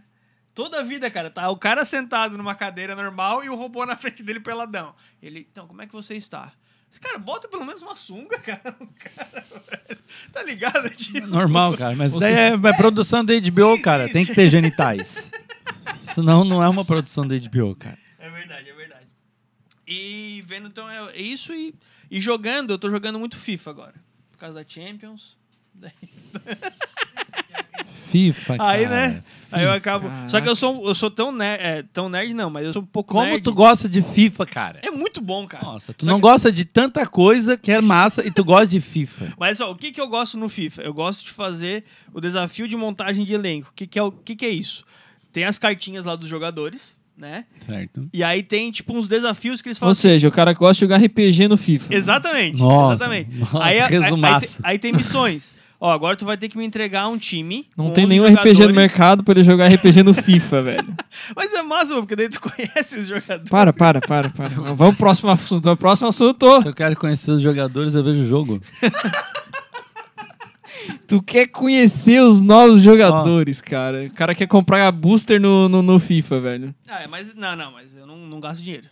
Toda 0.55 0.81
a 0.81 0.83
vida, 0.83 1.11
cara, 1.11 1.31
tá 1.31 1.49
o 1.49 1.57
cara 1.57 1.85
sentado 1.85 2.37
numa 2.37 2.55
cadeira 2.55 2.97
normal 2.97 3.45
e 3.45 3.49
o 3.49 3.55
robô 3.55 3.87
na 3.87 3.97
frente 3.97 4.23
dele 4.23 4.41
peladão. 4.41 4.95
Ele, 5.23 5.47
então, 5.51 5.67
como 5.67 5.81
é 5.83 5.87
que 5.87 5.93
você 5.93 6.17
está? 6.17 6.53
Esse 6.91 6.99
cara, 6.99 7.19
bota 7.19 7.47
pelo 7.47 7.65
menos 7.65 7.83
uma 7.83 7.95
sunga, 7.95 8.37
cara. 8.43 8.77
Tá 10.33 10.43
ligado? 10.43 10.91
Tipo, 10.91 11.27
Normal, 11.27 11.77
cara. 11.77 11.95
Mas 11.95 12.13
Vocês- 12.13 12.37
é, 12.37 12.49
é 12.55 12.77
produção 12.77 13.25
da 13.25 13.33
HBO, 13.39 13.81
cara. 13.81 14.09
Tem 14.09 14.27
que 14.27 14.35
ter 14.35 14.49
genitais. 14.51 15.31
Senão 16.15 16.45
não 16.45 16.63
é 16.63 16.69
uma 16.69 16.85
produção 16.85 17.27
da 17.27 17.37
HBO, 17.39 17.75
cara. 17.77 17.99
É 18.19 18.29
verdade, 18.31 18.69
é 18.69 18.73
verdade. 18.75 19.07
E 19.87 20.43
vendo, 20.47 20.69
então, 20.69 20.89
é 20.89 21.13
é 21.15 21.23
isso. 21.23 21.53
E, 21.53 21.75
e 22.11 22.21
jogando, 22.21 22.71
eu 22.71 22.79
tô 22.79 22.89
jogando 22.91 23.19
muito 23.19 23.37
FIFA 23.37 23.71
agora. 23.71 23.95
Por 24.31 24.39
causa 24.39 24.55
da 24.55 24.65
Champions. 24.69 25.37
FIFA, 28.11 28.57
cara. 28.59 28.71
Aí, 28.71 28.89
né? 28.89 29.23
Aí 29.53 29.65
eu 29.65 29.71
acabo. 29.73 30.09
Caraca. 30.09 30.29
Só 30.29 30.41
que 30.41 30.49
eu 30.49 30.57
sou, 30.57 30.85
eu 30.87 30.95
sou 30.97 31.11
tão 31.11 31.31
nerd, 31.31 31.63
é, 31.63 31.83
tão 31.93 32.09
nerd, 32.09 32.35
não, 32.35 32.51
mas 32.51 32.67
eu 32.67 32.73
sou 32.73 32.83
um 32.83 32.87
pouco 32.87 33.15
Como 33.15 33.25
nerd. 33.25 33.43
tu 33.43 33.53
gosta 33.55 33.89
de 33.89 34.03
FIFA, 34.03 34.47
cara? 34.47 34.81
É 34.83 34.91
muito 34.91 35.21
bom, 35.21 35.47
cara. 35.47 35.65
Nossa, 35.65 35.95
tu 35.95 36.05
Só 36.05 36.11
não 36.11 36.17
que- 36.19 36.23
gosta 36.23 36.51
de 36.51 36.65
tanta 36.65 37.07
coisa 37.07 37.57
que 37.57 37.71
é 37.71 37.81
massa 37.81 38.27
e 38.27 38.31
tu 38.33 38.43
gosta 38.45 38.67
de 38.67 38.81
FIFA. 38.81 39.35
Mas 39.39 39.61
ó, 39.61 39.71
o 39.71 39.77
que, 39.77 39.93
que 39.93 40.01
eu 40.01 40.09
gosto 40.09 40.37
no 40.37 40.49
FIFA? 40.49 40.83
Eu 40.83 40.93
gosto 40.93 41.25
de 41.25 41.31
fazer 41.31 41.85
o 42.13 42.21
desafio 42.21 42.67
de 42.67 42.77
montagem 42.77 43.25
de 43.25 43.33
elenco. 43.33 43.71
O 43.71 43.75
que, 43.75 43.87
que, 43.87 43.99
é, 43.99 44.03
o 44.03 44.11
que, 44.11 44.35
que 44.35 44.45
é 44.45 44.51
isso? 44.51 44.85
Tem 45.33 45.45
as 45.45 45.59
cartinhas 45.59 46.05
lá 46.05 46.17
dos 46.17 46.29
jogadores, 46.29 46.97
né? 47.17 47.45
Certo? 47.67 48.09
E 48.13 48.23
aí 48.25 48.43
tem, 48.43 48.71
tipo, 48.71 48.97
uns 48.97 49.07
desafios 49.09 49.61
que 49.63 49.69
eles 49.69 49.79
falam 49.79 49.91
Ou 49.91 49.93
assim, 49.93 50.03
seja, 50.03 50.29
o 50.29 50.33
cara 50.33 50.53
gosta 50.53 50.75
de 50.75 50.81
jogar 50.81 50.97
RPG 51.05 51.49
no 51.49 51.57
FIFA. 51.57 51.95
Exatamente, 51.95 52.59
Nossa, 52.59 52.95
exatamente. 52.95 53.31
nossa, 53.37 53.59
aí, 53.63 53.81
aí- 53.81 53.81
aí 53.95 54.01
resumaço. 54.01 54.63
tem- 54.63 54.71
aí 54.71 54.79
tem 54.79 54.93
missões. 54.93 55.55
Ó, 55.83 55.91
agora 55.91 56.15
tu 56.15 56.27
vai 56.27 56.37
ter 56.37 56.47
que 56.51 56.59
me 56.59 56.65
entregar 56.67 57.09
um 57.09 57.17
time. 57.17 57.67
Não 57.75 57.91
tem 57.91 58.05
11 58.05 58.09
nenhum 58.11 58.25
RPG 58.27 58.37
no 58.49 58.53
jogadores. 58.53 58.77
mercado 58.77 59.25
pra 59.25 59.33
ele 59.33 59.43
jogar 59.45 59.67
RPG 59.73 60.03
no 60.03 60.13
FIFA, 60.13 60.61
velho. 60.77 60.95
Mas 61.35 61.55
é 61.55 61.63
massa, 61.63 61.95
porque 61.95 62.15
daí 62.15 62.29
tu 62.29 62.39
conhece 62.39 62.99
os 62.99 63.07
jogadores. 63.07 63.49
Para, 63.49 63.73
para, 63.73 63.99
para, 63.99 64.29
para. 64.29 64.49
Vamos 64.51 64.77
pro 64.77 64.97
próximo 64.97 65.31
assunto. 65.31 65.65
Vamos 65.65 65.79
pro 65.79 65.89
próximo 65.89 66.09
assunto. 66.09 66.61
Se 66.61 66.69
eu 66.69 66.75
quero 66.75 66.95
conhecer 66.97 67.31
os 67.31 67.41
jogadores, 67.41 67.95
eu 67.95 68.05
vejo 68.05 68.21
o 68.21 68.27
jogo. 68.27 68.61
Tu 71.07 71.23
quer 71.23 71.47
conhecer 71.49 72.21
os 72.21 72.41
novos 72.41 72.81
jogadores, 72.83 73.61
cara. 73.61 74.05
O 74.05 74.11
cara 74.11 74.35
quer 74.35 74.47
comprar 74.47 74.87
a 74.87 74.93
booster 74.93 75.41
no, 75.41 75.69
no, 75.69 75.83
no 75.83 75.99
FIFA, 75.99 76.41
velho. 76.41 76.75
Ah, 76.89 77.03
é, 77.03 77.07
mas 77.07 77.35
não, 77.35 77.57
não, 77.57 77.73
mas 77.73 77.97
eu 77.97 78.07
não, 78.07 78.17
não 78.17 78.41
gasto 78.41 78.63
dinheiro. 78.63 78.87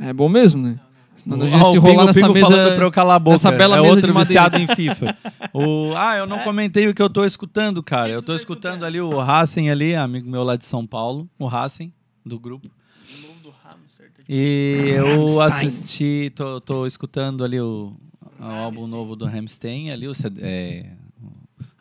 É 0.00 0.12
bom 0.12 0.28
mesmo, 0.28 0.62
né? 0.62 0.78
Senão 1.14 1.40
a 1.40 1.44
Ó, 1.44 1.48
gente 1.48 1.70
se 1.70 1.78
o 1.78 1.80
rolar 1.80 1.92
Pingo 1.92 2.04
nessa 2.06 2.20
Pingo 2.20 2.32
mesa... 2.32 2.46
falando 2.46 2.74
pra 2.76 2.84
eu 2.86 2.90
calar 2.90 3.16
a 3.16 3.18
boca. 3.18 3.34
nessa 3.34 3.52
bela 3.52 3.76
é 3.76 3.80
mesa 3.80 3.94
outro 3.94 4.06
de 4.06 4.12
madeira. 4.12 4.48
viciado 4.48 4.62
em 4.62 4.66
FIFA. 4.74 5.16
o, 5.52 5.94
ah, 5.96 6.16
eu 6.16 6.26
não 6.26 6.38
comentei 6.40 6.88
o 6.88 6.94
que 6.94 7.02
eu 7.02 7.10
tô 7.10 7.24
escutando, 7.24 7.82
cara. 7.82 8.08
que 8.08 8.14
Eu 8.16 8.22
tô 8.22 8.32
tá 8.32 8.36
escutando 8.36 8.74
escutando? 8.74 8.84
ali 8.86 9.00
o 9.00 9.18
Racing 9.20 9.68
ali, 9.68 9.94
amigo 9.94 10.28
meu 10.28 10.42
lá 10.42 10.56
de 10.56 10.64
São 10.64 10.86
Paulo. 10.86 11.28
O 11.38 11.46
Racing, 11.46 11.92
do 12.24 12.40
grupo. 12.40 12.66
O 12.66 13.20
novo 13.28 13.40
do 13.42 13.50
Hamster. 13.50 14.10
E 14.28 14.92
eu 14.96 15.40
assisti, 15.42 16.32
tô, 16.34 16.60
tô 16.60 16.86
escutando 16.86 17.44
ali 17.44 17.60
o, 17.60 17.92
o 18.40 18.44
álbum 18.44 18.86
novo 18.86 19.14
do 19.14 19.26
Hamstein, 19.26 19.90
ali, 19.90 20.08
o 20.08 20.14
CD, 20.14 20.40
é, 20.42 20.86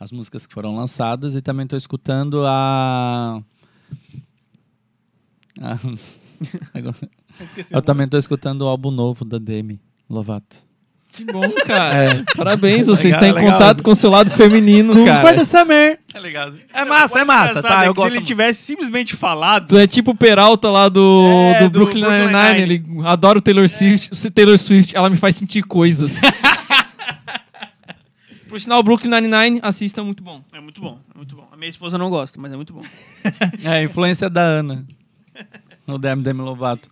as 0.02 0.12
músicas 0.12 0.48
que 0.48 0.54
foram 0.54 0.76
lançadas, 0.76 1.36
e 1.36 1.42
também 1.44 1.68
tô 1.68 1.78
escutando 1.78 2.44
a. 2.46 3.40
a- 5.62 5.78
eu 7.70 7.82
também 7.84 8.08
tô 8.08 8.18
escutando 8.18 8.64
o 8.64 8.68
álbum 8.68 8.90
novo 8.90 9.24
da 9.24 9.38
Demi 9.38 9.80
Lovato. 10.10 10.58
Que 11.14 11.26
bom, 11.26 11.42
cara. 11.68 12.24
Parabéns, 12.38 12.88
você 12.88 13.10
Legal, 13.10 13.20
está 13.22 13.28
em 13.28 13.34
legal. 13.34 13.52
contato 13.60 13.84
com 13.84 13.92
o 13.92 13.96
seu 13.96 14.10
lado 14.10 14.32
feminino, 14.32 15.04
cara. 15.06 15.44
Summer. 15.44 16.00
Tá 16.12 16.20
ligado? 16.22 16.58
É 16.74 16.86
massa, 16.86 17.20
é 17.20 17.26
massa, 17.26 17.62
tá? 17.62 17.84
é 17.84 17.90
Eu 17.90 17.94
que 17.94 18.00
se 18.00 18.06
gosto. 18.08 18.18
ele 18.18 18.26
tivesse 18.26 18.62
simplesmente 18.62 19.14
falado, 19.16 19.68
Tu 19.68 19.78
é 19.78 19.86
tipo 19.86 20.12
o 20.12 20.16
Peralta 20.16 20.70
lá 20.72 20.88
do, 20.88 21.26
É, 21.28 21.60
do, 21.60 21.64
do 21.66 21.70
Brooklyn 21.70 22.02
Nine-Nine. 22.04 22.62
Ele 22.62 22.84
adora 23.06 23.38
o 23.38 23.42
Taylor 23.42 23.68
Swift. 23.68 24.16
Se 24.16 24.32
Taylor 24.32 24.58
Swift, 24.58 24.96
ela 24.96 25.10
me 25.10 25.18
faz 25.18 25.36
sentir 25.36 25.64
coisas. 25.64 26.16
Por 28.52 28.60
sinal, 28.62 28.80
o 28.80 28.84
Brooklyn 28.84 29.10
Nine-Nine, 29.10 29.60
assista, 29.64 30.04
muito 30.04 30.22
bom. 30.24 30.44
é 30.52 30.60
muito 30.60 30.80
bom, 30.82 31.00
é 31.14 31.18
muito 31.18 31.36
bom. 31.36 31.48
A 31.52 31.56
minha 31.58 31.70
esposa 31.70 31.98
não 31.98 32.10
gosta, 32.10 32.40
mas 32.40 32.52
é 32.52 32.56
muito 32.56 32.74
bom. 32.74 32.82
É, 33.64 33.70
a 33.70 33.84
influência 33.84 34.30
da 34.30 34.42
Ana. 34.42 34.86
No 35.88 35.98
Demi 35.98 36.22
Demi 36.22 36.42
Lovato. 36.42 36.92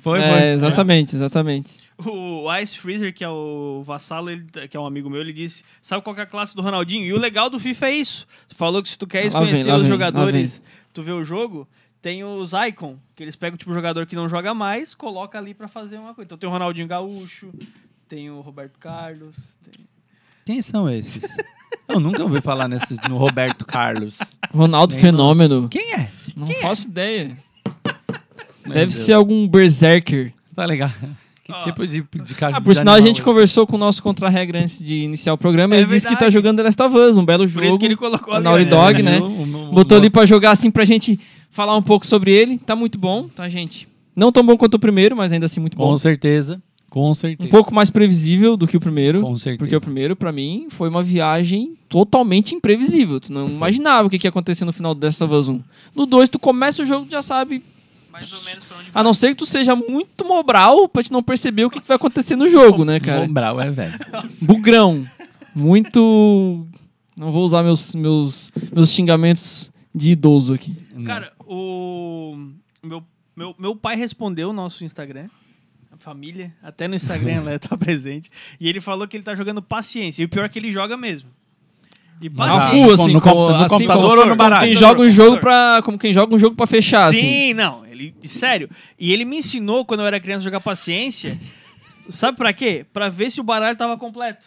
Foi, 0.00 0.20
é, 0.20 0.30
foi. 0.30 0.42
exatamente, 0.50 1.16
exatamente. 1.16 1.74
O 1.98 2.52
Ice 2.56 2.78
Freezer, 2.78 3.14
que 3.14 3.24
é 3.24 3.28
o 3.28 3.82
vassalo, 3.86 4.28
ele- 4.28 4.44
que 4.68 4.76
é 4.76 4.80
um 4.80 4.84
amigo 4.84 5.08
meu, 5.08 5.20
ele 5.20 5.32
disse: 5.32 5.64
Sabe 5.80 6.02
qual 6.02 6.14
é 6.16 6.20
a 6.22 6.26
classe 6.26 6.54
do 6.54 6.60
Ronaldinho? 6.60 7.04
E 7.06 7.12
o 7.12 7.18
legal 7.18 7.48
do 7.48 7.58
FIFA 7.58 7.86
é 7.88 7.94
isso. 7.94 8.26
Tu 8.48 8.54
falou 8.54 8.82
que 8.82 8.88
se 8.90 8.98
tu 8.98 9.06
quer 9.06 9.24
Lá 9.32 9.40
conhecer 9.40 9.64
vem, 9.64 9.72
os 9.74 9.80
vem, 9.82 9.88
jogadores, 9.90 10.62
tu 10.92 11.02
vê 11.02 11.12
o 11.12 11.24
jogo, 11.24 11.66
tem 12.02 12.22
os 12.24 12.50
icon, 12.68 12.98
que 13.14 13.22
eles 13.22 13.36
pegam 13.36 13.56
tipo 13.56 13.72
jogador 13.72 14.04
que 14.06 14.14
não 14.16 14.28
joga 14.28 14.52
mais, 14.52 14.94
coloca 14.94 15.38
ali 15.38 15.54
pra 15.54 15.68
fazer 15.68 15.96
uma 15.98 16.12
coisa. 16.14 16.26
Então 16.26 16.36
tem 16.36 16.48
o 16.48 16.52
Ronaldinho 16.52 16.86
Gaúcho, 16.88 17.50
tem 18.08 18.30
o 18.30 18.40
Roberto 18.40 18.78
Carlos. 18.78 19.36
tem- 19.64 19.86
Quem 20.44 20.60
são 20.62 20.88
esses? 20.90 21.24
Eu 21.88 22.00
nunca 22.00 22.22
ouvi 22.22 22.40
falar 22.40 22.68
nesses, 22.68 22.98
no 23.08 23.16
Roberto 23.16 23.64
Carlos. 23.64 24.14
Ronaldo 24.52 24.94
Nem 24.94 25.02
Fenômeno. 25.02 25.68
Quem 25.68 25.92
é? 25.94 26.08
Não 26.36 26.48
faço 26.48 26.88
ideia. 26.88 27.36
Meu 28.64 28.72
Deve 28.74 28.92
Deus. 28.92 28.94
ser 28.94 29.12
algum 29.12 29.46
berserker. 29.48 30.32
Tá 30.54 30.64
legal. 30.64 30.90
Que 31.44 31.52
Ó. 31.52 31.58
tipo 31.58 31.86
de, 31.86 32.02
de 32.24 32.34
caixa 32.34 32.56
Ah, 32.56 32.60
por 32.60 32.72
de 32.72 32.78
sinal, 32.78 32.94
a 32.94 33.00
gente 33.02 33.20
é? 33.20 33.24
conversou 33.24 33.66
com 33.66 33.76
o 33.76 33.78
nosso 33.78 34.02
contra-regra 34.02 34.60
antes 34.60 34.78
de 34.82 34.94
iniciar 34.94 35.34
o 35.34 35.38
programa. 35.38 35.74
É 35.74 35.78
ele 35.80 35.86
disse 35.86 36.06
que 36.06 36.14
tá 36.14 36.20
verdade. 36.20 36.32
jogando 36.32 36.56
The 36.56 36.62
Last 36.62 36.82
of 36.82 36.96
Us, 36.96 37.18
um 37.18 37.24
belo 37.24 37.44
Por 37.44 37.48
jogo. 37.52 37.66
isso 37.66 37.78
que 37.78 37.84
ele 37.84 37.96
colocou 37.96 38.32
ali. 38.32 38.44
Naughty 38.44 38.64
né? 38.64 38.70
Dog, 38.70 39.02
né? 39.02 39.18
O- 39.20 39.24
o- 39.24 39.68
o- 39.68 39.72
Botou 39.72 39.98
o- 39.98 40.00
ali 40.00 40.08
pra 40.08 40.24
jogar 40.24 40.52
assim 40.52 40.70
pra 40.70 40.86
gente 40.86 41.20
falar 41.50 41.76
um 41.76 41.82
pouco 41.82 42.06
sobre 42.06 42.32
ele. 42.32 42.56
Tá 42.56 42.74
muito 42.74 42.98
bom, 42.98 43.28
tá, 43.28 43.46
gente? 43.48 43.86
Não 44.16 44.32
tão 44.32 44.44
bom 44.46 44.56
quanto 44.56 44.74
o 44.74 44.78
primeiro, 44.78 45.14
mas 45.14 45.32
ainda 45.32 45.44
assim 45.44 45.60
muito 45.60 45.76
bom. 45.76 45.88
Com 45.88 45.96
certeza. 45.96 46.62
Com 46.94 47.12
certeza. 47.12 47.48
Um 47.48 47.50
pouco 47.50 47.74
mais 47.74 47.90
previsível 47.90 48.56
do 48.56 48.68
que 48.68 48.76
o 48.76 48.80
primeiro. 48.80 49.20
Com 49.20 49.36
certeza. 49.36 49.58
Porque 49.58 49.74
o 49.74 49.80
primeiro, 49.80 50.14
pra 50.14 50.30
mim, 50.30 50.68
foi 50.70 50.88
uma 50.88 51.02
viagem 51.02 51.76
totalmente 51.88 52.54
imprevisível. 52.54 53.18
Tu 53.18 53.32
não 53.32 53.50
imaginava 53.50 54.06
o 54.06 54.10
que 54.10 54.24
ia 54.24 54.30
acontecer 54.30 54.64
no 54.64 54.72
final 54.72 54.94
dessa 54.94 55.26
Us 55.26 55.48
1. 55.48 55.60
No 55.92 56.06
2, 56.06 56.28
tu 56.28 56.38
começa 56.38 56.84
o 56.84 56.86
jogo 56.86 57.08
e 57.08 57.10
já 57.10 57.20
sabe. 57.20 57.64
Mais 58.12 58.32
ou 58.32 58.40
menos 58.44 58.64
pra 58.64 58.78
onde 58.78 58.90
A 58.94 59.02
não 59.02 59.12
ser 59.12 59.30
que 59.30 59.34
tu 59.34 59.44
seja 59.44 59.74
muito 59.74 60.24
mobral 60.24 60.88
pra 60.88 61.02
te 61.02 61.10
não 61.10 61.20
perceber 61.20 61.64
o 61.64 61.70
que, 61.70 61.80
que 61.80 61.88
vai 61.88 61.96
acontecer 61.96 62.36
no 62.36 62.48
jogo, 62.48 62.84
né, 62.84 63.00
cara? 63.00 63.26
Brau 63.26 63.60
é 63.60 63.72
velho. 63.72 63.98
Bugrão. 64.42 65.04
Muito. 65.52 66.64
Não 67.18 67.32
vou 67.32 67.44
usar 67.44 67.64
meus, 67.64 67.92
meus, 67.96 68.52
meus 68.72 68.90
xingamentos 68.90 69.68
de 69.92 70.12
idoso 70.12 70.54
aqui. 70.54 70.76
Cara, 71.04 71.32
o 71.44 72.36
meu, 72.84 73.02
meu, 73.34 73.52
meu 73.58 73.74
pai 73.74 73.96
respondeu 73.96 74.50
o 74.50 74.52
nosso 74.52 74.84
Instagram. 74.84 75.26
Família, 76.04 76.54
até 76.62 76.86
no 76.86 76.94
Instagram 76.94 77.32
ela 77.36 77.58
tá 77.58 77.76
presente. 77.78 78.30
E 78.60 78.68
ele 78.68 78.80
falou 78.80 79.08
que 79.08 79.16
ele 79.16 79.24
tá 79.24 79.34
jogando 79.34 79.62
paciência. 79.62 80.20
E 80.22 80.26
o 80.26 80.28
pior 80.28 80.44
é 80.44 80.48
que 80.50 80.58
ele 80.58 80.70
joga 80.70 80.96
mesmo. 80.98 81.30
E 82.20 82.28
Mas 82.28 82.50
Na 82.50 82.54
paciência. 82.56 82.76
rua, 82.78 82.86
no 82.96 83.02
assim, 83.02 83.12
com- 83.14 83.20
como, 83.20 83.48
no 83.48 83.54
assim, 83.56 83.68
computador 83.68 84.18
ou 84.18 84.26
no 84.26 84.36
baralho? 84.36 84.60
Como 84.60 84.66
quem 84.72 84.76
joga 84.76 85.02
um 85.02 85.10
jogo 85.10 85.40
pra, 85.40 85.80
como 85.82 85.98
quem 85.98 86.12
joga 86.12 86.34
um 86.34 86.38
jogo 86.38 86.54
pra 86.54 86.66
fechar, 86.66 87.08
assim. 87.08 87.20
Sim, 87.20 87.54
não. 87.54 87.84
Ele, 87.86 88.14
sério. 88.24 88.68
E 88.98 89.12
ele 89.12 89.24
me 89.24 89.38
ensinou, 89.38 89.84
quando 89.84 90.00
eu 90.00 90.06
era 90.06 90.20
criança, 90.20 90.40
a 90.40 90.44
jogar 90.44 90.60
paciência. 90.60 91.40
sabe 92.10 92.36
pra 92.36 92.52
quê? 92.52 92.84
Pra 92.92 93.08
ver 93.08 93.30
se 93.30 93.40
o 93.40 93.44
baralho 93.44 93.76
tava 93.76 93.96
completo. 93.96 94.46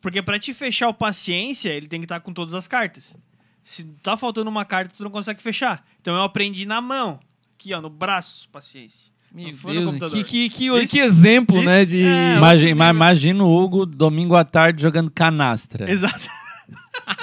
Porque 0.00 0.22
pra 0.22 0.38
te 0.38 0.54
fechar 0.54 0.88
o 0.88 0.94
paciência, 0.94 1.70
ele 1.70 1.88
tem 1.88 1.98
que 2.00 2.04
estar 2.04 2.20
com 2.20 2.32
todas 2.32 2.54
as 2.54 2.68
cartas. 2.68 3.16
Se 3.64 3.82
tá 4.02 4.16
faltando 4.16 4.48
uma 4.48 4.64
carta, 4.64 4.94
tu 4.96 5.02
não 5.02 5.10
consegue 5.10 5.42
fechar. 5.42 5.84
Então 6.00 6.14
eu 6.14 6.22
aprendi 6.22 6.64
na 6.64 6.80
mão. 6.80 7.18
Aqui, 7.58 7.74
ó, 7.74 7.80
no 7.80 7.90
braço, 7.90 8.48
paciência. 8.50 9.10
Meu 9.36 9.52
Deus, 9.74 9.84
computador. 9.86 10.10
que, 10.10 10.24
que, 10.24 10.48
que, 10.48 10.66
Isso- 10.82 10.92
que 10.94 10.98
exemplo, 11.00 11.56
isso- 11.58 11.66
né? 11.66 11.84
De... 11.84 12.02
é, 12.06 12.36
Imagina, 12.36 12.90
imagina 12.90 13.44
o 13.44 13.54
Hugo 13.64 13.84
domingo 13.84 14.34
à 14.34 14.44
tarde 14.44 14.80
jogando 14.82 15.10
canastra. 15.10 15.90
Exato. 15.90 16.26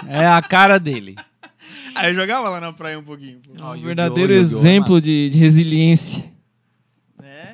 É 0.07 0.25
a 0.27 0.41
cara 0.41 0.79
dele. 0.79 1.15
Aí 1.95 2.09
eu 2.11 2.13
jogava 2.15 2.49
lá 2.49 2.59
na 2.61 2.71
praia 2.73 2.97
um 2.97 3.03
pouquinho. 3.03 3.39
pô. 3.39 3.51
Um 3.73 3.81
verdadeiro 3.81 4.31
Yu-Gi-Oh 4.33 4.55
é 4.57 4.59
exemplo 4.59 5.01
de, 5.01 5.29
de 5.29 5.37
resiliência. 5.37 6.23
É. 7.21 7.53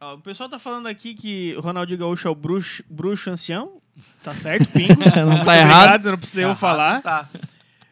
Ó, 0.00 0.14
o 0.14 0.18
pessoal 0.18 0.48
tá 0.48 0.58
falando 0.58 0.86
aqui 0.86 1.14
que 1.14 1.54
o 1.56 1.60
Ronaldinho 1.60 1.98
Gaúcho 1.98 2.26
é 2.28 2.30
o 2.30 2.34
bruxo, 2.34 2.82
bruxo 2.88 3.30
ancião. 3.30 3.78
Tá 4.22 4.34
certo, 4.34 4.66
Pingo. 4.72 4.94
Não 5.16 5.30
Muito 5.32 5.44
tá 5.44 5.56
errado. 5.56 5.78
Obrigado, 5.88 6.10
não 6.10 6.18
precisa 6.18 6.40
eu 6.42 6.54
falar. 6.56 7.02
Tá. 7.02 7.28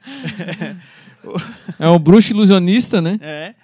É 1.78 1.88
um 1.88 1.99
bruxo 1.99 2.32
ilusionista, 2.32 3.01
né? 3.01 3.16
É. 3.20 3.55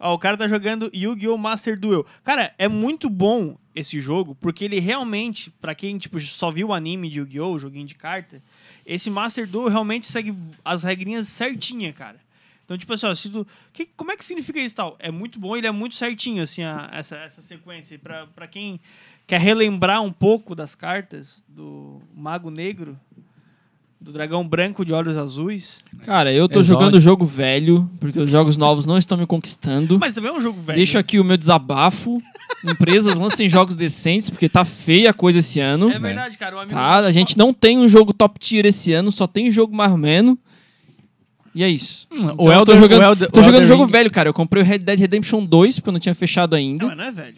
Ó, 0.00 0.14
o 0.14 0.18
cara 0.18 0.36
tá 0.36 0.48
jogando 0.48 0.90
Yu-Gi-Oh! 0.94 1.36
Master 1.36 1.78
Duel. 1.78 2.06
Cara, 2.24 2.54
é 2.56 2.66
muito 2.66 3.10
bom 3.10 3.56
esse 3.74 4.00
jogo, 4.00 4.34
porque 4.34 4.64
ele 4.64 4.80
realmente, 4.80 5.50
pra 5.60 5.74
quem 5.74 5.98
tipo, 5.98 6.18
só 6.18 6.50
viu 6.50 6.68
o 6.68 6.72
anime 6.74 7.10
de 7.10 7.18
Yu-Gi-Oh!, 7.18 7.58
joguinho 7.58 7.86
de 7.86 7.94
carta, 7.94 8.42
esse 8.86 9.10
Master 9.10 9.46
Duel 9.46 9.68
realmente 9.68 10.06
segue 10.06 10.34
as 10.64 10.82
regrinhas 10.82 11.28
certinha, 11.28 11.92
cara. 11.92 12.18
Então, 12.64 12.78
tipo 12.78 12.92
assim, 12.94 13.06
ó, 13.06 13.14
se 13.14 13.28
tu, 13.28 13.46
que, 13.72 13.84
como 13.84 14.12
é 14.12 14.16
que 14.16 14.24
significa 14.24 14.58
isso 14.60 14.76
tal? 14.76 14.96
É 15.00 15.10
muito 15.10 15.38
bom, 15.40 15.56
ele 15.56 15.66
é 15.66 15.70
muito 15.72 15.96
certinho, 15.96 16.42
assim, 16.42 16.62
a- 16.62 16.88
essa, 16.92 17.16
essa 17.16 17.42
sequência. 17.42 17.98
Pra 17.98 18.46
quem 18.46 18.80
quer 19.26 19.40
relembrar 19.40 20.00
um 20.02 20.12
pouco 20.12 20.54
das 20.54 20.74
cartas 20.76 21.42
do 21.48 22.00
Mago 22.14 22.48
Negro, 22.50 22.98
do 24.00 24.12
Dragão 24.12 24.46
Branco 24.46 24.84
de 24.84 24.92
Olhos 24.92 25.16
Azuis. 25.16 25.80
Cara, 26.04 26.32
eu 26.32 26.48
tô 26.48 26.60
Exótico. 26.60 26.80
jogando 26.80 27.00
jogo 27.00 27.24
velho, 27.24 27.88
porque 28.00 28.18
os 28.18 28.30
jogos 28.30 28.56
novos 28.56 28.86
não 28.86 28.96
estão 28.96 29.18
me 29.18 29.26
conquistando. 29.26 29.98
Mas 29.98 30.14
também 30.14 30.30
é 30.30 30.34
um 30.34 30.40
jogo 30.40 30.58
velho. 30.60 30.76
Deixo 30.78 30.96
aqui 30.98 31.18
o 31.20 31.24
meu 31.24 31.36
desabafo. 31.36 32.20
Empresas 32.64 33.16
lancem 33.16 33.46
jogos 33.50 33.74
decentes, 33.76 34.30
porque 34.30 34.48
tá 34.48 34.64
feia 34.64 35.10
a 35.10 35.12
coisa 35.12 35.38
esse 35.40 35.60
ano. 35.60 35.90
É 35.90 35.98
verdade, 35.98 36.38
cara. 36.38 36.56
O 36.56 36.58
amigo 36.58 36.74
Tá? 36.74 36.96
A 36.98 37.12
gente 37.12 37.36
não 37.36 37.52
tem 37.52 37.78
um 37.78 37.86
jogo 37.88 38.12
top 38.14 38.38
tier 38.38 38.64
esse 38.66 38.92
ano, 38.92 39.12
só 39.12 39.26
tem 39.26 39.50
jogo 39.52 39.74
mais 39.76 39.92
ou 39.92 39.98
menos. 39.98 40.36
E 41.54 41.62
é 41.64 41.68
isso. 41.68 42.06
Hum, 42.10 42.16
Então 42.22 42.36
o 42.38 42.52
eu 42.52 42.64
tô 42.64 42.72
Elder- 42.72 42.78
jogando, 42.78 43.00
o 43.00 43.04
Elder- 43.04 43.30
tô 43.30 43.40
jogando 43.42 43.54
Elder 43.62 43.68
jogo 43.68 43.84
Ring- 43.84 43.92
velho, 43.92 44.10
cara. 44.10 44.28
Eu 44.28 44.34
comprei 44.34 44.62
o 44.62 44.66
Red 44.66 44.78
Dead 44.78 44.98
Redemption 45.00 45.44
2, 45.44 45.76
porque 45.80 45.88
eu 45.88 45.92
não 45.92 46.00
tinha 46.00 46.14
fechado 46.14 46.54
ainda. 46.54 46.82
Não, 46.84 46.88
mas 46.88 46.96
não 46.96 47.04
é 47.04 47.10
velho. 47.10 47.36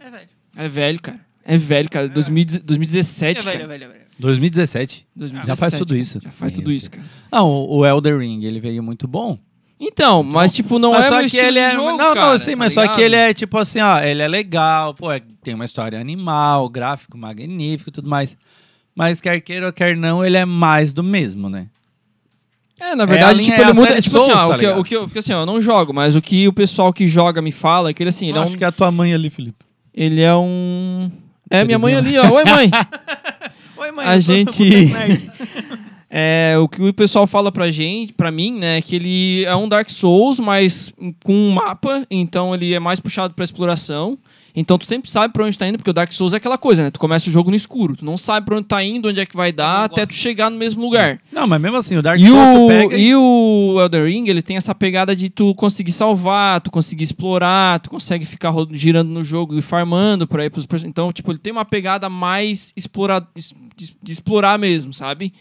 É 0.00 0.10
velho. 0.10 0.28
É 0.56 0.68
velho, 0.68 1.00
cara. 1.00 1.20
É 1.44 1.56
velho, 1.58 1.88
cara. 1.90 2.08
2000 2.08 2.42
É 2.54 2.58
2017, 2.58 3.44
velho, 3.44 3.48
é 3.48 3.52
cara. 3.58 3.68
velho, 3.68 3.84
é 3.84 3.88
velho. 3.88 4.05
2017. 4.18 5.06
2017, 5.14 5.46
Já 5.46 5.56
faz 5.56 5.74
tudo 5.78 5.96
isso. 5.96 6.20
Já 6.22 6.30
faz 6.30 6.52
Meu 6.52 6.60
tudo 6.60 6.72
isso, 6.72 6.90
Deus. 6.90 7.02
cara. 7.04 7.18
Ah, 7.30 7.42
o, 7.44 7.78
o 7.78 7.86
Elder 7.86 8.18
Ring, 8.18 8.44
ele 8.44 8.60
veio 8.60 8.82
muito 8.82 9.06
bom. 9.06 9.38
Então, 9.78 10.22
mas 10.22 10.54
tipo, 10.54 10.78
não 10.78 10.92
mas 10.92 11.04
é 11.04 11.08
só 11.08 11.18
meu 11.18 11.28
que 11.28 11.36
ele 11.36 11.58
é. 11.58 11.72
jogo, 11.72 11.84
não, 11.90 11.98
não, 11.98 12.14
cara, 12.14 12.32
eu 12.32 12.38
sei, 12.38 12.54
tá 12.54 12.58
mas 12.60 12.72
só 12.72 12.80
ligado? 12.80 12.96
que 12.96 13.02
ele 13.02 13.14
é 13.16 13.34
tipo 13.34 13.58
assim, 13.58 13.78
ó, 13.80 13.98
ele 14.00 14.22
é 14.22 14.28
legal, 14.28 14.94
pô, 14.94 15.12
é- 15.12 15.20
tem 15.42 15.52
uma 15.54 15.66
história 15.66 16.00
animal, 16.00 16.66
gráfico 16.70 17.18
magnífico 17.18 17.90
e 17.90 17.92
tudo 17.92 18.08
mais. 18.08 18.34
Mas 18.94 19.20
quer 19.20 19.38
queira 19.40 19.66
ou 19.66 19.72
quer 19.74 19.94
não, 19.94 20.24
ele 20.24 20.38
é 20.38 20.46
mais 20.46 20.94
do 20.94 21.02
mesmo, 21.02 21.50
né? 21.50 21.66
É, 22.80 22.94
na 22.94 23.04
verdade, 23.04 23.40
a 23.40 23.42
tipo, 23.42 23.56
é 23.56 23.60
ele 23.62 23.72
muda. 23.74 24.00
Tipo 24.00 24.16
assim, 24.16 24.30
Souls, 24.30 24.30
ó, 24.30 24.48
tá 24.48 24.54
o 24.56 24.58
que, 24.58 24.66
o 24.66 24.84
que 24.84 24.98
porque 24.98 25.18
assim, 25.18 25.32
ó, 25.34 25.42
eu 25.42 25.46
não 25.46 25.60
jogo, 25.60 25.92
mas 25.92 26.16
o 26.16 26.22
que 26.22 26.48
o 26.48 26.52
pessoal 26.54 26.90
que 26.90 27.06
joga 27.06 27.42
me 27.42 27.52
fala 27.52 27.90
é 27.90 27.92
que 27.94 28.02
ele 28.02 28.08
assim, 28.10 28.28
ele 28.30 28.38
Eu 28.38 28.42
é 28.42 28.44
acho 28.46 28.54
um. 28.54 28.58
que 28.58 28.64
é 28.64 28.66
a 28.66 28.72
tua 28.72 28.90
mãe 28.90 29.12
ali, 29.12 29.28
Felipe. 29.28 29.64
Ele 29.92 30.22
é 30.22 30.34
um. 30.34 31.10
É, 31.50 31.64
minha 31.64 31.78
mãe 31.78 31.94
ali, 31.94 32.16
ó. 32.18 32.30
Oi, 32.32 32.44
mãe. 32.44 32.70
Oi, 33.76 33.92
mãe. 33.92 34.06
A 34.06 34.18
gente-. 34.18 34.64
É, 36.08 36.54
o 36.58 36.68
que 36.68 36.80
o 36.80 36.94
pessoal 36.94 37.26
fala 37.26 37.50
pra 37.50 37.70
gente, 37.70 38.12
pra 38.12 38.30
mim, 38.30 38.56
né, 38.58 38.78
é 38.78 38.80
que 38.80 38.94
ele 38.94 39.44
é 39.44 39.54
um 39.56 39.68
Dark 39.68 39.90
Souls, 39.90 40.38
mas 40.38 40.94
com 41.24 41.34
um 41.34 41.50
mapa, 41.50 42.06
então 42.10 42.54
ele 42.54 42.72
é 42.72 42.78
mais 42.78 43.00
puxado 43.00 43.34
pra 43.34 43.44
exploração. 43.44 44.16
Então 44.58 44.78
tu 44.78 44.86
sempre 44.86 45.10
sabe 45.10 45.34
pra 45.34 45.44
onde 45.44 45.58
tá 45.58 45.68
indo, 45.68 45.76
porque 45.76 45.90
o 45.90 45.92
Dark 45.92 46.10
Souls 46.12 46.32
é 46.32 46.38
aquela 46.38 46.56
coisa, 46.56 46.82
né? 46.84 46.90
Tu 46.90 46.98
começa 46.98 47.28
o 47.28 47.32
jogo 47.32 47.50
no 47.50 47.56
escuro, 47.56 47.94
tu 47.94 48.04
não 48.06 48.16
sabe 48.16 48.46
pra 48.46 48.56
onde 48.56 48.66
tá 48.66 48.82
indo, 48.82 49.08
onde 49.08 49.20
é 49.20 49.26
que 49.26 49.36
vai 49.36 49.52
dar, 49.52 49.84
até 49.84 50.06
tu 50.06 50.14
chegar 50.14 50.50
no 50.50 50.56
mesmo 50.56 50.80
lugar. 50.82 51.20
Não, 51.30 51.46
mas 51.46 51.60
mesmo 51.60 51.76
assim, 51.76 51.96
o 51.96 52.02
Dark 52.02 52.18
E 52.18 52.26
Souls 52.26 52.58
o, 52.58 52.66
pega 52.68 52.96
e... 52.96 53.08
e 53.08 53.14
o 53.14 53.76
Elden 53.78 54.04
Ring, 54.06 54.28
ele 54.28 54.40
tem 54.40 54.56
essa 54.56 54.74
pegada 54.74 55.14
de 55.14 55.28
tu 55.28 55.54
conseguir 55.54 55.92
salvar, 55.92 56.60
tu 56.62 56.70
conseguir 56.70 57.04
explorar, 57.04 57.80
tu 57.80 57.90
consegue 57.90 58.24
ficar 58.24 58.52
girando 58.72 59.10
no 59.10 59.22
jogo 59.22 59.58
e 59.58 59.60
farmando 59.62 60.26
pra 60.26 60.44
ir 60.46 60.50
pros 60.50 60.66
Então, 60.84 61.12
tipo, 61.12 61.30
ele 61.30 61.38
tem 61.38 61.52
uma 61.52 61.64
pegada 61.64 62.08
mais 62.08 62.72
explora, 62.74 63.26
es- 63.36 63.52
de, 63.76 63.94
de 64.02 64.12
explorar 64.12 64.58
mesmo, 64.58 64.92
sabe? 64.94 65.34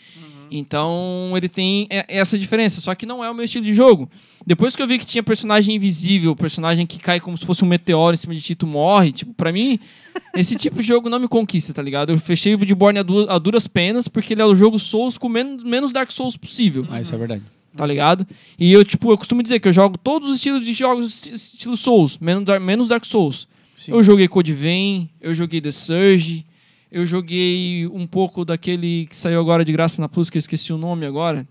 Então, 0.52 1.32
ele 1.36 1.50
tem 1.50 1.88
essa 2.08 2.38
diferença, 2.38 2.80
só 2.82 2.94
que 2.96 3.06
não 3.06 3.24
é 3.24 3.30
o 3.30 3.34
meu 3.34 3.46
estilo 3.46 3.66
de 3.66 3.74
jogo. 3.74 4.10
Depois 4.46 4.76
que 4.76 4.82
eu 4.82 4.88
vi 4.88 5.00
que 5.00 5.06
tinha 5.06 5.24
personagem 5.24 5.76
invisível, 5.76 6.36
personagem 6.36 6.86
que 6.86 6.98
cai 7.00 7.20
como 7.20 7.38
se 7.38 7.46
fosse 7.46 7.64
um 7.64 7.68
meteoro 7.68 8.14
em 8.16 8.18
cima 8.18 8.34
de 8.36 8.42
ti, 8.42 8.56
tu 8.56 8.68
morre, 8.68 9.12
tipo, 9.12 9.34
pra 9.34 9.52
mim, 9.52 9.80
esse 10.36 10.56
tipo 10.56 10.82
de 10.82 10.88
jogo 10.88 11.10
não 11.10 11.20
me 11.20 11.28
conquista, 11.28 11.74
tá 11.74 11.82
ligado? 11.82 12.12
Eu 12.12 12.20
fechei 12.20 12.54
o 12.54 12.58
Bloodborne 12.58 13.00
a, 13.00 13.04
du 13.04 13.30
a 13.30 13.38
duras 13.40 13.68
penas, 13.68 14.08
porque 14.08 14.34
ele 14.34 14.42
é 14.42 14.46
o 14.46 14.56
jogo 14.56 14.78
Souls 14.80 15.18
com 15.18 15.28
menos, 15.28 15.64
menos 15.64 15.92
Dark 15.92 16.12
Souls 16.12 16.38
possível 16.38 16.86
Ah, 16.90 17.02
isso 17.02 17.14
é 17.14 17.18
verdade. 17.18 17.42
tá 17.76 17.86
ligado? 17.86 18.26
E 18.58 18.72
eu, 18.72 18.86
tipo, 18.86 19.12
eu 19.12 19.18
costumo 19.18 19.42
dizer 19.44 19.60
que 19.60 19.68
eu 19.68 19.74
jogo 19.74 19.98
todos 19.98 20.30
os 20.30 20.36
estilos 20.36 20.66
de 20.66 20.74
jogos 20.74 21.08
esti- 21.08 21.34
estilo 21.34 21.76
Souls, 21.76 22.18
menos, 22.20 22.46
Dar- 22.46 22.60
menos 22.60 22.88
Dark 22.88 23.04
Souls. 23.06 23.48
Eu 23.88 24.02
joguei 24.02 24.28
Code 24.28 24.54
Vein, 24.54 25.10
eu 25.22 25.36
joguei 25.36 25.60
The 25.62 25.70
Surge, 25.72 26.46
eu 26.92 27.06
joguei 27.06 27.88
um 27.88 28.06
pouco 28.08 28.46
daquele 28.46 29.06
que 29.08 29.16
saiu 29.16 29.40
agora 29.40 29.66
de 29.66 29.72
graça 29.72 30.02
na 30.02 30.08
Plus, 30.10 30.30
que 30.30 30.38
eu 30.38 30.40
esqueci 30.40 30.72
o 30.72 30.78
nome 30.78 31.06
agora. 31.06 31.48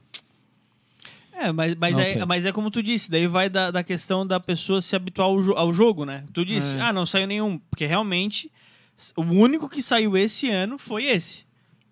É, 1.37 1.51
mas, 1.53 1.75
mas, 1.75 1.97
Não 1.97 2.01
é, 2.03 2.13
sei. 2.13 2.25
mas 2.25 2.45
é 2.47 2.53
como 2.53 2.71
tu 2.71 2.83
disse, 2.83 3.11
daí 3.11 3.27
vai 3.27 3.49
da, 3.51 3.71
da 3.71 3.83
questão 3.83 4.25
da 4.27 4.39
pessoa 4.39 4.81
se 4.81 4.95
habituar 4.95 5.27
ao, 5.29 5.43
jo- 5.43 5.53
ao 5.55 5.73
jogo, 5.75 6.05
né? 6.05 6.25
Tu 6.33 6.45
disse, 6.45 6.77
É. 6.77 6.81
ah, 6.81 6.93
não 6.93 7.05
saiu 7.05 7.27
nenhum. 7.27 7.59
Porque 7.71 7.85
realmente, 7.87 8.51
o 9.17 9.23
único 9.23 9.69
que 9.69 9.83
saiu 9.83 10.17
esse 10.17 10.49
ano 10.49 10.79
foi 10.79 11.05
esse. 11.05 11.45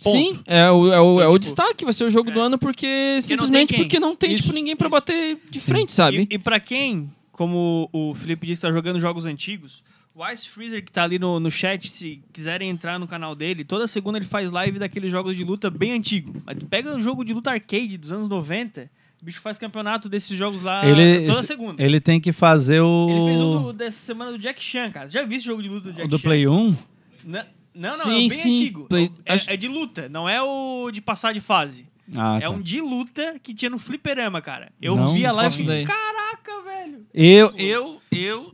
Ponto. 0.03 0.17
Sim, 0.17 0.41
é 0.47 0.71
o, 0.71 0.93
é 0.93 1.01
o, 1.01 1.21
é 1.21 1.27
o 1.29 1.33
tipo, 1.33 1.39
destaque, 1.41 1.85
vai 1.85 1.93
ser 1.93 2.05
o 2.05 2.11
jogo 2.11 2.31
do 2.31 2.39
é. 2.41 2.43
ano 2.45 2.59
porque 2.59 2.87
não 2.87 3.13
tem 3.15 3.21
simplesmente 3.23 3.69
quem. 3.75 3.79
porque 3.83 4.01
não 4.01 4.17
tem 4.17 4.33
Isso, 4.33 4.43
tipo 4.45 4.55
ninguém 4.55 4.75
pra 4.77 4.87
isso. 4.87 4.93
bater 4.93 5.39
de 5.51 5.61
frente, 5.61 5.93
sabe? 5.93 6.27
E, 6.31 6.35
e 6.35 6.39
pra 6.39 6.59
quem, 6.59 7.11
como 7.31 7.89
o 7.93 8.15
Felipe 8.15 8.47
disse, 8.47 8.63
tá 8.63 8.73
jogando 8.73 8.99
jogos 9.01 9.27
antigos, 9.27 9.83
o 10.15 10.29
Ice 10.29 10.49
Freezer 10.49 10.85
que 10.85 10.93
tá 10.93 11.05
ali 11.05 11.19
no, 11.19 11.41
no 11.41 11.51
chat, 11.51 11.89
se 11.89 12.23
quiserem 12.33 12.69
entrar 12.69 12.99
no 12.99 13.07
canal 13.09 13.35
dele, 13.35 13.65
toda 13.65 13.87
segunda 13.87 14.19
ele 14.19 14.27
faz 14.27 14.51
live 14.51 14.79
daqueles 14.79 15.11
jogos 15.11 15.37
de 15.37 15.43
luta 15.45 15.71
bem 15.71 15.93
antigo. 15.93 16.35
Mas 16.45 16.59
tu 16.59 16.67
pega 16.67 16.95
um 16.95 17.01
jogo 17.01 17.25
de 17.25 17.33
luta 17.33 17.51
arcade 17.51 17.97
dos 17.97 18.13
anos 18.13 18.29
90, 18.29 18.91
o 19.21 19.25
bicho 19.25 19.41
faz 19.41 19.59
campeonato 19.59 20.09
desses 20.09 20.37
jogos 20.37 20.63
lá 20.63 20.87
Ele- 20.87 21.25
toda 21.27 21.43
segunda. 21.43 21.83
Ele 21.83 21.99
tem 22.01 22.21
que 22.21 22.33
fazer 22.33 22.81
o... 22.81 23.09
Ele 23.11 23.25
fez 23.31 23.41
um 23.41 23.63
do- 23.63 23.73
dessa 23.73 23.99
semana 23.99 24.33
do 24.33 24.39
Jack 24.39 24.63
Chan, 24.63 24.91
cara. 24.91 25.09
Já 25.09 25.23
viu 25.25 25.37
esse 25.37 25.47
jogo 25.47 25.63
de 25.63 25.69
luta 25.69 25.91
do 25.91 25.93
Jack 25.95 26.07
o 26.07 26.09
do 26.11 26.19
Chan? 26.19 26.23
Play 26.25 26.47
1? 26.47 26.77
Não, 27.25 27.45
não, 27.75 27.97
não 27.99 28.05
Sim, 28.05 28.11
é 28.27 28.29
bem 28.29 28.31
sim. 28.31 28.51
antigo. 28.51 28.85
Play- 28.89 29.11
É, 29.25 29.33
acho- 29.35 29.49
é 29.51 29.57
de 29.57 29.69
luta, 29.69 30.09
não 30.09 30.29
é 30.29 30.43
o 30.43 30.91
de 30.91 31.01
passar 31.01 31.33
de 31.33 31.41
fase. 31.41 31.87
Ah, 32.15 32.37
É 32.37 32.41
tá. 32.41 32.51
um 32.51 32.61
de 32.61 32.81
luta 32.83 33.39
que 33.43 33.55
tinha 33.55 33.71
no 33.71 33.79
fliperama, 33.79 34.43
cara. 34.43 34.71
Eu 34.83 34.95
Não 34.97 35.07
vi 35.07 35.25
a 35.25 35.33
live 35.33 35.63
e 35.63 35.87
caraca, 35.87 36.63
velho. 36.65 37.07
Eu, 37.15 37.51
eu, 37.57 38.03
eu 38.11 38.53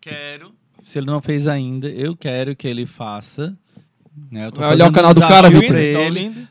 quero... 0.00 0.58
Se 0.90 0.98
ele 0.98 1.06
não 1.06 1.22
fez 1.22 1.46
ainda, 1.46 1.88
eu 1.88 2.16
quero 2.16 2.54
que 2.56 2.66
ele 2.66 2.84
faça... 2.86 3.56
Né? 4.30 4.46
Eu 4.46 4.52
tô 4.52 4.58
Vai 4.60 4.72
olhar 4.72 4.88
o 4.88 4.92
canal 4.92 5.12
um 5.12 5.14
do 5.14 5.20
cara, 5.20 5.48
Vitor. 5.48 5.68
pra 5.68 5.76
Tá 5.76 5.82
ele. 5.82 6.04
ouvindo? 6.06 6.48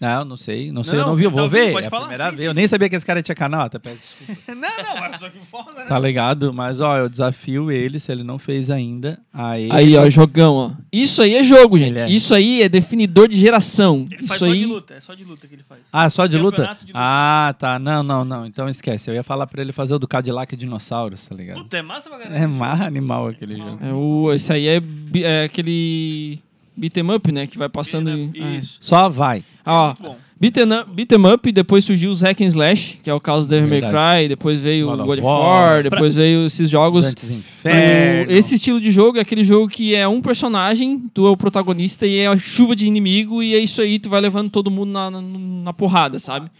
Não, 0.00 0.24
não 0.24 0.36
sei. 0.36 0.72
Não 0.72 0.82
sei, 0.82 0.94
Não, 0.94 1.00
eu 1.02 1.06
não 1.08 1.16
vi. 1.16 1.24
Eu 1.24 1.30
tá 1.30 1.34
vou 1.36 1.44
ouvindo? 1.44 1.60
ver. 1.66 1.72
Pode 1.72 1.84
é 1.84 1.86
a 1.86 1.90
falar? 1.90 2.08
primeira 2.08 2.24
Sim, 2.24 2.30
vez. 2.30 2.40
sim, 2.40 2.46
eu 2.46 2.54
nem 2.54 2.66
sabia 2.66 2.88
que 2.88 2.96
esse 2.96 3.06
cara 3.06 3.22
tinha 3.22 3.34
canal. 3.36 3.60
Até 3.66 3.78
peço 3.78 3.98
desculpa. 3.98 4.52
Não, 4.82 5.26
é 5.26 5.30
que 5.30 5.38
foda, 5.46 5.72
né? 5.74 5.86
Tá 5.86 5.98
ligado? 5.98 6.52
Mas, 6.52 6.80
ó, 6.80 6.96
eu 6.98 7.08
desafio 7.08 7.70
ele, 7.70 7.98
se 7.98 8.10
ele 8.10 8.22
não 8.22 8.38
fez 8.38 8.70
ainda, 8.70 9.18
a 9.32 9.58
ele... 9.58 9.72
Aí, 9.72 9.96
ó, 9.96 10.08
jogão, 10.10 10.54
ó. 10.54 10.70
Isso 10.92 11.22
aí 11.22 11.34
é 11.34 11.42
jogo, 11.42 11.78
gente. 11.78 12.02
É. 12.02 12.08
Isso 12.08 12.34
aí 12.34 12.62
é 12.62 12.68
definidor 12.68 13.28
de 13.28 13.38
geração. 13.38 14.06
Ele 14.10 14.26
faz 14.26 14.40
Isso 14.40 14.44
só 14.44 14.50
aí. 14.50 14.58
de 14.58 14.66
luta, 14.66 14.94
é 14.94 15.00
só 15.00 15.14
de 15.14 15.24
luta 15.24 15.46
que 15.46 15.54
ele 15.54 15.64
faz. 15.68 15.80
Ah, 15.92 16.10
só 16.10 16.26
de 16.26 16.38
luta? 16.38 16.62
De 16.62 16.68
luta. 16.68 16.92
Ah, 16.94 17.54
tá. 17.58 17.78
Não, 17.78 18.02
não, 18.02 18.24
não. 18.24 18.46
Então 18.46 18.68
esquece. 18.68 19.10
Eu 19.10 19.14
ia 19.14 19.22
falar 19.22 19.46
pra 19.46 19.62
ele 19.62 19.72
fazer 19.72 19.94
o 19.94 19.98
do 19.98 20.08
Cadillac 20.08 20.54
Dinossauros, 20.56 21.24
tá 21.24 21.34
ligado? 21.34 21.58
Puta, 21.58 21.76
é 21.76 21.82
massa 21.82 22.08
pra 22.08 22.18
caralho. 22.18 22.42
É 22.42 22.46
mais 22.46 22.80
animal 22.80 23.28
aquele 23.28 23.56
jogo. 23.56 23.78
É 23.80 23.92
o, 23.92 24.32
esse 24.32 24.52
aí 24.52 24.66
é, 24.66 24.82
é 25.22 25.44
aquele 25.44 26.40
beat'em 26.76 27.10
up, 27.10 27.32
né? 27.32 27.46
Que 27.46 27.58
vai 27.58 27.68
passando. 27.68 28.10
Up, 28.12 28.42
é. 28.42 28.56
Isso. 28.56 28.78
Só 28.80 29.08
vai. 29.08 29.44
Ah, 29.64 29.72
ó, 29.72 29.86
Muito 29.88 30.02
bom. 30.02 30.16
Beat'em 30.50 31.26
up, 31.32 31.52
depois 31.52 31.84
surgiu 31.84 32.10
os 32.10 32.20
Hack 32.20 32.40
and 32.40 32.46
Slash, 32.46 32.98
que 33.02 33.08
é 33.08 33.14
o 33.14 33.20
caso 33.20 33.46
do 33.46 33.50
Devil 33.50 33.68
May. 33.68 33.80
Cry, 33.80 34.28
depois 34.28 34.58
veio 34.58 34.86
God 34.86 35.00
o 35.00 35.04
God 35.04 35.18
of 35.18 35.26
War. 35.26 35.40
War, 35.40 35.82
depois 35.84 36.16
veio 36.16 36.46
esses 36.46 36.68
jogos. 36.68 37.12
O- 37.12 38.32
esse 38.32 38.56
estilo 38.56 38.80
de 38.80 38.90
jogo 38.90 39.18
é 39.18 39.20
aquele 39.20 39.44
jogo 39.44 39.68
que 39.68 39.94
é 39.94 40.06
um 40.08 40.20
personagem, 40.20 41.02
tu 41.14 41.26
é 41.26 41.30
o 41.30 41.36
protagonista 41.36 42.06
e 42.06 42.16
é 42.18 42.26
a 42.26 42.36
chuva 42.36 42.74
de 42.74 42.86
inimigo, 42.86 43.42
e 43.42 43.54
é 43.54 43.58
isso 43.58 43.80
aí, 43.80 43.98
tu 43.98 44.08
vai 44.08 44.20
levando 44.20 44.50
todo 44.50 44.70
mundo 44.70 44.90
na, 44.90 45.10
na, 45.10 45.22
na 45.22 45.72
porrada, 45.72 46.18
sabe? 46.18 46.50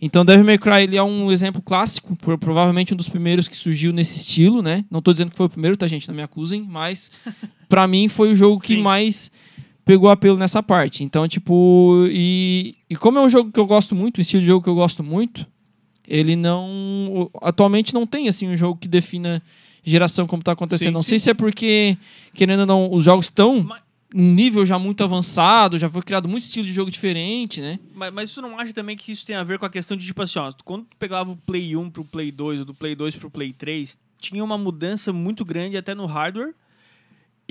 Então 0.00 0.24
Devil 0.24 0.44
May 0.44 0.58
Cry 0.58 0.82
ele 0.82 0.96
é 0.96 1.02
um 1.02 1.30
exemplo 1.32 1.60
clássico, 1.62 2.14
pro- 2.16 2.38
provavelmente 2.38 2.92
um 2.92 2.96
dos 2.96 3.08
primeiros 3.08 3.48
que 3.48 3.56
surgiu 3.56 3.92
nesse 3.92 4.16
estilo, 4.16 4.60
né? 4.62 4.84
Não 4.90 5.00
tô 5.00 5.12
dizendo 5.12 5.30
que 5.30 5.36
foi 5.36 5.46
o 5.46 5.50
primeiro, 5.50 5.76
tá, 5.76 5.86
gente? 5.88 6.06
Não 6.08 6.14
me 6.14 6.22
acusem, 6.22 6.64
mas 6.68 7.10
pra 7.68 7.86
mim 7.86 8.08
foi 8.08 8.32
o 8.32 8.36
jogo 8.36 8.60
que 8.60 8.74
Sim. 8.76 8.82
mais 8.82 9.30
pegou 9.84 10.10
apelo 10.10 10.38
nessa 10.38 10.62
parte. 10.62 11.02
Então, 11.04 11.26
tipo, 11.28 12.06
e, 12.10 12.76
e 12.88 12.96
como 12.96 13.18
é 13.18 13.22
um 13.22 13.30
jogo 13.30 13.50
que 13.50 13.60
eu 13.60 13.66
gosto 13.66 13.94
muito, 13.94 14.18
um 14.18 14.22
estilo 14.22 14.40
de 14.40 14.46
jogo 14.46 14.62
que 14.62 14.70
eu 14.70 14.74
gosto 14.74 15.02
muito, 15.02 15.46
ele 16.06 16.36
não. 16.36 17.30
Atualmente 17.40 17.94
não 17.94 18.06
tem 18.06 18.28
assim 18.28 18.48
um 18.48 18.56
jogo 18.56 18.78
que 18.78 18.88
defina 18.88 19.42
geração 19.84 20.26
como 20.26 20.42
tá 20.42 20.52
acontecendo. 20.52 20.88
Sim, 20.88 20.94
não 20.94 21.02
sim. 21.02 21.10
sei 21.10 21.18
se 21.18 21.30
é 21.30 21.34
porque, 21.34 21.96
querendo 22.34 22.60
ou 22.60 22.66
não, 22.66 22.92
os 22.92 23.04
jogos 23.04 23.26
estão 23.26 23.62
Mas- 23.62 23.82
um 24.14 24.34
nível 24.34 24.64
já 24.66 24.78
muito 24.78 25.02
avançado, 25.02 25.78
já 25.78 25.88
foi 25.88 26.02
criado 26.02 26.28
muito 26.28 26.44
estilo 26.44 26.66
de 26.66 26.72
jogo 26.72 26.90
diferente, 26.90 27.60
né? 27.60 27.78
Mas, 27.94 28.12
mas 28.12 28.30
tu 28.30 28.42
não 28.42 28.58
acha 28.58 28.72
também 28.72 28.96
que 28.96 29.10
isso 29.10 29.24
tem 29.24 29.34
a 29.34 29.42
ver 29.42 29.58
com 29.58 29.64
a 29.64 29.70
questão 29.70 29.96
de, 29.96 30.04
tipo 30.04 30.22
assim, 30.22 30.38
ó, 30.38 30.52
quando 30.64 30.84
tu 30.84 30.96
pegava 30.98 31.30
o 31.30 31.36
Play 31.36 31.74
1 31.76 31.90
pro 31.90 32.04
Play 32.04 32.30
2, 32.30 32.60
ou 32.60 32.64
do 32.66 32.74
Play 32.74 32.94
2 32.94 33.16
pro 33.16 33.30
Play 33.30 33.52
3, 33.52 33.96
tinha 34.20 34.44
uma 34.44 34.58
mudança 34.58 35.12
muito 35.12 35.44
grande 35.44 35.76
até 35.76 35.94
no 35.94 36.06
hardware. 36.06 36.54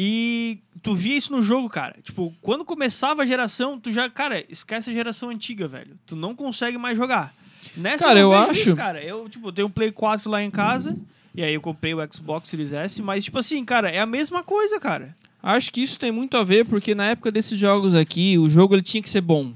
E 0.03 0.57
tu 0.81 0.95
via 0.95 1.15
isso 1.15 1.31
no 1.31 1.43
jogo, 1.43 1.69
cara. 1.69 1.95
Tipo, 2.01 2.33
quando 2.41 2.65
começava 2.65 3.21
a 3.21 3.25
geração, 3.25 3.79
tu 3.79 3.91
já, 3.91 4.09
cara, 4.09 4.43
esquece 4.49 4.89
a 4.89 4.93
geração 4.93 5.29
antiga, 5.29 5.67
velho. 5.67 5.95
Tu 6.07 6.15
não 6.15 6.33
consegue 6.35 6.75
mais 6.75 6.97
jogar. 6.97 7.35
Nessa 7.77 8.05
Cara, 8.05 8.19
eu 8.19 8.31
vejo 8.31 8.41
acho- 8.49 8.59
Isso, 8.61 8.75
cara, 8.75 9.03
eu, 9.03 9.29
tipo, 9.29 9.51
tenho 9.51 9.67
um 9.67 9.71
Play 9.71 9.91
4 9.91 10.27
lá 10.27 10.41
em 10.41 10.49
casa. 10.49 10.97
E 11.35 11.43
aí 11.43 11.53
eu 11.53 11.61
comprei 11.61 11.93
o 11.93 11.99
Xbox 12.11 12.49
Series 12.49 12.73
S, 12.73 12.99
mas, 12.99 13.23
tipo 13.25 13.37
assim, 13.37 13.63
cara, 13.63 13.89
é 13.91 13.99
a 13.99 14.05
mesma 14.07 14.43
coisa, 14.43 14.79
cara. 14.79 15.15
Acho 15.43 15.71
que 15.71 15.81
isso 15.83 15.99
tem 15.99 16.11
muito 16.11 16.35
a 16.35 16.43
ver 16.43 16.65
porque 16.65 16.95
na 16.95 17.05
época 17.05 17.31
desses 17.31 17.59
jogos 17.59 17.93
aqui, 17.93 18.39
o 18.39 18.49
jogo 18.49 18.73
ele 18.73 18.81
tinha 18.81 19.03
que 19.03 19.09
ser 19.09 19.21
bom 19.21 19.53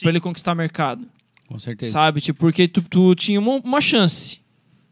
pra 0.00 0.08
ele 0.10 0.20
conquistar 0.20 0.54
mercado. 0.54 1.04
Com 1.48 1.58
certeza. 1.58 1.92
Sabe? 1.92 2.20
Tipo, 2.20 2.38
porque 2.38 2.68
tu, 2.68 2.80
tu 2.82 3.12
tinha 3.16 3.40
uma, 3.40 3.56
uma 3.56 3.80
chance 3.80 4.40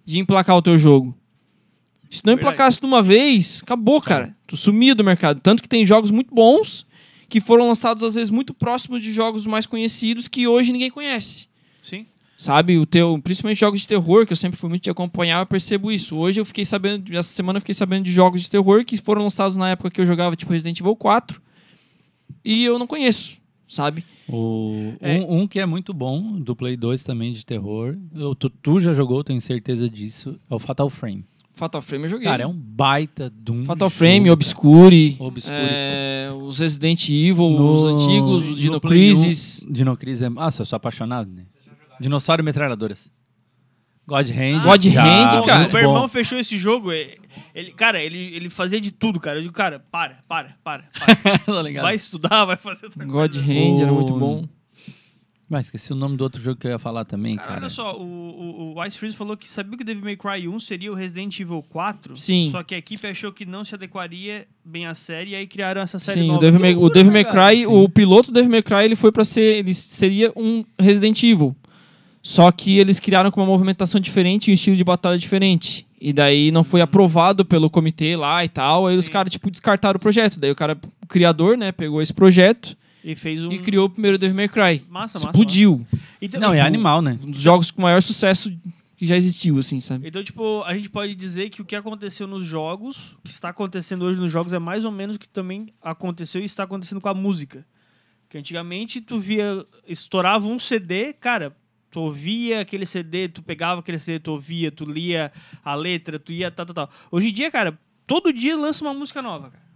de 0.05 0.19
emplacar 0.19 0.57
o 0.57 0.63
teu 0.63 0.77
jogo. 0.77 1.17
Se 2.11 2.21
não 2.25 2.33
emplacasse 2.35 2.81
de 2.81 2.85
uma 2.87 3.03
vez, 3.03 3.61
acabou, 3.63 4.01
cara. 4.01 4.37
Tu 4.47 4.57
sumia 4.57 4.95
do 4.95 5.05
mercado. 5.05 5.41
Tanto 5.41 5.63
que 5.63 5.69
tem 5.69 5.85
jogos 5.87 6.11
muito 6.11 6.35
bons 6.35 6.85
que 7.29 7.41
foram 7.41 7.69
lançados, 7.69 8.03
às 8.03 8.17
vezes, 8.17 8.31
muito 8.31 8.53
próximos 8.53 9.01
de 9.03 9.13
jogos 9.13 9.47
mais 9.47 9.65
conhecidos 9.65 10.27
que 10.27 10.49
hoje 10.49 10.73
ninguém 10.73 10.91
conhece. 10.91 11.47
Sim. 11.81 12.07
Sabe? 12.37 12.77
O 12.79 12.85
teu, 12.85 13.21
principalmente 13.23 13.61
jogos 13.61 13.81
de 13.83 13.87
terror, 13.87 14.27
que 14.27 14.33
eu 14.33 14.37
sempre 14.37 14.59
fui 14.59 14.69
muito 14.69 14.83
de 14.83 14.91
acompanhar, 14.91 15.41
eu 15.41 15.47
percebo 15.47 15.93
isso. 15.93 16.17
Hoje 16.17 16.41
eu 16.41 16.45
fiquei 16.45 16.65
sabendo, 16.65 17.17
essa 17.17 17.29
semana 17.33 17.59
eu 17.59 17.61
fiquei 17.61 17.75
sabendo 17.75 18.05
de 18.05 18.11
jogos 18.13 18.43
de 18.43 18.51
terror 18.51 18.85
que 18.85 18.97
foram 18.97 19.23
lançados 19.23 19.57
na 19.57 19.71
época 19.71 19.91
que 19.91 20.01
eu 20.01 20.07
jogava, 20.07 20.35
tipo 20.35 20.53
Resident 20.53 20.81
Evil 20.81 20.97
4. 20.97 21.41
E 22.45 22.65
eu 22.65 22.79
não 22.79 22.87
conheço, 22.87 23.37
sabe? 23.69 24.05
O, 24.29 24.95
É. 25.01 25.19
um, 25.21 25.43
um 25.43 25.47
que 25.49 25.61
é 25.61 25.67
muito 25.67 25.93
bom, 25.95 26.41
do 26.41 26.57
Play 26.57 26.77
2 26.77 27.05
também, 27.05 27.33
de 27.33 27.47
terror. 27.47 27.97
Eu, 28.15 28.35
tu, 28.35 28.51
tu 28.51 28.81
já 28.81 28.93
jogou, 28.95 29.23
tenho 29.23 29.41
certeza 29.41 29.89
disso. 29.89 30.41
É 30.51 30.55
o 30.55 30.59
Fatal 30.59 30.91
Frame. 30.91 31.25
Fatal 31.55 31.83
Frame 31.83 32.05
eu 32.05 32.11
joguei. 32.11 32.27
Cara, 32.27 32.43
é 32.45 32.47
um 32.47 32.55
baita 32.57 33.31
de 33.31 33.53
um 33.53 33.65
Fatal 33.65 33.89
jogo, 33.91 33.99
Frame, 33.99 34.21
cara. 34.25 34.33
Obscure, 34.33 35.17
Obscure, 35.19 35.55
é, 35.59 36.31
os 36.35 36.59
Resident 36.59 37.09
Evil, 37.09 37.51
No- 37.51 37.73
os 37.73 37.85
antigos, 37.85 38.47
o 38.47 38.51
no 38.51 38.57
Dino 38.57 38.81
Crisis. 38.81 39.65
Dino 39.69 39.97
Crisis 39.97 40.23
é... 40.23 40.29
Nossa, 40.29 40.63
eu 40.63 40.67
sou 40.67 40.77
apaixonado, 40.77 41.31
né? 41.31 41.45
Dinossauro 42.01 42.41
e 42.41 42.45
metralhadoras. 42.45 43.11
God 44.07 44.29
Hand. 44.31 44.63
God 44.65 44.85
já, 44.87 45.05
Hand, 45.05 45.47
cara. 45.47 45.69
O 45.69 45.73
meu 45.73 45.83
irmão 45.83 46.09
fechou 46.09 46.39
esse 46.39 46.57
jogo. 46.59 46.91
é- 46.91 47.15
Ele, 47.55 47.71
cara, 47.73 48.03
ele, 48.03 48.19
ele 48.35 48.49
fazia 48.51 48.81
de 48.81 48.91
tudo, 48.91 49.21
cara. 49.21 49.39
Eu 49.39 49.43
digo, 49.43 49.55
cara, 49.55 49.79
para, 49.91 50.19
para, 50.27 50.57
para. 50.65 50.85
para. 50.99 51.39
Tá 51.75 51.83
vai 51.83 51.95
estudar, 51.95 52.45
vai 52.45 52.57
fazer 52.57 52.87
outra 52.87 53.05
God 53.05 53.33
coisa. 53.35 53.45
Hand 53.45 53.83
era 53.83 53.93
muito 53.93 54.15
bom. 54.15 54.49
Mas 55.51 55.67
esqueci 55.67 55.93
o 55.93 55.97
nome 55.97 56.17
do 56.17 56.23
outro 56.23 56.41
jogo 56.41 56.61
que 56.61 56.69
eu 56.69 56.71
ia 56.71 56.79
falar 56.79 57.05
também, 57.05 57.35
Cara, 57.35 57.49
cara. 57.49 57.61
olha 57.63 57.69
só, 57.71 57.97
o, 57.97 58.03
o, 58.05 58.75
o 58.77 58.85
Ice 58.87 58.97
Freeze 58.97 59.17
falou 59.17 59.37
que 59.37 59.51
sabia 59.51 59.77
que 59.77 59.83
o 59.83 59.85
Devil 59.85 60.05
May 60.05 60.17
Cry 60.17 60.47
1 60.47 60.61
seria 60.61 60.93
o 60.93 60.95
Resident 60.95 61.41
Evil 61.41 61.61
4. 61.69 62.17
Sim. 62.17 62.51
Só 62.53 62.63
que 62.63 62.73
a 62.73 62.79
equipe 62.79 63.05
achou 63.05 63.33
que 63.33 63.45
não 63.45 63.65
se 63.65 63.75
adequaria 63.75 64.47
bem 64.65 64.87
à 64.87 64.95
série 64.95 65.31
e 65.33 65.35
aí 65.35 65.49
criaram 65.49 65.83
essa 65.83 65.99
série 65.99 66.21
Sim, 66.21 66.29
nova. 66.29 66.39
o 66.39 66.41
Devil 66.41 66.61
Que 66.61 66.63
May, 66.63 66.77
o 66.77 66.89
Devil 66.89 67.13
May? 67.13 67.25
Cry, 67.25 67.67
o 67.67 67.89
piloto 67.89 68.31
do 68.31 68.35
Devil 68.35 68.49
May 68.51 68.63
Cry, 68.63 68.85
ele 68.85 68.95
foi 68.95 69.11
pra 69.11 69.25
ser, 69.25 69.57
ele 69.59 69.75
seria 69.75 70.33
um 70.37 70.65
Resident 70.79 71.21
Evil. 71.25 71.57
Só 72.23 72.53
que 72.53 72.79
eles 72.79 73.01
criaram 73.01 73.33
com 73.33 73.41
uma 73.41 73.47
movimentação 73.47 74.01
diferente 74.01 74.49
e 74.49 74.51
um 74.53 74.55
estilo 74.55 74.77
de 74.77 74.85
batalha 74.85 75.19
diferente. 75.19 75.85
E 76.01 76.13
daí 76.13 76.53
não 76.53 76.63
foi 76.63 76.81
aprovado 76.81 77.45
pelo 77.45 77.69
comitê 77.69 78.15
lá 78.15 78.45
e 78.45 78.49
tal. 78.49 78.87
Aí 78.87 78.97
os 78.97 79.07
Sim. 79.07 79.11
caras, 79.11 79.33
tipo, 79.33 79.51
descartaram 79.51 79.97
o 79.97 80.01
projeto. 80.01 80.39
Daí 80.39 80.53
o 80.53 80.55
cara, 80.55 80.79
o 81.03 81.07
criador, 81.09 81.57
né, 81.59 81.73
pegou 81.73 82.01
esse 82.01 82.15
projeto 82.15 82.77
E 83.03 83.15
fez 83.15 83.45
um... 83.45 83.51
e 83.51 83.59
criou 83.59 83.87
o 83.87 83.91
primeiro 83.91 84.19
Devil 84.19 84.37
May 84.37 84.49
Cry. 84.49 84.85
Massa, 84.89 85.19
massa. 85.19 85.27
Explodiu. 85.27 85.79
massa. 85.91 86.05
Então, 86.21 86.41
Não, 86.41 86.53
é 86.53 86.57
tipo, 86.57 86.67
animal, 86.67 87.03
né? 87.03 87.19
Um 87.23 87.31
dos 87.31 87.41
jogos 87.41 87.71
com 87.71 87.83
maior 87.83 88.03
sucesso 88.03 88.53
que 88.97 89.07
já 89.07 89.17
existiu, 89.17 89.59
assim, 89.59 89.81
sabe? 89.81 90.07
Então, 90.07 90.23
tipo, 90.23 90.63
a 90.65 90.75
gente 90.75 90.91
pode 90.91 91.15
dizer 91.15 91.49
que 91.49 91.63
o 91.63 91.65
que 91.65 91.75
aconteceu 91.75 92.27
nos 92.27 92.45
jogos, 92.45 93.13
o 93.13 93.23
que 93.25 93.31
está 93.31 93.49
acontecendo 93.49 94.05
hoje 94.05 94.21
nos 94.21 94.31
jogos 94.31 94.53
é 94.53 94.59
mais 94.59 94.85
ou 94.85 94.93
menos 94.93 95.17
o 95.17 95.19
que 95.19 95.27
também 95.27 95.69
aconteceu 95.81 96.43
e 96.43 96.45
está 96.45 96.65
acontecendo 96.65 97.01
com 97.01 97.09
a 97.09 97.15
música. 97.15 97.67
Que 98.29 98.37
antigamente 98.37 99.01
tu 99.01 99.19
via, 99.19 99.65
estourava 99.89 100.47
um 100.47 100.59
CD, 100.59 101.15
cara, 101.15 101.57
tu 101.91 102.01
ouvia 102.01 102.61
aquele 102.61 102.85
CD, 102.85 103.27
tu 103.29 103.43
pegava 103.43 103.81
aquele 103.81 103.99
CD, 103.99 104.21
tu 104.21 104.33
ouvia, 104.33 104.71
tu 104.71 104.85
lia 104.85 105.33
a 105.65 105.75
letra, 105.75 106.19
tu 106.19 106.31
ia 106.31 106.51
tal, 106.51 106.67
tal, 106.67 106.75
tal. 106.75 106.91
Hoje 107.11 107.31
em 107.31 107.33
dia, 107.33 107.51
cara, 107.51 107.79
todo 108.07 108.33
dia 108.33 108.55
lança 108.55 108.85
uma 108.85 108.93
música 108.93 109.23
nova, 109.23 109.49
cara. 109.51 109.70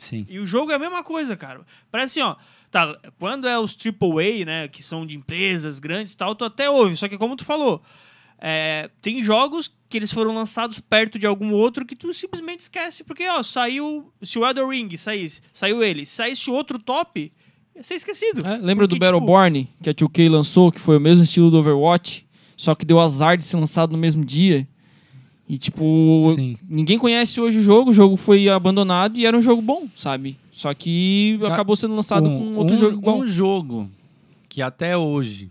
Sim. 0.00 0.26
E 0.28 0.38
o 0.38 0.46
jogo 0.46 0.72
é 0.72 0.76
a 0.76 0.78
mesma 0.78 1.04
coisa, 1.04 1.36
cara. 1.36 1.60
Parece 1.90 2.18
assim, 2.18 2.28
ó. 2.28 2.36
Tá, 2.70 2.98
quando 3.18 3.46
é 3.46 3.58
os 3.58 3.76
AAA, 3.76 4.46
né, 4.46 4.68
que 4.68 4.82
são 4.82 5.04
de 5.04 5.16
empresas 5.16 5.78
grandes 5.78 6.14
e 6.14 6.16
tal, 6.16 6.34
tu 6.34 6.44
até 6.44 6.70
ouve. 6.70 6.96
Só 6.96 7.06
que 7.06 7.18
como 7.18 7.36
tu 7.36 7.44
falou, 7.44 7.82
é, 8.38 8.88
tem 9.02 9.22
jogos 9.22 9.70
que 9.88 9.98
eles 9.98 10.10
foram 10.10 10.34
lançados 10.34 10.80
perto 10.80 11.18
de 11.18 11.26
algum 11.26 11.52
outro 11.52 11.84
que 11.84 11.94
tu 11.94 12.14
simplesmente 12.14 12.60
esquece. 12.60 13.04
Porque, 13.04 13.28
ó, 13.28 13.42
saiu... 13.42 14.10
Se 14.22 14.38
o 14.38 14.46
Elder 14.46 14.66
Ring 14.66 14.96
saísse, 14.96 15.42
saiu 15.52 15.82
ele. 15.82 16.06
Se 16.06 16.14
saísse 16.16 16.50
outro 16.50 16.78
top, 16.78 17.30
ia 17.76 17.82
ser 17.82 17.94
esquecido. 17.94 18.46
É, 18.46 18.56
lembra 18.56 18.86
do 18.86 18.96
Porque, 18.96 19.04
tipo, 19.04 19.20
Battleborn, 19.20 19.68
que 19.82 19.90
a 19.90 19.94
2K 19.94 20.30
lançou, 20.30 20.72
que 20.72 20.80
foi 20.80 20.96
o 20.96 21.00
mesmo 21.00 21.24
estilo 21.24 21.50
do 21.50 21.58
Overwatch, 21.58 22.26
só 22.56 22.74
que 22.74 22.86
deu 22.86 22.98
azar 23.00 23.36
de 23.36 23.44
ser 23.44 23.58
lançado 23.58 23.92
no 23.92 23.98
mesmo 23.98 24.24
dia. 24.24 24.66
E, 25.52 25.58
tipo, 25.58 26.32
Sim. 26.36 26.56
ninguém 26.68 26.96
conhece 26.96 27.40
hoje 27.40 27.58
o 27.58 27.62
jogo, 27.62 27.90
o 27.90 27.92
jogo 27.92 28.16
foi 28.16 28.48
abandonado 28.48 29.18
e 29.18 29.26
era 29.26 29.36
um 29.36 29.42
jogo 29.42 29.60
bom, 29.60 29.88
sabe? 29.96 30.38
Só 30.52 30.72
que 30.72 31.40
acabou 31.44 31.74
sendo 31.74 31.96
lançado 31.96 32.28
um, 32.28 32.52
com 32.52 32.58
outro 32.60 32.76
um- 32.76 32.78
jogo 32.78 32.98
igual. 32.98 33.18
Um 33.18 33.26
jogo 33.26 33.90
que 34.48 34.62
até 34.62 34.96
hoje, 34.96 35.50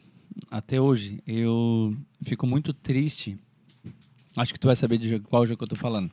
até 0.50 0.80
hoje, 0.80 1.22
eu 1.28 1.94
fico 2.24 2.48
muito 2.48 2.72
triste. 2.72 3.38
Acho 4.38 4.54
que 4.54 4.60
tu 4.60 4.68
vai 4.68 4.76
saber 4.78 4.98
de 5.00 5.10
jogo- 5.10 5.28
qual 5.28 5.46
jogo 5.46 5.58
que 5.58 5.64
eu 5.66 5.68
tô 5.68 5.76
falando. 5.76 6.10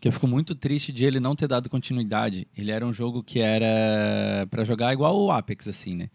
Que 0.00 0.08
eu 0.08 0.12
fico 0.12 0.26
muito 0.26 0.52
triste 0.56 0.90
de 0.92 1.04
ele 1.04 1.20
não 1.20 1.36
ter 1.36 1.46
dado 1.46 1.70
continuidade. 1.70 2.48
Ele 2.58 2.72
era 2.72 2.84
um 2.84 2.92
jogo 2.92 3.22
que 3.22 3.38
era 3.38 4.48
pra 4.50 4.64
jogar 4.64 4.92
igual 4.92 5.16
o 5.16 5.30
Apex, 5.30 5.68
assim, 5.68 5.94
né? 5.94 6.10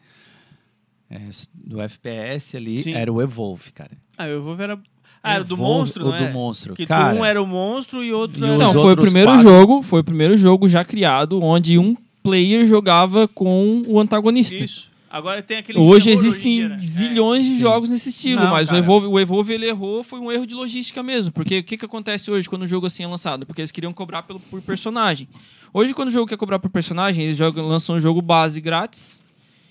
É, 1.10 1.22
do 1.53 1.82
FPS 1.82 2.57
ali, 2.57 2.80
Sim. 2.80 2.93
era 2.93 3.12
o 3.12 3.22
Evolve, 3.22 3.72
cara. 3.72 3.91
Ah, 4.18 4.28
eu 4.28 4.43
vou 4.43 4.55
ver 4.57 4.72
a... 4.72 4.80
Ah, 5.22 5.34
era 5.36 5.43
do 5.43 5.57
monstro, 5.57 6.05
o 6.05 6.11
não 6.11 6.17
do 6.17 6.24
é? 6.24 6.32
monstro. 6.32 6.74
Que 6.74 6.86
cara, 6.86 7.13
um 7.13 7.26
era 7.26 7.41
o 7.41 7.47
monstro 7.47 8.03
e 8.03 8.13
outro 8.13 8.45
E 8.45 8.47
era... 8.47 8.55
Então, 8.55 8.74
foi 8.74 8.93
o 8.93 8.97
primeiro 8.97 9.32
quatro. 9.32 9.43
jogo, 9.43 9.82
foi 9.82 9.99
o 10.01 10.03
primeiro 10.03 10.38
jogo 10.38 10.70
já 10.70 10.84
criado 10.86 11.41
onde 11.43 11.78
um 11.78 11.95
player 12.24 12.65
jogava 12.65 13.28
com 13.28 13.84
o 13.88 13.99
antagonista. 13.99 14.55
Isso. 14.55 14.89
Agora 15.11 15.41
tem 15.41 15.57
aquele... 15.57 15.80
Hoje 15.80 16.11
existem 16.11 16.70
né? 16.70 16.76
É. 16.76 16.82
zilhões 16.82 17.43
de 17.43 17.53
Sim. 17.53 17.59
jogos 17.59 17.89
nesse 17.89 18.09
estilo, 18.09 18.43
Não, 18.43 18.51
mas 18.51 18.67
o 18.67 18.70
cara. 18.70 18.80
Evolve, 18.80 19.07
o 19.07 19.20
Evolve 19.20 19.53
ele 19.53 19.67
errou, 19.67 20.03
foi 20.03 20.20
um 20.20 20.32
erro 20.32 20.45
de 20.45 20.53
logística 20.53 21.01
mesmo. 21.01 21.32
Porque 21.32 21.59
o 21.59 21.63
que, 21.63 21.78
que 21.78 21.86
acontece 21.86 22.30
hoje 22.30 22.47
quando 22.47 22.61
um 22.61 22.67
jogo 22.67 22.86
assim 22.86 23.03
é 23.03 23.07
lançado? 23.07 23.45
Porque 23.45 23.61
eles 23.61 23.72
queriam 23.72 23.91
cobrar 23.91 24.22
pelo, 24.24 24.39
por 24.39 24.61
personagem. 24.61 25.28
Hoje, 25.74 25.93
quando 25.93 26.09
o 26.09 26.11
jogo 26.11 26.28
quer 26.28 26.38
cobrar 26.38 26.59
por 26.59 26.70
personagem, 26.70 27.26
eles 27.26 27.38
jogam, 27.38 27.67
lançam 27.67 27.95
um 27.95 27.99
jogo 27.99 28.22
base 28.22 28.61
grátis 28.61 29.20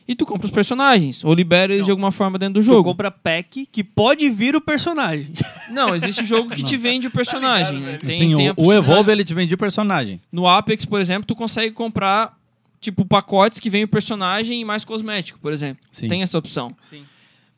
e 0.08 0.16
tu 0.16 0.24
compra 0.24 0.46
os 0.46 0.50
personagens. 0.50 1.22
Ou 1.22 1.34
libera 1.34 1.70
eles 1.70 1.80
Não. 1.82 1.84
de 1.84 1.90
alguma 1.90 2.10
forma 2.10 2.38
dentro 2.38 2.54
do 2.54 2.60
Tu 2.60 2.64
jogo. 2.66 2.82
compra 2.84 3.10
pack 3.10 3.66
que 3.70 3.84
pode 3.84 4.28
vir 4.30 4.56
o 4.56 4.60
personagem. 4.60 5.30
Não, 5.70 5.94
existe 5.94 6.24
jogo 6.24 6.48
que 6.50 6.62
te 6.64 6.76
vende 6.78 7.06
o 7.06 7.10
personagem. 7.10 7.78
né? 7.80 7.98
Tem, 7.98 8.16
Sim, 8.16 8.34
tem 8.36 8.50
o, 8.50 8.54
o 8.56 8.72
Evolve 8.72 9.12
ele 9.12 9.22
te 9.24 9.34
vende 9.34 9.54
o 9.54 9.58
personagem. 9.58 10.20
No 10.32 10.48
Apex, 10.48 10.86
por 10.86 10.98
exemplo, 11.00 11.26
tu 11.26 11.36
consegue 11.36 11.74
comprar 11.74 12.36
tipo 12.80 13.04
pacotes 13.04 13.60
que 13.60 13.68
vem 13.68 13.84
o 13.84 13.88
personagem 13.88 14.60
e 14.60 14.64
mais 14.64 14.84
cosmético, 14.84 15.38
por 15.40 15.52
exemplo. 15.52 15.82
Sim. 15.92 16.08
Tem 16.08 16.22
essa 16.22 16.38
opção. 16.38 16.72
Sim. 16.80 17.02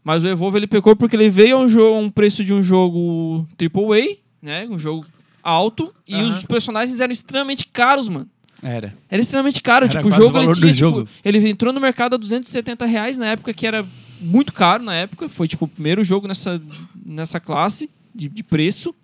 Mas 0.03 0.25
o 0.25 0.29
Evolve 0.29 0.57
ele 0.59 0.67
pecou 0.67 0.97
porque 0.97 1.15
ele 1.15 1.29
veio 1.29 1.57
a 1.57 1.61
um, 1.61 1.69
jogo, 1.69 1.99
um 2.01 2.11
preço 2.11 2.43
de 2.43 2.53
um 2.55 2.63
jogo 2.63 3.47
AAA, 3.61 4.17
né? 4.43 4.67
Um 4.69 4.79
jogo 4.79 5.07
alto. 5.43 5.95
E 6.09 6.15
Aham. 6.15 6.29
os 6.29 6.45
personagens 6.45 7.01
eram 7.01 7.13
extremamente 7.13 7.67
caros, 7.67 8.09
mano. 8.09 8.29
Era. 8.63 8.95
Era 9.09 9.23
extremamente 9.23 9.61
caro. 9.63 9.87
Era 9.87 9.93
tipo, 9.93 10.09
o 10.09 10.11
jogo 10.11 10.39
o 10.39 10.43
ele 10.43 10.53
tinha. 10.53 10.67
do 10.67 10.75
tipo, 10.75 10.75
jogo. 10.75 11.09
Ele 11.25 11.49
entrou 11.49 11.73
no 11.73 11.81
mercado 11.81 12.15
a 12.15 12.17
270 12.17 12.85
reais 12.87 13.17
na 13.17 13.27
época, 13.27 13.53
que 13.55 13.67
era 13.67 13.87
muito 14.21 14.53
caro 14.53 14.83
na 14.83 14.95
época. 14.95 15.29
Foi 15.29 15.49
tipo 15.49 15.65
o 15.65 15.69
primeiro 15.69 16.05
jogo 16.05 16.29
nessa, 16.29 16.61
nessa 17.05 17.41
classe 17.41 17.91
de, 18.15 18.29
de 18.29 18.43
preço. 18.43 18.95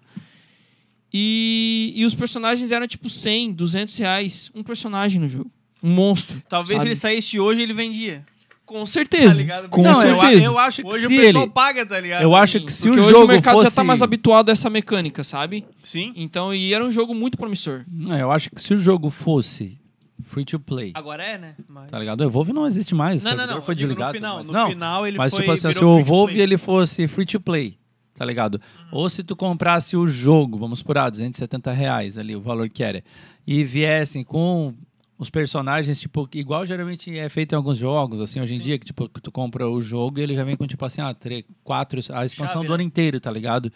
E, 1.12 1.92
e 1.96 2.04
os 2.04 2.14
personagens 2.14 2.70
eram 2.70 2.86
tipo 2.86 3.08
100, 3.08 3.52
200 3.52 3.96
reais. 3.96 4.50
Um 4.54 4.62
personagem 4.62 5.20
no 5.20 5.28
jogo. 5.28 5.50
Um 5.82 5.90
monstro. 5.90 6.42
Talvez 6.48 6.78
sabe? 6.78 6.88
ele 6.88 6.96
saísse 6.96 7.40
hoje 7.40 7.62
ele 7.62 7.72
vendia. 7.72 8.24
Com 8.66 8.84
certeza. 8.84 9.28
Tá 9.28 9.40
ligado? 9.40 9.68
Com 9.68 9.80
Não, 9.80 10.02
eu, 10.02 10.20
certeza. 10.20 10.44
eu 10.44 10.58
acho 10.58 10.82
que 10.82 10.88
Hoje 10.88 11.06
se 11.06 11.06
o 11.06 11.08
pessoal 11.08 11.44
ele... 11.44 11.52
paga, 11.52 11.86
tá 11.86 12.00
ligado? 12.00 12.22
Eu 12.22 12.34
acho 12.34 12.60
que 12.60 12.72
se 12.72 12.88
Porque 12.88 12.98
o 12.98 13.02
hoje 13.04 13.12
jogo 13.12 13.24
o 13.24 13.28
mercado 13.28 13.54
fosse... 13.54 13.68
já 13.68 13.70
tá 13.76 13.84
mais 13.84 14.02
habituado 14.02 14.48
a 14.48 14.52
essa 14.52 14.68
mecânica, 14.68 15.22
sabe? 15.22 15.64
Sim. 15.84 16.12
Então, 16.16 16.52
e 16.52 16.74
era 16.74 16.84
um 16.84 16.90
jogo 16.90 17.14
muito 17.14 17.38
promissor. 17.38 17.84
Não, 17.88 18.18
eu 18.18 18.30
acho 18.32 18.50
que 18.50 18.60
se 18.60 18.74
o 18.74 18.76
jogo 18.76 19.08
fosse 19.08 19.78
free 20.24 20.44
to 20.44 20.58
play, 20.58 20.90
Agora 20.94 21.22
é, 21.22 21.38
né? 21.38 21.54
Mas... 21.68 21.90
tá 21.90 21.98
ligado? 21.98 22.22
O 22.22 22.24
Evolve 22.24 22.52
não 22.52 22.66
existe 22.66 22.92
mais. 22.92 23.22
Não, 23.22 23.36
não, 23.36 23.46
não. 23.46 23.62
Foi 23.62 23.72
eu 23.72 23.76
digo 23.76 23.94
desligado. 23.94 24.12
no 24.12 24.18
final, 24.18 24.36
mas 24.38 24.46
no 24.48 24.52
não. 24.52 24.68
final 24.68 25.06
ele 25.06 25.16
mas 25.16 25.32
foi 25.32 25.42
tipo 25.42 25.52
assim, 25.52 25.72
se 25.72 25.84
o 25.84 26.00
Evolve 26.00 26.40
ele 26.40 26.58
fosse 26.58 27.06
free 27.06 27.24
to 27.24 27.40
play, 27.40 27.78
tá 28.16 28.24
ligado? 28.24 28.60
Ou 28.90 29.08
se 29.08 29.22
tu 29.22 29.36
comprasse 29.36 29.96
o 29.96 30.08
jogo, 30.08 30.58
vamos 30.58 30.82
por 30.82 30.98
ah, 30.98 31.08
270 31.08 31.70
reais 31.70 32.18
ali, 32.18 32.34
o 32.34 32.40
valor 32.40 32.68
que 32.68 32.82
era, 32.82 33.04
e 33.46 33.62
viessem 33.62 34.24
com 34.24 34.74
os 35.18 35.30
personagens, 35.30 35.98
tipo, 35.98 36.28
igual 36.34 36.66
geralmente 36.66 37.16
é 37.16 37.28
feito 37.28 37.52
em 37.52 37.56
alguns 37.56 37.78
jogos, 37.78 38.20
assim, 38.20 38.40
hoje 38.40 38.54
em 38.54 38.58
dia, 38.60 38.78
que 38.78 38.84
tipo, 38.84 39.08
que 39.08 39.20
tu 39.20 39.32
compra 39.32 39.68
o 39.68 39.80
jogo 39.80 40.18
e 40.18 40.22
ele 40.22 40.34
já 40.34 40.44
vem 40.44 40.56
com, 40.56 40.66
tipo 40.66 40.84
assim, 40.84 41.00
ah, 41.00 41.14
três, 41.14 41.44
quatro, 41.64 41.98
a 42.12 42.24
expansão 42.26 42.54
Chave, 42.56 42.66
do 42.66 42.70
né? 42.70 42.74
ano 42.74 42.82
inteiro, 42.82 43.18
tá 43.18 43.30
ligado? 43.30 43.72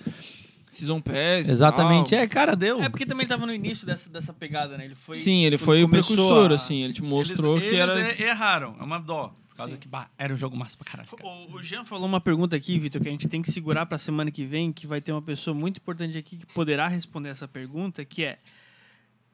Season 0.71 1.01
Pass. 1.01 1.49
Exatamente. 1.49 2.11
tal. 2.11 2.19
É, 2.21 2.27
cara, 2.29 2.55
deu. 2.55 2.81
É 2.83 2.89
porque 2.89 3.05
também 3.07 3.23
ele 3.25 3.29
tava 3.29 3.45
no 3.47 3.53
início 3.53 3.85
dessa, 3.87 4.09
dessa 4.09 4.33
pegada, 4.33 4.77
né? 4.79 4.85
Ele 4.85 4.95
foi, 4.95 5.17
Sim, 5.17 5.45
ele 5.45 5.59
foi 5.59 5.83
o 5.83 5.89
precursor, 5.89 6.53
a- 6.53 6.55
assim. 6.55 6.83
Ele 6.83 6.93
te 6.93 7.03
mostrou 7.03 7.57
Eles- 7.57 7.71
que 7.71 7.77
eles 7.77 7.91
era. 7.91 8.23
erraram, 8.23 8.77
é 8.79 8.83
uma 8.85 8.99
dó. 8.99 9.35
Por 9.49 9.57
causa 9.57 9.77
que 9.77 9.89
bah, 9.89 10.09
era 10.17 10.33
um 10.33 10.37
jogo 10.37 10.57
massa 10.57 10.77
pra 10.79 10.91
caralho. 10.91 11.09
cara. 11.11 11.29
O, 11.29 11.57
o 11.57 11.63
Jean 11.63 11.85
falou 11.85 12.07
uma 12.07 12.21
pergunta 12.21 12.55
aqui, 12.55 12.79
Vitor, 12.79 13.03
que 13.03 13.09
a 13.09 13.11
gente 13.11 13.29
tem 13.29 13.43
que 13.43 13.51
segurar 13.51 13.85
pra 13.85 13.99
semana 13.99 14.31
que 14.31 14.45
vem, 14.45 14.73
que 14.73 14.87
vai 14.87 15.01
ter 15.03 15.11
uma 15.13 15.21
pessoa 15.21 15.53
muito 15.55 15.79
importante 15.79 16.17
aqui 16.17 16.37
que 16.37 16.47
poderá 16.47 16.87
responder 16.89 17.31
essa 17.31 17.49
pergunta, 17.49 18.03
que 18.05 18.25
é: 18.25 18.39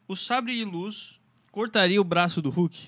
o 0.09 0.17
sabre 0.17 0.57
de 0.57 0.65
luz 0.65 1.16
cortaria 1.57 1.99
o 1.99 2.05
braço 2.05 2.43
do 2.43 2.51
Hulk? 2.51 2.87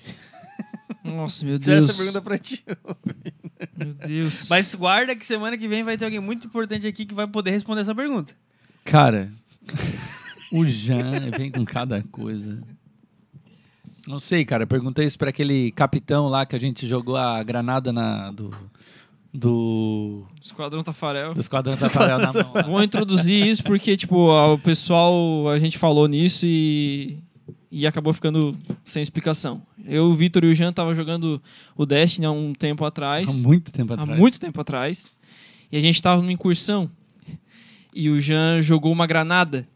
Nossa, 1.03 1.43
meu 1.43 1.57
Deus. 1.59 1.89
essa 1.89 1.97
pergunta 1.97 2.21
pra 2.21 2.37
ti. 2.37 2.63
Meu 3.75 3.93
Deus. 3.93 4.47
Mas 4.47 4.75
guarda 4.75 5.15
que 5.15 5.25
semana 5.25 5.57
que 5.57 5.67
vem 5.67 5.83
vai 5.83 5.97
ter 5.97 6.05
alguém 6.05 6.19
muito 6.19 6.45
importante 6.45 6.85
aqui 6.85 7.05
que 7.05 7.13
vai 7.13 7.25
poder 7.25 7.51
responder 7.51 7.81
essa 7.81 7.95
pergunta. 7.95 8.33
Cara, 8.83 9.31
o 10.51 10.65
Jean 10.65 11.31
vem 11.35 11.49
com 11.49 11.65
cada 11.65 12.03
coisa. 12.11 12.61
Não 14.05 14.19
sei, 14.19 14.45
cara. 14.45 14.67
Perguntei 14.67 15.05
isso 15.05 15.17
pra 15.17 15.29
aquele 15.29 15.71
capitão 15.71 16.27
lá 16.27 16.45
que 16.45 16.55
a 16.55 16.59
gente 16.59 16.85
jogou 16.85 17.17
a 17.17 17.41
granada 17.41 17.91
na, 17.91 18.31
do, 18.31 18.51
do, 19.33 20.25
Esquadrão 20.41 20.83
Tafarel. 20.83 21.33
do 21.33 21.39
Esquadrão 21.39 21.75
Tafarel 21.75 22.19
na 22.19 22.33
mão. 22.33 22.53
Vou 22.67 22.83
introduzir 22.83 23.47
isso 23.47 23.63
porque, 23.63 23.97
tipo, 23.97 24.29
o 24.29 24.59
pessoal, 24.59 25.49
a 25.49 25.57
gente 25.57 25.77
falou 25.77 26.07
nisso 26.07 26.45
e, 26.45 27.17
e 27.71 27.85
acabou 27.85 28.13
ficando 28.13 28.57
sem 28.83 29.01
explicação. 29.01 29.61
Eu, 29.85 30.05
o 30.05 30.15
Vitor 30.15 30.43
e 30.43 30.47
o 30.47 30.55
Jean 30.55 30.73
tava 30.73 30.95
jogando 30.95 31.41
o 31.75 31.85
Destiny 31.85 32.25
há 32.25 32.31
um 32.31 32.53
tempo 32.53 32.83
atrás. 32.83 33.29
Há 33.29 33.47
muito 33.47 33.71
tempo 33.71 33.93
há 33.93 34.01
atrás. 34.01 34.19
muito 34.19 34.39
tempo 34.39 34.61
atrás. 34.61 35.11
E 35.71 35.77
a 35.77 35.79
gente 35.79 36.01
tava 36.01 36.21
numa 36.21 36.33
incursão. 36.33 36.89
E 37.93 38.09
o 38.09 38.19
Jean 38.19 38.61
jogou 38.61 38.91
uma 38.91 39.05
granada. 39.05 39.67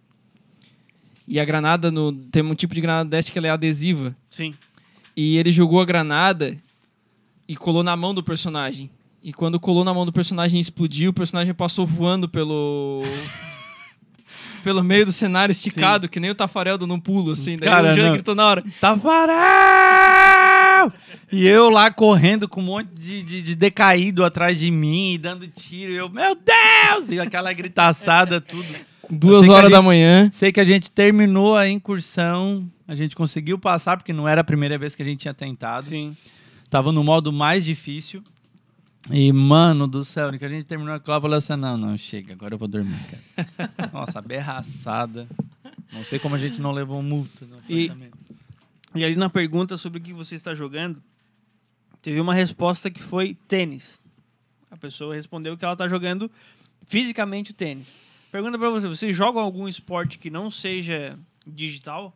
E 1.28 1.40
a 1.40 1.46
granada, 1.46 1.92
no, 1.92 2.12
tem 2.12 2.44
um 2.44 2.56
tipo 2.56 2.74
de 2.74 2.82
granada 2.82 3.10
deste 3.10 3.32
que 3.32 3.38
ela 3.38 3.48
é 3.48 3.52
adesiva. 3.52 4.16
Sim. 4.30 4.54
E 5.16 5.38
ele 5.38 5.52
jogou 5.52 5.80
a 5.80 5.86
granada 5.86 6.58
e 7.48 7.56
colou 7.56 7.84
na 7.84 7.96
mão 7.96 8.14
do 8.14 8.24
personagem. 8.24 8.90
E 9.24 9.32
quando 9.32 9.60
colou 9.60 9.86
na 9.86 9.94
mão 9.94 10.06
do 10.06 10.12
personagem 10.12 10.58
e 10.58 10.62
explodiu, 10.62 11.12
o 11.12 11.14
personagem 11.14 11.54
passou 11.54 11.86
voando 11.86 12.28
pelo. 12.28 13.04
Pelo 14.64 14.84
meio 14.84 15.06
do 15.06 15.12
cenário 15.12 15.52
esticado, 15.52 16.10
que 16.10 16.20
nem 16.20 16.32
o 16.32 16.36
Tafarel 16.36 16.78
dando 16.78 16.94
um 16.94 17.00
pulo, 17.00 17.32
assim. 17.32 17.58
Daí 17.58 17.70
Cara, 17.70 17.92
o 17.92 17.94
Jean 17.94 18.06
não. 18.08 18.14
gritou 18.14 18.34
na 18.34 18.46
hora. 18.48 18.64
Tafarel! 18.82 20.92
E 21.32 21.48
eu 21.48 21.70
lá 21.70 21.92
correndo 21.92 22.48
com 22.48 22.62
um 22.62 22.66
monte 22.66 22.90
de, 22.94 23.24
de- 23.24 23.42
de 23.42 23.56
decaído 23.56 24.24
atrás 24.24 24.60
de 24.60 24.70
mim, 24.72 25.18
dando 25.22 25.48
tiro. 25.48 25.92
E 25.92 25.96
eu, 25.96 26.10
meu 26.10 26.36
Deus! 26.36 27.10
E 27.10 27.20
aquela 27.20 27.52
gritaçada, 27.54 28.40
tudo. 28.42 28.66
Duas 29.10 29.48
horas 29.50 29.70
da 29.70 29.78
gente- 29.78 29.86
manhã. 29.86 30.30
Sei 30.34 30.52
que 30.52 30.60
a 30.60 30.66
gente 30.66 30.90
terminou 30.90 31.56
a 31.56 31.68
incursão, 31.70 32.66
a 32.88 32.96
gente 32.96 33.16
conseguiu 33.16 33.58
passar, 33.60 33.98
porque 33.98 34.14
não 34.14 34.28
era 34.28 34.42
a 34.42 34.44
primeira 34.44 34.78
vez 34.78 34.96
que 34.96 35.02
a 35.02 35.06
gente 35.06 35.20
tinha 35.20 35.34
tentado. 35.34 35.86
Sim. 35.86 36.16
Tava 36.70 36.92
no 36.92 37.04
modo 37.04 37.32
mais 37.32 37.64
difícil. 37.66 38.24
E, 39.12 39.32
mano 39.34 39.88
do 39.88 40.04
céu, 40.06 40.32
que 40.38 40.46
a 40.46 40.50
gente 40.50 40.64
terminou 40.66 40.94
a 40.96 41.00
prova, 41.00 41.18
eu 41.18 41.22
falei 41.24 41.38
assim, 41.38 41.56
não, 41.56 41.78
não, 41.78 41.98
chega, 41.98 42.34
agora 42.34 42.54
eu 42.54 42.58
vou 42.58 42.68
dormir, 42.68 42.98
cara. 43.36 43.90
Nossa, 43.92 44.22
berraçada. 44.22 45.28
Não 45.92 46.04
sei 46.06 46.20
como 46.20 46.36
a 46.36 46.38
gente 46.38 46.62
não 46.62 46.72
levou 46.72 47.02
multa. 47.04 47.46
no 47.46 47.58
E- 47.70 47.86
apartamento. 47.86 48.18
E 48.96 49.04
aí 49.04 49.16
na 49.16 49.30
pergunta 49.30 49.76
sobre 49.76 50.00
o 50.00 50.02
que 50.02 50.14
você 50.14 50.36
está 50.36 50.54
jogando, 50.56 51.02
teve 52.02 52.20
uma 52.22 52.34
resposta 52.34 52.90
que 52.92 53.02
foi 53.02 53.36
tênis. 53.48 54.00
A 54.72 54.78
pessoa 54.78 55.16
respondeu 55.16 55.58
que 55.58 55.66
ela 55.66 55.74
está 55.74 55.88
jogando 55.88 56.30
fisicamente 56.86 57.52
o 57.52 57.54
tênis. 57.54 57.98
Pergunta 58.32 58.58
pra 58.58 58.70
você, 58.70 58.88
você 58.88 59.12
joga 59.12 59.40
algum 59.40 59.68
esporte 59.68 60.18
que 60.18 60.30
não 60.30 60.50
seja 60.50 61.18
digital? 61.46 62.16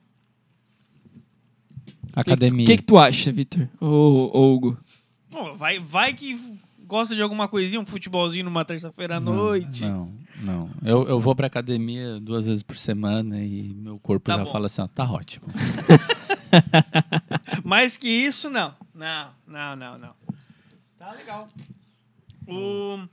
Academia. 2.16 2.64
O 2.66 2.68
que, 2.68 2.78
que 2.78 2.84
tu 2.84 2.98
acha, 2.98 3.32
Vitor? 3.32 3.68
Ô, 3.80 4.54
Hugo. 4.54 4.78
Pô, 5.30 5.54
vai, 5.56 5.80
vai 5.80 6.14
que 6.14 6.40
gosta 6.88 7.14
de 7.14 7.22
alguma 7.22 7.48
coisinha, 7.48 7.80
um 7.80 7.86
futebolzinho 7.86 8.46
numa 8.46 8.64
terça-feira 8.66 9.18
à 9.18 9.20
noite. 9.20 9.84
Não, 9.86 10.12
não. 10.42 10.70
Eu, 10.84 11.08
eu 11.08 11.20
vou 11.20 11.36
pra 11.36 11.48
academia 11.48 12.20
duas 12.20 12.46
vezes 12.46 12.64
por 12.64 12.78
semana 12.78 13.40
e 13.42 13.74
meu 13.76 14.00
corpo 14.00 14.26
Tá 14.26 14.38
já 14.38 14.46
bom. 14.46 14.52
fala 14.52 14.66
assim, 14.68 14.82
ó, 14.82 14.88
tá 14.88 15.04
ótimo. 15.12 15.46
Mais 17.64 17.98
que 17.98 18.08
isso, 18.08 18.50
não. 18.50 18.74
Não, 18.96 19.30
não, 19.48 19.76
não, 19.76 19.98
não. 19.98 20.14
Tá 20.98 21.12
legal. 21.12 21.48
O... 22.48 23.08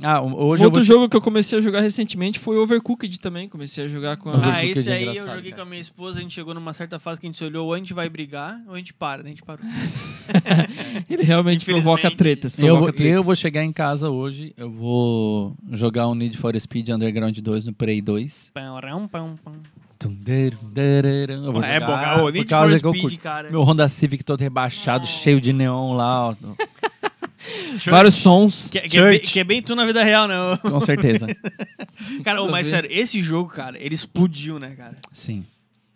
Ah, 0.00 0.20
o- 0.22 0.44
hoje 0.46 0.62
eu 0.62 0.66
Outro 0.68 0.82
jogo 0.82 1.08
que 1.08 1.16
eu 1.16 1.20
comecei 1.20 1.58
a 1.58 1.62
jogar 1.62 1.80
recentemente 1.80 2.38
foi 2.38 2.56
Overcooked 2.56 3.18
também. 3.18 3.48
Comecei 3.48 3.84
a 3.84 3.88
jogar 3.88 4.16
com 4.16 4.30
a... 4.30 4.54
Ah, 4.54 4.64
esse 4.64 4.88
é 4.88 4.94
aí 4.94 5.04
eu 5.16 5.26
joguei 5.28 5.50
cara. 5.50 5.56
com 5.56 5.62
a 5.62 5.64
minha 5.64 5.80
esposa, 5.80 6.18
a 6.18 6.22
gente 6.22 6.32
chegou 6.34 6.54
numa 6.54 6.72
certa 6.72 6.98
fase 7.00 7.18
que 7.20 7.26
a 7.26 7.28
gente 7.28 7.36
se 7.38 7.44
olhou, 7.44 7.66
ou 7.66 7.74
a 7.74 7.78
gente 7.78 7.92
vai 7.92 8.08
brigar, 8.08 8.60
ou 8.68 8.74
a 8.74 8.78
gente 8.78 8.94
para, 8.94 9.22
né? 9.24 9.26
a 9.26 9.30
gente 9.30 9.42
parou. 9.42 9.64
Ele 11.10 11.22
realmente 11.24 11.64
provoca 11.64 12.10
tretas. 12.10 12.54
Eu, 12.56 12.64
Provoca 12.66 12.80
vou- 12.84 12.92
tretas. 12.92 13.12
eu 13.14 13.22
vou 13.24 13.34
chegar 13.36 13.64
em 13.64 13.72
casa 13.72 14.08
hoje, 14.10 14.52
eu 14.56 14.70
vou 14.70 15.56
jogar 15.72 16.06
o 16.06 16.14
Need 16.14 16.36
for 16.38 16.58
Speed 16.58 16.88
Underground 16.90 17.36
2 17.36 17.64
no 17.64 17.72
Play 17.72 18.00
2. 18.00 18.50
Pão, 18.54 19.08
pão, 19.08 19.36
pão. 19.42 19.54
Eu 20.00 21.52
vou 21.52 21.60
É 21.64 21.74
jogar 21.74 21.86
bom, 21.86 21.92
cara. 21.94 22.18
Ô, 22.18 22.22
por 22.26 22.32
Need 22.32 22.48
for 22.48 22.70
eu 22.70 22.78
Speed, 22.78 23.18
cara. 23.18 23.50
Meu 23.50 23.62
Honda 23.64 23.88
Civic 23.88 24.22
todo 24.22 24.40
rebaixado, 24.40 25.08
cheio 25.08 25.40
de 25.40 25.52
neon 25.52 25.92
lá, 25.94 26.28
ó. 26.28 26.34
Vários 27.86 28.14
sons. 28.14 28.68
Que, 28.70 28.80
que 28.80 28.98
é 28.98 29.02
bem, 29.02 29.12
Church. 29.18 29.32
que 29.32 29.40
é 29.40 29.44
bem 29.44 29.62
tu 29.62 29.74
na 29.74 29.84
vida 29.84 30.02
real, 30.02 30.26
né? 30.28 30.34
Com 30.62 30.80
certeza. 30.80 31.26
Cara, 32.24 32.40
a 32.40 32.48
mas 32.48 32.66
sério, 32.68 32.88
esse 32.92 33.22
jogo, 33.22 33.50
cara, 33.50 33.76
ele 33.78 33.94
explodiu, 33.94 34.58
né, 34.58 34.74
cara? 34.76 34.96
Sim. 35.12 35.44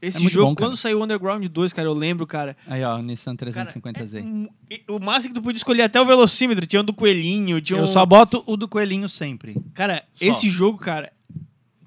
Esse 0.00 0.26
É 0.26 0.28
jogo, 0.28 0.48
bom, 0.48 0.54
quando 0.56 0.76
saiu 0.76 0.98
o 0.98 1.04
Underground 1.04 1.44
2, 1.46 1.72
cara, 1.72 1.86
eu 1.86 1.94
lembro, 1.94 2.26
cara. 2.26 2.56
Aí, 2.66 2.82
ó, 2.82 2.98
Nissan 2.98 3.36
cara 3.36 3.52
350Z. 3.52 4.48
é 4.68 4.80
o 4.88 4.98
máximo 4.98 5.32
que 5.32 5.40
tu 5.40 5.44
podia 5.44 5.58
escolher 5.58 5.82
até 5.82 6.00
o 6.00 6.04
velocímetro. 6.04 6.66
Tinha 6.66 6.82
um 6.82 6.84
do 6.84 6.92
coelhinho, 6.92 7.60
tinha 7.60 7.76
um... 7.78 7.82
Eu 7.82 7.86
só 7.86 8.04
boto 8.04 8.42
o 8.44 8.56
do 8.56 8.66
coelhinho 8.66 9.08
sempre. 9.08 9.56
Cara, 9.74 10.02
esse 10.20 10.50
jogo, 10.50 10.76
cara, 10.76 11.12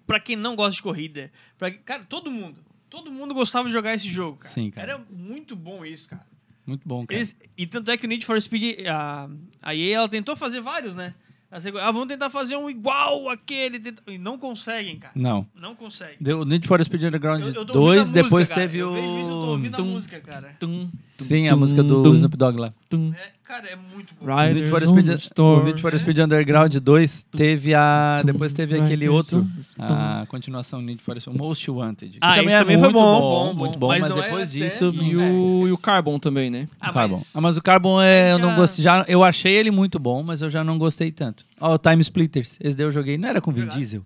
pra 0.08 0.18
quem 0.18 0.38
não 0.38 0.56
gosta 0.56 0.76
de 0.76 0.82
corrida, 0.82 1.30
pra... 1.58 1.70
cara, 1.70 2.06
todo 2.08 2.32
mundo, 2.32 2.56
todo 2.90 3.12
mundo 3.12 3.34
gostava 3.34 3.68
de 3.68 3.74
jogar 3.74 3.94
esse 3.94 4.08
jogo, 4.08 4.38
cara. 4.38 4.54
Sim, 4.54 4.72
cara. 4.72 4.94
Era 4.94 5.02
muito 5.12 5.54
bom 5.54 5.84
isso, 5.86 6.08
cara. 6.10 6.26
Muito 6.66 6.88
bom, 6.88 7.06
cara. 7.06 7.18
Eles- 7.20 7.36
e 7.58 7.66
tanto 7.68 7.92
é 7.92 7.98
que 7.98 8.06
o 8.06 8.10
Need 8.10 8.26
for 8.26 8.42
Speed, 8.42 8.86
a, 8.88 9.30
a 9.62 9.76
EA, 9.76 9.98
ela 9.98 10.10
tentou 10.10 10.36
fazer 10.36 10.62
vários, 10.62 10.96
né? 10.96 11.14
Ah, 11.52 11.92
vamos 11.92 12.08
tentar 12.08 12.30
fazer 12.30 12.58
um 12.58 12.70
igual 12.70 13.30
aquele. 13.30 13.80
tenta- 13.80 14.02
E 14.08 14.18
não 14.18 14.38
conseguem, 14.38 14.98
cara. 14.98 15.14
Não. 15.16 15.48
Não 15.56 15.74
conseguem. 15.74 16.18
Deu 16.20 16.42
o 16.42 16.46
Need 16.46 16.68
for 16.68 16.84
Speed 16.84 17.04
Underground 17.04 17.44
Eu, 17.44 17.48
eu 17.54 17.54
tô 17.54 17.60
ouvindo 17.60 17.72
a 17.72 17.74
2, 17.80 18.00
música, 18.00 18.24
depois 18.24 18.50
cara. 18.50 18.62
teve 18.62 18.78
eu 18.80 18.90
o... 18.90 18.94
vejo 18.94 19.20
isso, 19.22 19.30
eu 19.30 19.40
tô 19.40 19.48
ouvindo 19.48 19.74
a 19.74 19.78
Tum. 19.78 19.86
música, 19.86 20.20
cara. 20.20 20.56
Tum, 20.60 20.90
Sim, 21.18 21.48
a 21.48 21.52
tum, 21.52 21.58
música 21.60 21.82
do 21.84 22.04
tum, 22.04 22.16
Snoop 22.16 22.36
Dogg 22.36 22.60
lá. 22.60 22.74
tum. 22.90 23.14
É, 23.14 23.32
cara, 23.46 23.68
é 23.68 23.76
muito 23.76 24.14
bom. 24.20 24.26
O 24.26 24.36
Need 24.42 24.54
Riders 24.54 24.70
for 24.70 24.82
Speed, 24.82 25.06
the 25.06 25.12
o 25.12 25.16
storm. 25.16 25.64
Need 25.66 25.82
for 25.82 25.98
Speed 26.00 26.20
Underground 26.20 26.76
2 26.76 27.26
teve 27.32 27.74
a... 27.74 28.22
Depois 28.26 28.52
teve 28.54 28.76
aquele 28.76 29.06
Riders 29.08 29.34
outro, 29.34 29.48
storm. 29.60 29.92
a 29.94 30.26
continuação 30.28 30.82
Need 30.82 31.02
for 31.04 31.20
Speed, 31.22 31.38
Most 31.38 31.70
Wanted. 31.72 32.18
Ah, 32.22 32.42
esse 32.42 32.54
é 32.54 32.60
também 32.60 32.78
foi 32.78 32.88
muito 32.90 32.94
bom, 33.00 33.20
bom, 33.22 33.54
bom. 33.54 33.54
muito 33.54 33.80
bom, 33.80 33.88
Mas 33.90 34.02
mas, 34.10 34.14
depois 34.16 34.52
disso... 34.52 34.92
e 34.94 35.16
o, 35.16 35.68
e 35.68 35.72
o 35.72 35.78
Carbon 35.78 36.18
também, 36.20 36.50
né? 36.50 36.68
Ah, 36.82 36.92
Carbon. 36.92 37.18
mas- 37.18 37.36
Ah, 37.36 37.42
mas 37.42 37.58
o 37.58 37.62
Carbon 37.62 38.02
é, 38.02 38.32
eu 38.34 38.40
não 38.40 38.56
gostei, 38.56 38.84
já, 38.84 39.06
eu 39.08 39.24
achei 39.24 39.54
ele 39.54 39.72
muito 39.72 40.00
bom, 40.00 40.24
mas 40.24 40.42
eu 40.42 40.50
já 40.50 40.64
não 40.64 40.78
gostei 40.78 41.12
tanto. 41.12 41.46
Ó, 41.60 41.76
o 41.76 41.78
Time 41.78 42.02
Splitters, 42.02 42.56
esse 42.60 42.76
daí 42.76 42.86
eu 42.86 42.92
joguei, 42.92 43.18
não 43.18 43.30
era 43.30 43.40
com 43.42 43.52
Vin. 43.52 43.68
Diesel. 43.68 44.02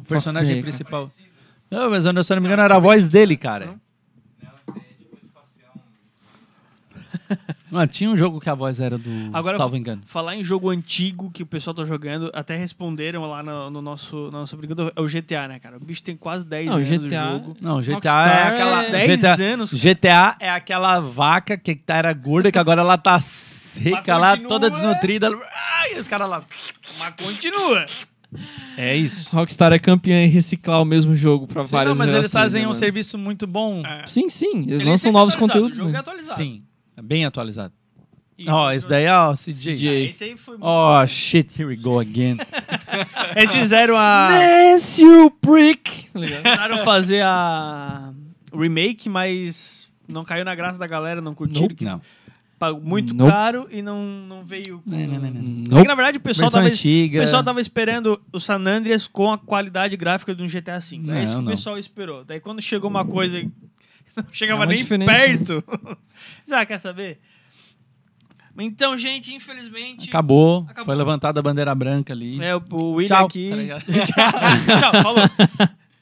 O 0.00 0.04
personagem 0.06 0.60
principal. 0.62 1.10
Não, 1.70 1.90
mas 1.90 2.04
eu, 2.04 2.22
se 2.24 2.32
eu 2.32 2.36
não 2.36 2.42
me 2.42 2.46
engano 2.48 2.62
era 2.62 2.76
a 2.76 2.78
voz 2.78 3.08
dele, 3.08 3.36
cara. 3.36 3.74
Mano, 7.74 7.88
tinha 7.88 8.08
um 8.08 8.16
jogo 8.16 8.40
que 8.40 8.48
a 8.48 8.54
voz 8.54 8.78
era 8.78 8.96
do 8.96 9.10
Agora, 9.32 9.56
salvo 9.56 9.76
engano. 9.76 10.00
Falar 10.06 10.36
em 10.36 10.44
jogo 10.44 10.70
antigo 10.70 11.28
que 11.32 11.42
o 11.42 11.46
pessoal 11.46 11.74
tá 11.74 11.84
jogando, 11.84 12.30
até 12.32 12.56
responderam 12.56 13.28
lá 13.28 13.42
no, 13.42 13.68
no 13.68 13.82
nosso, 13.82 14.30
na 14.30 14.38
nossa 14.38 14.56
brincadeira, 14.56 14.92
é 14.94 15.00
o 15.00 15.06
GTA, 15.06 15.48
né, 15.48 15.58
cara? 15.58 15.76
O 15.76 15.80
bicho 15.84 16.02
tem 16.04 16.16
quase 16.16 16.46
10 16.46 16.66
Não, 16.66 16.74
anos 16.76 16.88
GTA 16.88 16.98
do 16.98 17.08
jogo. 17.32 17.56
Não, 17.60 17.80
GTA 17.82 17.94
Rockstar 17.94 18.28
é 18.28 18.42
aquela... 18.42 18.84
é 18.84 18.90
10 18.90 19.20
GTA, 19.20 19.42
anos, 19.54 19.70
cara. 19.72 19.94
GTA 19.94 20.36
é 20.38 20.50
aquela 20.50 21.00
vaca 21.00 21.58
que 21.58 21.74
tá- 21.74 21.96
era 21.96 22.12
gorda, 22.12 22.52
que 22.52 22.58
agora 22.58 22.80
ela 22.80 22.96
tá 22.96 23.18
seca 23.18 24.16
lá, 24.16 24.36
toda 24.36 24.70
desnutrida. 24.70 25.36
Ai, 25.80 25.98
os 25.98 26.06
caras 26.06 26.28
lá... 26.28 26.44
Mas 26.98 27.14
continua. 27.20 27.86
É 28.76 28.96
isso. 28.96 29.34
Rockstar 29.34 29.72
é 29.72 29.78
campeã 29.78 30.24
em 30.24 30.28
reciclar 30.28 30.80
o 30.82 30.84
mesmo 30.84 31.14
jogo 31.14 31.46
pra 31.46 31.66
Sim, 31.66 31.72
várias 31.72 31.96
não, 31.96 32.04
mas 32.04 32.14
eles 32.14 32.32
fazem 32.32 32.62
né, 32.62 32.66
um 32.66 32.70
mano? 32.70 32.78
serviço 32.78 33.16
muito 33.16 33.46
bom. 33.46 33.82
Sim, 34.06 34.28
sim. 34.28 34.62
Eles 34.62 34.80
Ele 34.80 34.90
lançam 34.90 34.98
sempre 34.98 35.12
novos 35.18 35.36
conteúdos, 35.36 35.76
o 35.76 35.80
jogo 35.80 35.90
é 35.90 35.92
né? 35.94 35.98
atualizado. 36.00 36.36
Sim, 36.42 36.62
é 36.62 36.73
bem 37.02 37.24
atualizado. 37.24 37.72
Ó, 38.48 38.72
esse 38.72 38.88
daí 38.88 39.04
é 39.04 39.16
o 39.16 39.34
CJ. 39.34 39.50
Ah, 39.50 39.74
CJ. 39.76 39.88
esse 40.10 40.24
aí 40.24 40.36
foi 40.36 40.56
muito 40.56 40.66
Oh, 40.66 41.06
shit, 41.06 41.52
here 41.60 41.66
we 41.68 41.76
go 41.76 42.00
again. 42.00 42.36
Eles 43.36 43.52
fizeram 43.52 43.96
a. 43.96 44.28
Nancy, 44.30 45.02
you 45.04 45.30
prick! 45.40 46.08
Tentaram 46.12 46.78
fazer 46.84 47.22
a. 47.24 48.12
remake, 48.52 49.08
mas 49.08 49.88
não 50.08 50.24
caiu 50.24 50.44
na 50.44 50.54
graça 50.54 50.78
da 50.78 50.86
galera, 50.86 51.20
não 51.20 51.34
curtiram. 51.34 51.68
que 51.68 51.84
Não. 51.84 52.00
Pagou 52.58 52.80
muito 52.80 53.12
Nope. 53.14 53.30
caro 53.30 53.68
e 53.70 53.82
não, 53.82 54.04
não 54.04 54.44
veio. 54.44 54.80
com- 54.84 54.90
Não, 54.90 54.98
não, 54.98 55.20
não. 55.20 55.26
É 55.28 55.32
Nope. 55.70 55.88
na 55.88 55.94
verdade, 55.94 56.18
o 56.18 56.20
pessoal 56.20 56.46
Versão 56.48 56.60
tava, 56.60 56.72
antiga. 56.72 57.18
o 57.18 57.22
pessoal 57.22 57.44
tava 57.44 57.60
esperando 57.60 58.20
o 58.32 58.40
San 58.40 58.56
Andreas 58.64 59.06
com 59.08 59.30
a 59.32 59.36
qualidade 59.38 59.96
gráfica 59.96 60.34
de 60.34 60.42
um 60.42 60.46
GTA 60.46 60.78
V. 60.78 60.98
Não, 60.98 61.14
é 61.14 61.24
isso 61.24 61.36
que 61.36 61.42
não. 61.42 61.48
o 61.48 61.54
pessoal 61.54 61.78
esperou. 61.78 62.24
Daí 62.24 62.38
quando 62.40 62.62
chegou 62.62 62.88
uma 62.88 63.04
coisa 63.04 63.44
não 64.16 64.24
chegava 64.32 64.64
É 64.64 64.66
nem 64.66 64.76
diferença. 64.78 65.10
perto. 65.12 65.64
Sabe, 66.46 66.66
quer 66.66 66.78
saber? 66.78 67.20
Então, 68.58 68.96
gente, 68.96 69.34
infelizmente. 69.34 70.08
Acabou. 70.08 70.60
Acabou. 70.68 70.84
Foi 70.84 70.94
levantada 70.94 71.40
a 71.40 71.42
bandeira 71.42 71.74
branca 71.74 72.12
ali. 72.12 72.40
É, 72.42 72.54
o- 72.54 72.62
William 72.92 73.16
Tchau. 73.16 73.26
aqui. 73.26 73.50
Tá? 74.14 74.78
Tchau, 74.78 75.02
falou. 75.02 75.24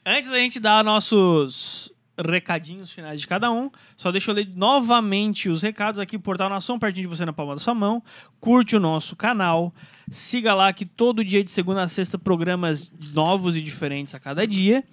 Antes 0.05 0.29
da 0.29 0.37
gente 0.37 0.59
dar 0.59 0.83
nossos 0.83 1.91
recadinhos 2.15 2.91
finais 2.91 3.19
de 3.19 3.25
cada 3.25 3.49
um, 3.51 3.71
só 3.97 4.11
deixa 4.11 4.29
eu 4.29 4.35
ler 4.35 4.47
novamente 4.55 5.49
os 5.49 5.63
recados 5.63 5.99
aqui, 5.99 6.19
Portal 6.19 6.47
Nação, 6.47 6.77
pertinho 6.77 7.09
de 7.09 7.15
você 7.15 7.25
na 7.25 7.33
palma 7.33 7.55
da 7.55 7.59
sua 7.59 7.73
mão. 7.73 8.03
Curte 8.39 8.75
o 8.75 8.79
nosso 8.79 9.15
canal, 9.15 9.73
siga 10.11 10.53
lá 10.53 10.71
que 10.71 10.85
todo 10.85 11.23
dia 11.25 11.43
de 11.43 11.49
segunda 11.49 11.81
a 11.81 11.87
sexta 11.87 12.19
programas 12.19 12.91
novos 13.13 13.55
e 13.55 13.61
diferentes 13.63 14.13
a 14.13 14.19
cada 14.19 14.45
dia. 14.45 14.83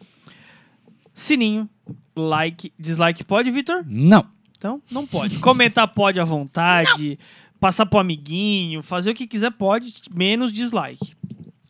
Sininho, 1.20 1.68
like, 2.16 2.72
dislike 2.78 3.22
pode, 3.24 3.50
Vitor? 3.50 3.84
Não. 3.86 4.26
Então, 4.56 4.80
não 4.90 5.06
pode. 5.06 5.38
Comentar 5.38 5.86
pode 5.86 6.18
à 6.18 6.24
vontade, 6.24 7.18
passar 7.60 7.84
pro 7.84 7.98
amiguinho, 7.98 8.82
fazer 8.82 9.10
o 9.10 9.14
que 9.14 9.26
quiser 9.26 9.50
pode, 9.50 9.92
menos 10.14 10.50
dislike. 10.50 11.14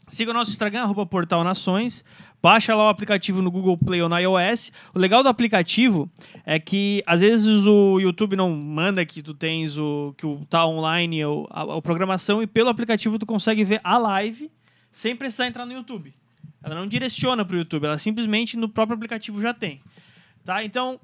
Siga 0.07 0.31
o 0.31 0.35
nosso 0.35 0.53
Instagram, 0.53 0.83
arroba 0.83 1.05
Portal 1.05 1.43
Nações. 1.43 2.05
Baixa 2.41 2.77
lá 2.77 2.85
o 2.85 2.89
aplicativo 2.89 3.43
no 3.43 3.51
Google 3.51 3.77
Play 3.77 4.01
ou 4.01 4.09
no 4.09 4.17
iOS. 4.17 4.71
O 4.95 4.99
legal 5.01 5.21
do 5.21 5.29
aplicativo 5.29 6.09
é 6.47 6.61
que 6.61 7.03
às 7.05 7.21
vezes 7.21 7.67
o 7.67 7.99
YouTube 7.99 8.37
não 8.37 8.51
manda 8.55 9.05
que 9.05 9.21
tu 9.21 9.35
tens 9.35 9.77
o 9.77 10.15
que 10.17 10.27
o 10.27 10.47
tá 10.49 10.65
online 10.65 11.25
ou 11.25 11.49
a, 11.51 11.77
a 11.77 11.83
programação 11.83 12.41
e 12.41 12.47
pelo 12.47 12.69
aplicativo 12.71 13.19
tu 13.19 13.27
consegue 13.27 13.65
ver 13.65 13.81
a 13.83 13.99
live 13.99 14.49
sem 14.93 15.17
precisar 15.17 15.49
entrar 15.49 15.67
no 15.67 15.73
YouTube. 15.73 16.15
Ela 16.63 16.75
não 16.75 16.87
direciona 16.87 17.45
pro 17.45 17.57
YouTube, 17.57 17.85
ela 17.87 17.99
simplesmente 17.99 18.57
no 18.57 18.69
próprio 18.69 18.95
aplicativo 18.97 19.41
já 19.41 19.55
tem. 19.55 19.81
Tá? 20.45 20.63
Então, 20.65 20.99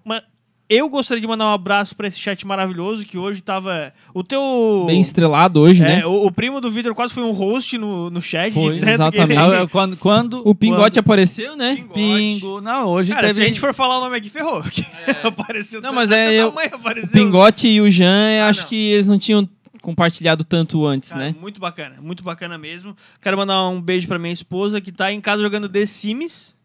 Eu 0.69 0.89
gostaria 0.89 1.21
de 1.21 1.29
mandar 1.29 1.45
um 1.47 1.53
abraço 1.53 1.95
pra 1.95 2.09
esse 2.09 2.19
chat 2.19 2.45
maravilhoso 2.45 3.05
que 3.07 3.17
hoje 3.17 3.41
tava. 3.41 3.93
O 4.13 4.25
teu. 4.25 4.83
Bem 4.85 5.01
estrelado 5.01 5.61
hoje, 5.61 5.81
né? 5.81 6.01
É, 6.01 6.07
o, 6.07 6.27
o 6.27 6.33
primo 6.33 6.61
do 6.61 6.69
Vitor 6.73 6.93
quase 6.93 7.15
foi 7.15 7.23
um 7.23 7.31
host 7.31 7.79
no, 7.79 8.11
no 8.11 8.21
chat. 8.21 8.53
Foi, 8.53 8.77
exatamente. 8.79 9.29
que 9.33 9.37
Ah, 9.39 9.47
ele- 9.47 9.57
eu- 9.63 9.69
quando, 9.69 9.97
quando 9.97 10.43
O 10.45 10.57
Pingote 10.57 10.81
quando- 10.95 10.99
apareceu, 10.99 11.55
né? 11.57 11.77
Pingote. 11.77 11.95
Pingo. 11.95 12.61
Não, 12.61 12.89
hoje 12.89 13.13
Cara, 13.13 13.29
teve. 13.29 13.35
se 13.35 13.43
a 13.43 13.47
gente 13.47 13.61
for 13.61 13.73
falar 13.73 13.99
o 13.99 14.01
nome 14.01 14.17
aqui, 14.17 14.29
ferrou. 14.29 14.61
apareceu 15.23 15.81
Não, 15.81 15.93
mas 15.93 16.11
é 16.11 16.35
eu- 16.35 16.49
tamanho 16.51 16.71
O 16.73 16.75
apareceu. 16.77 17.13
Pingote 17.13 17.69
e 17.69 17.81
o 17.81 17.89
Jean, 17.89 18.43
Ah, 18.45 18.49
acho 18.49 18.63
não. 18.63 18.69
que 18.69 18.75
eles 18.91 19.07
não 19.07 19.19
tinham 19.21 19.49
compartilhado 19.87 20.43
tanto 20.43 20.85
antes, 20.85 21.11
Cara, 21.11 21.27
né? 21.27 21.37
Muito 21.41 21.61
bacana, 21.61 22.03
muito 22.03 22.25
bacana 22.25 22.59
mesmo. 22.59 22.97
Quero 23.21 23.37
mandar 23.37 23.69
um 23.69 23.81
beijo 23.81 24.09
pra 24.09 24.19
minha 24.19 24.33
esposa 24.33 24.81
que 24.81 24.91
tá 24.91 25.13
em 25.13 25.21
casa 25.21 25.41
jogando 25.41 25.69
The 25.69 25.87
Sims. 25.87 26.57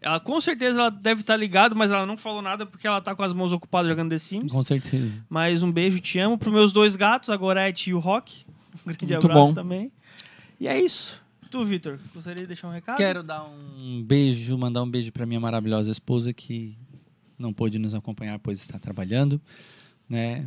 Ela 0.00 0.18
com 0.18 0.40
certeza 0.40 0.80
ela 0.80 0.90
deve 0.90 1.20
estar 1.20 1.36
ligada, 1.36 1.72
mas 1.72 1.92
ela 1.92 2.04
não 2.04 2.16
falou 2.16 2.42
nada 2.42 2.66
porque 2.66 2.84
ela 2.84 3.00
tá 3.00 3.14
com 3.14 3.22
as 3.22 3.32
mãos 3.32 3.52
ocupadas 3.52 3.88
jogando 3.88 4.10
The 4.10 4.18
Sims. 4.18 4.52
Com 4.52 4.64
certeza. 4.64 5.24
Mas 5.28 5.62
um 5.62 5.70
beijo, 5.70 6.00
te 6.00 6.18
amo. 6.18 6.36
Pros 6.36 6.52
meus 6.52 6.72
dois 6.72 6.96
gatos, 6.96 7.30
a 7.30 7.36
Gorete 7.36 7.90
e 7.90 7.94
o 7.94 8.00
Rock. 8.00 8.44
Um 8.84 8.92
grande 8.92 9.12
Muito 9.12 9.26
abraço 9.26 9.46
bom. 9.46 9.54
também. 9.54 9.92
E 10.58 10.66
é 10.66 10.78
isso. 10.78 11.22
Tu, 11.48 11.64
Vitor, 11.64 12.00
gostaria 12.12 12.42
de 12.42 12.48
deixar 12.48 12.66
um 12.66 12.72
recado? 12.72 12.96
Quero 12.96 13.22
dar 13.22 13.44
um 13.44 14.02
beijo, 14.02 14.58
mandar 14.58 14.82
um 14.82 14.90
beijo 14.90 15.12
para 15.12 15.24
minha 15.24 15.38
maravilhosa 15.38 15.92
esposa 15.92 16.32
que 16.32 16.76
não 17.38 17.52
pôde 17.52 17.78
nos 17.78 17.94
acompanhar, 17.94 18.38
pois 18.40 18.58
está 18.58 18.80
trabalhando, 18.80 19.40
né? 20.08 20.44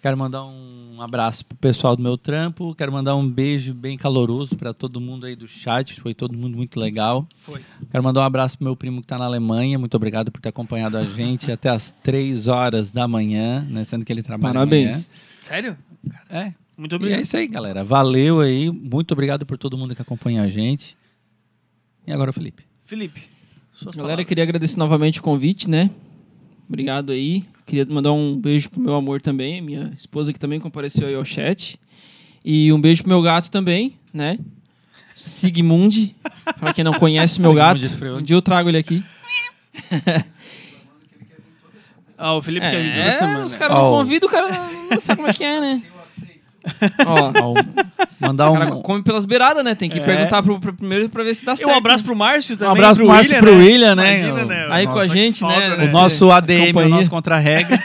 Quero 0.00 0.16
mandar 0.16 0.44
um 0.44 1.02
abraço 1.02 1.44
pro 1.44 1.58
pessoal 1.58 1.96
do 1.96 2.02
meu 2.02 2.16
trampo, 2.16 2.72
quero 2.76 2.92
mandar 2.92 3.16
um 3.16 3.28
beijo 3.28 3.74
bem 3.74 3.98
caloroso 3.98 4.56
para 4.56 4.72
todo 4.72 5.00
mundo 5.00 5.26
aí 5.26 5.34
do 5.34 5.48
chat, 5.48 6.00
foi 6.00 6.14
todo 6.14 6.36
mundo 6.38 6.56
muito 6.56 6.78
legal. 6.78 7.26
Foi. 7.38 7.60
Quero 7.90 8.04
mandar 8.04 8.20
um 8.20 8.24
abraço 8.24 8.56
pro 8.56 8.64
meu 8.64 8.76
primo 8.76 9.00
que 9.00 9.06
está 9.06 9.18
na 9.18 9.24
Alemanha, 9.24 9.76
muito 9.76 9.96
obrigado 9.96 10.30
por 10.30 10.40
ter 10.40 10.50
acompanhado 10.50 10.96
a 10.96 11.04
gente 11.04 11.50
até 11.52 11.68
as 11.68 11.92
três 12.00 12.46
horas 12.46 12.92
da 12.92 13.08
manhã, 13.08 13.66
né? 13.68 13.82
Sendo 13.82 14.04
que 14.04 14.12
ele 14.12 14.22
trabalha 14.22 14.54
Parabéns. 14.54 15.10
Sério? 15.40 15.76
amanhã. 16.04 16.20
É, 16.30 16.54
Muito 16.76 16.92
e 16.92 16.94
é 16.94 16.96
obrigado. 16.96 17.20
isso 17.22 17.36
aí, 17.36 17.48
galera. 17.48 17.82
Valeu 17.82 18.40
aí. 18.40 18.70
Muito 18.70 19.10
obrigado 19.12 19.44
por 19.44 19.58
todo 19.58 19.76
mundo 19.76 19.96
que 19.96 20.02
acompanha 20.02 20.42
a 20.42 20.48
gente. 20.48 20.96
E 22.06 22.12
agora 22.12 22.30
o 22.30 22.32
Felipe. 22.32 22.64
Felipe, 22.86 23.28
suas 23.72 23.96
Galera, 23.96 24.12
palavras. 24.12 24.26
queria 24.28 24.44
agradecer 24.44 24.78
novamente 24.78 25.18
o 25.18 25.22
convite, 25.24 25.68
né? 25.68 25.90
Obrigado 26.68 27.12
aí. 27.12 27.44
Queria 27.66 27.86
mandar 27.86 28.12
um 28.12 28.36
beijo 28.36 28.68
pro 28.70 28.80
meu 28.80 28.94
amor 28.94 29.20
também, 29.20 29.60
minha 29.60 29.92
esposa 29.98 30.32
que 30.32 30.38
também 30.38 30.60
compareceu 30.60 31.06
aí 31.08 31.14
ao 31.14 31.24
chat. 31.24 31.78
E 32.44 32.72
um 32.72 32.80
beijo 32.80 33.02
pro 33.02 33.10
meu 33.10 33.22
gato 33.22 33.50
também, 33.50 33.94
né? 34.12 34.38
Sigmund, 35.16 36.14
pra 36.60 36.72
quem 36.72 36.84
não 36.84 36.92
conhece 36.92 37.40
meu 37.40 37.52
gato. 37.54 37.80
Um 38.16 38.22
dia 38.22 38.36
eu 38.36 38.42
trago 38.42 38.68
ele 38.68 38.78
aqui. 38.78 39.02
Ah, 42.16 42.34
o 42.34 42.42
Felipe 42.42 42.68
que 42.68 42.74
a 42.76 42.82
gente 42.82 42.98
É, 42.98 43.04
toda 43.04 43.12
semana. 43.12 43.44
os 43.44 43.54
caras 43.54 43.76
não 43.76 43.90
convidam, 43.90 44.28
o 44.28 44.32
cara 44.32 44.48
não, 44.50 44.90
não 44.90 45.00
sabe 45.00 45.16
como 45.18 45.28
é 45.28 45.32
que 45.32 45.44
é, 45.44 45.60
né? 45.60 45.82
Ó, 47.06 47.54
mandar 48.20 48.50
o 48.50 48.54
um, 48.54 48.58
cara 48.58 48.70
come 48.72 49.02
pelas 49.02 49.24
beiradas, 49.24 49.64
né? 49.64 49.74
Tem 49.74 49.88
que 49.88 49.98
É. 49.98 50.02
perguntar 50.02 50.42
pro, 50.42 50.58
pro 50.60 50.72
primeiro 50.72 51.08
pra 51.08 51.22
ver 51.24 51.34
se 51.34 51.44
dá 51.44 51.52
E 51.52 51.56
certo. 51.56 51.70
um 51.70 51.76
abraço 51.76 52.04
pro 52.04 52.14
Márcio 52.16 52.56
também. 52.56 52.72
um 52.74 52.76
abraço 52.76 52.98
pro 53.00 53.08
Márcio 53.08 53.36
pro 53.38 53.56
William, 53.56 53.94
né? 53.94 54.18
Imagina, 54.20 54.42
O- 54.42 54.46
né? 54.46 54.66
Aí 54.70 54.86
com 54.86 54.92
a 54.92 54.94
Nossa, 55.06 55.08
gente, 55.16 55.44
né, 55.44 55.50
falta, 55.50 55.76
né? 55.76 55.84
o 55.84 55.90
nosso 55.92 56.30
ADM, 56.30 56.76
o 56.76 56.88
nosso 56.88 57.10
contra-regra. 57.10 57.78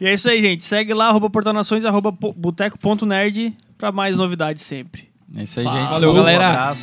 E 0.00 0.06
é 0.06 0.14
isso 0.14 0.28
aí, 0.28 0.40
gente. 0.42 0.64
Segue 0.64 0.92
lá, 0.94 1.08
arroba 1.08 1.30
portalnações, 1.30 1.84
arroba 1.84 2.12
boteco.nerd 2.12 3.54
pra 3.78 3.90
mais 3.92 4.16
novidades 4.18 4.62
sempre. 4.62 5.08
É 5.36 5.42
isso 5.44 5.58
aí, 5.58 5.64
Valeu, 5.64 5.80
gente. 5.80 5.90
Valeu, 5.90 6.10
Um 6.10 6.14
galera. 6.14 6.48
abraço. 6.48 6.82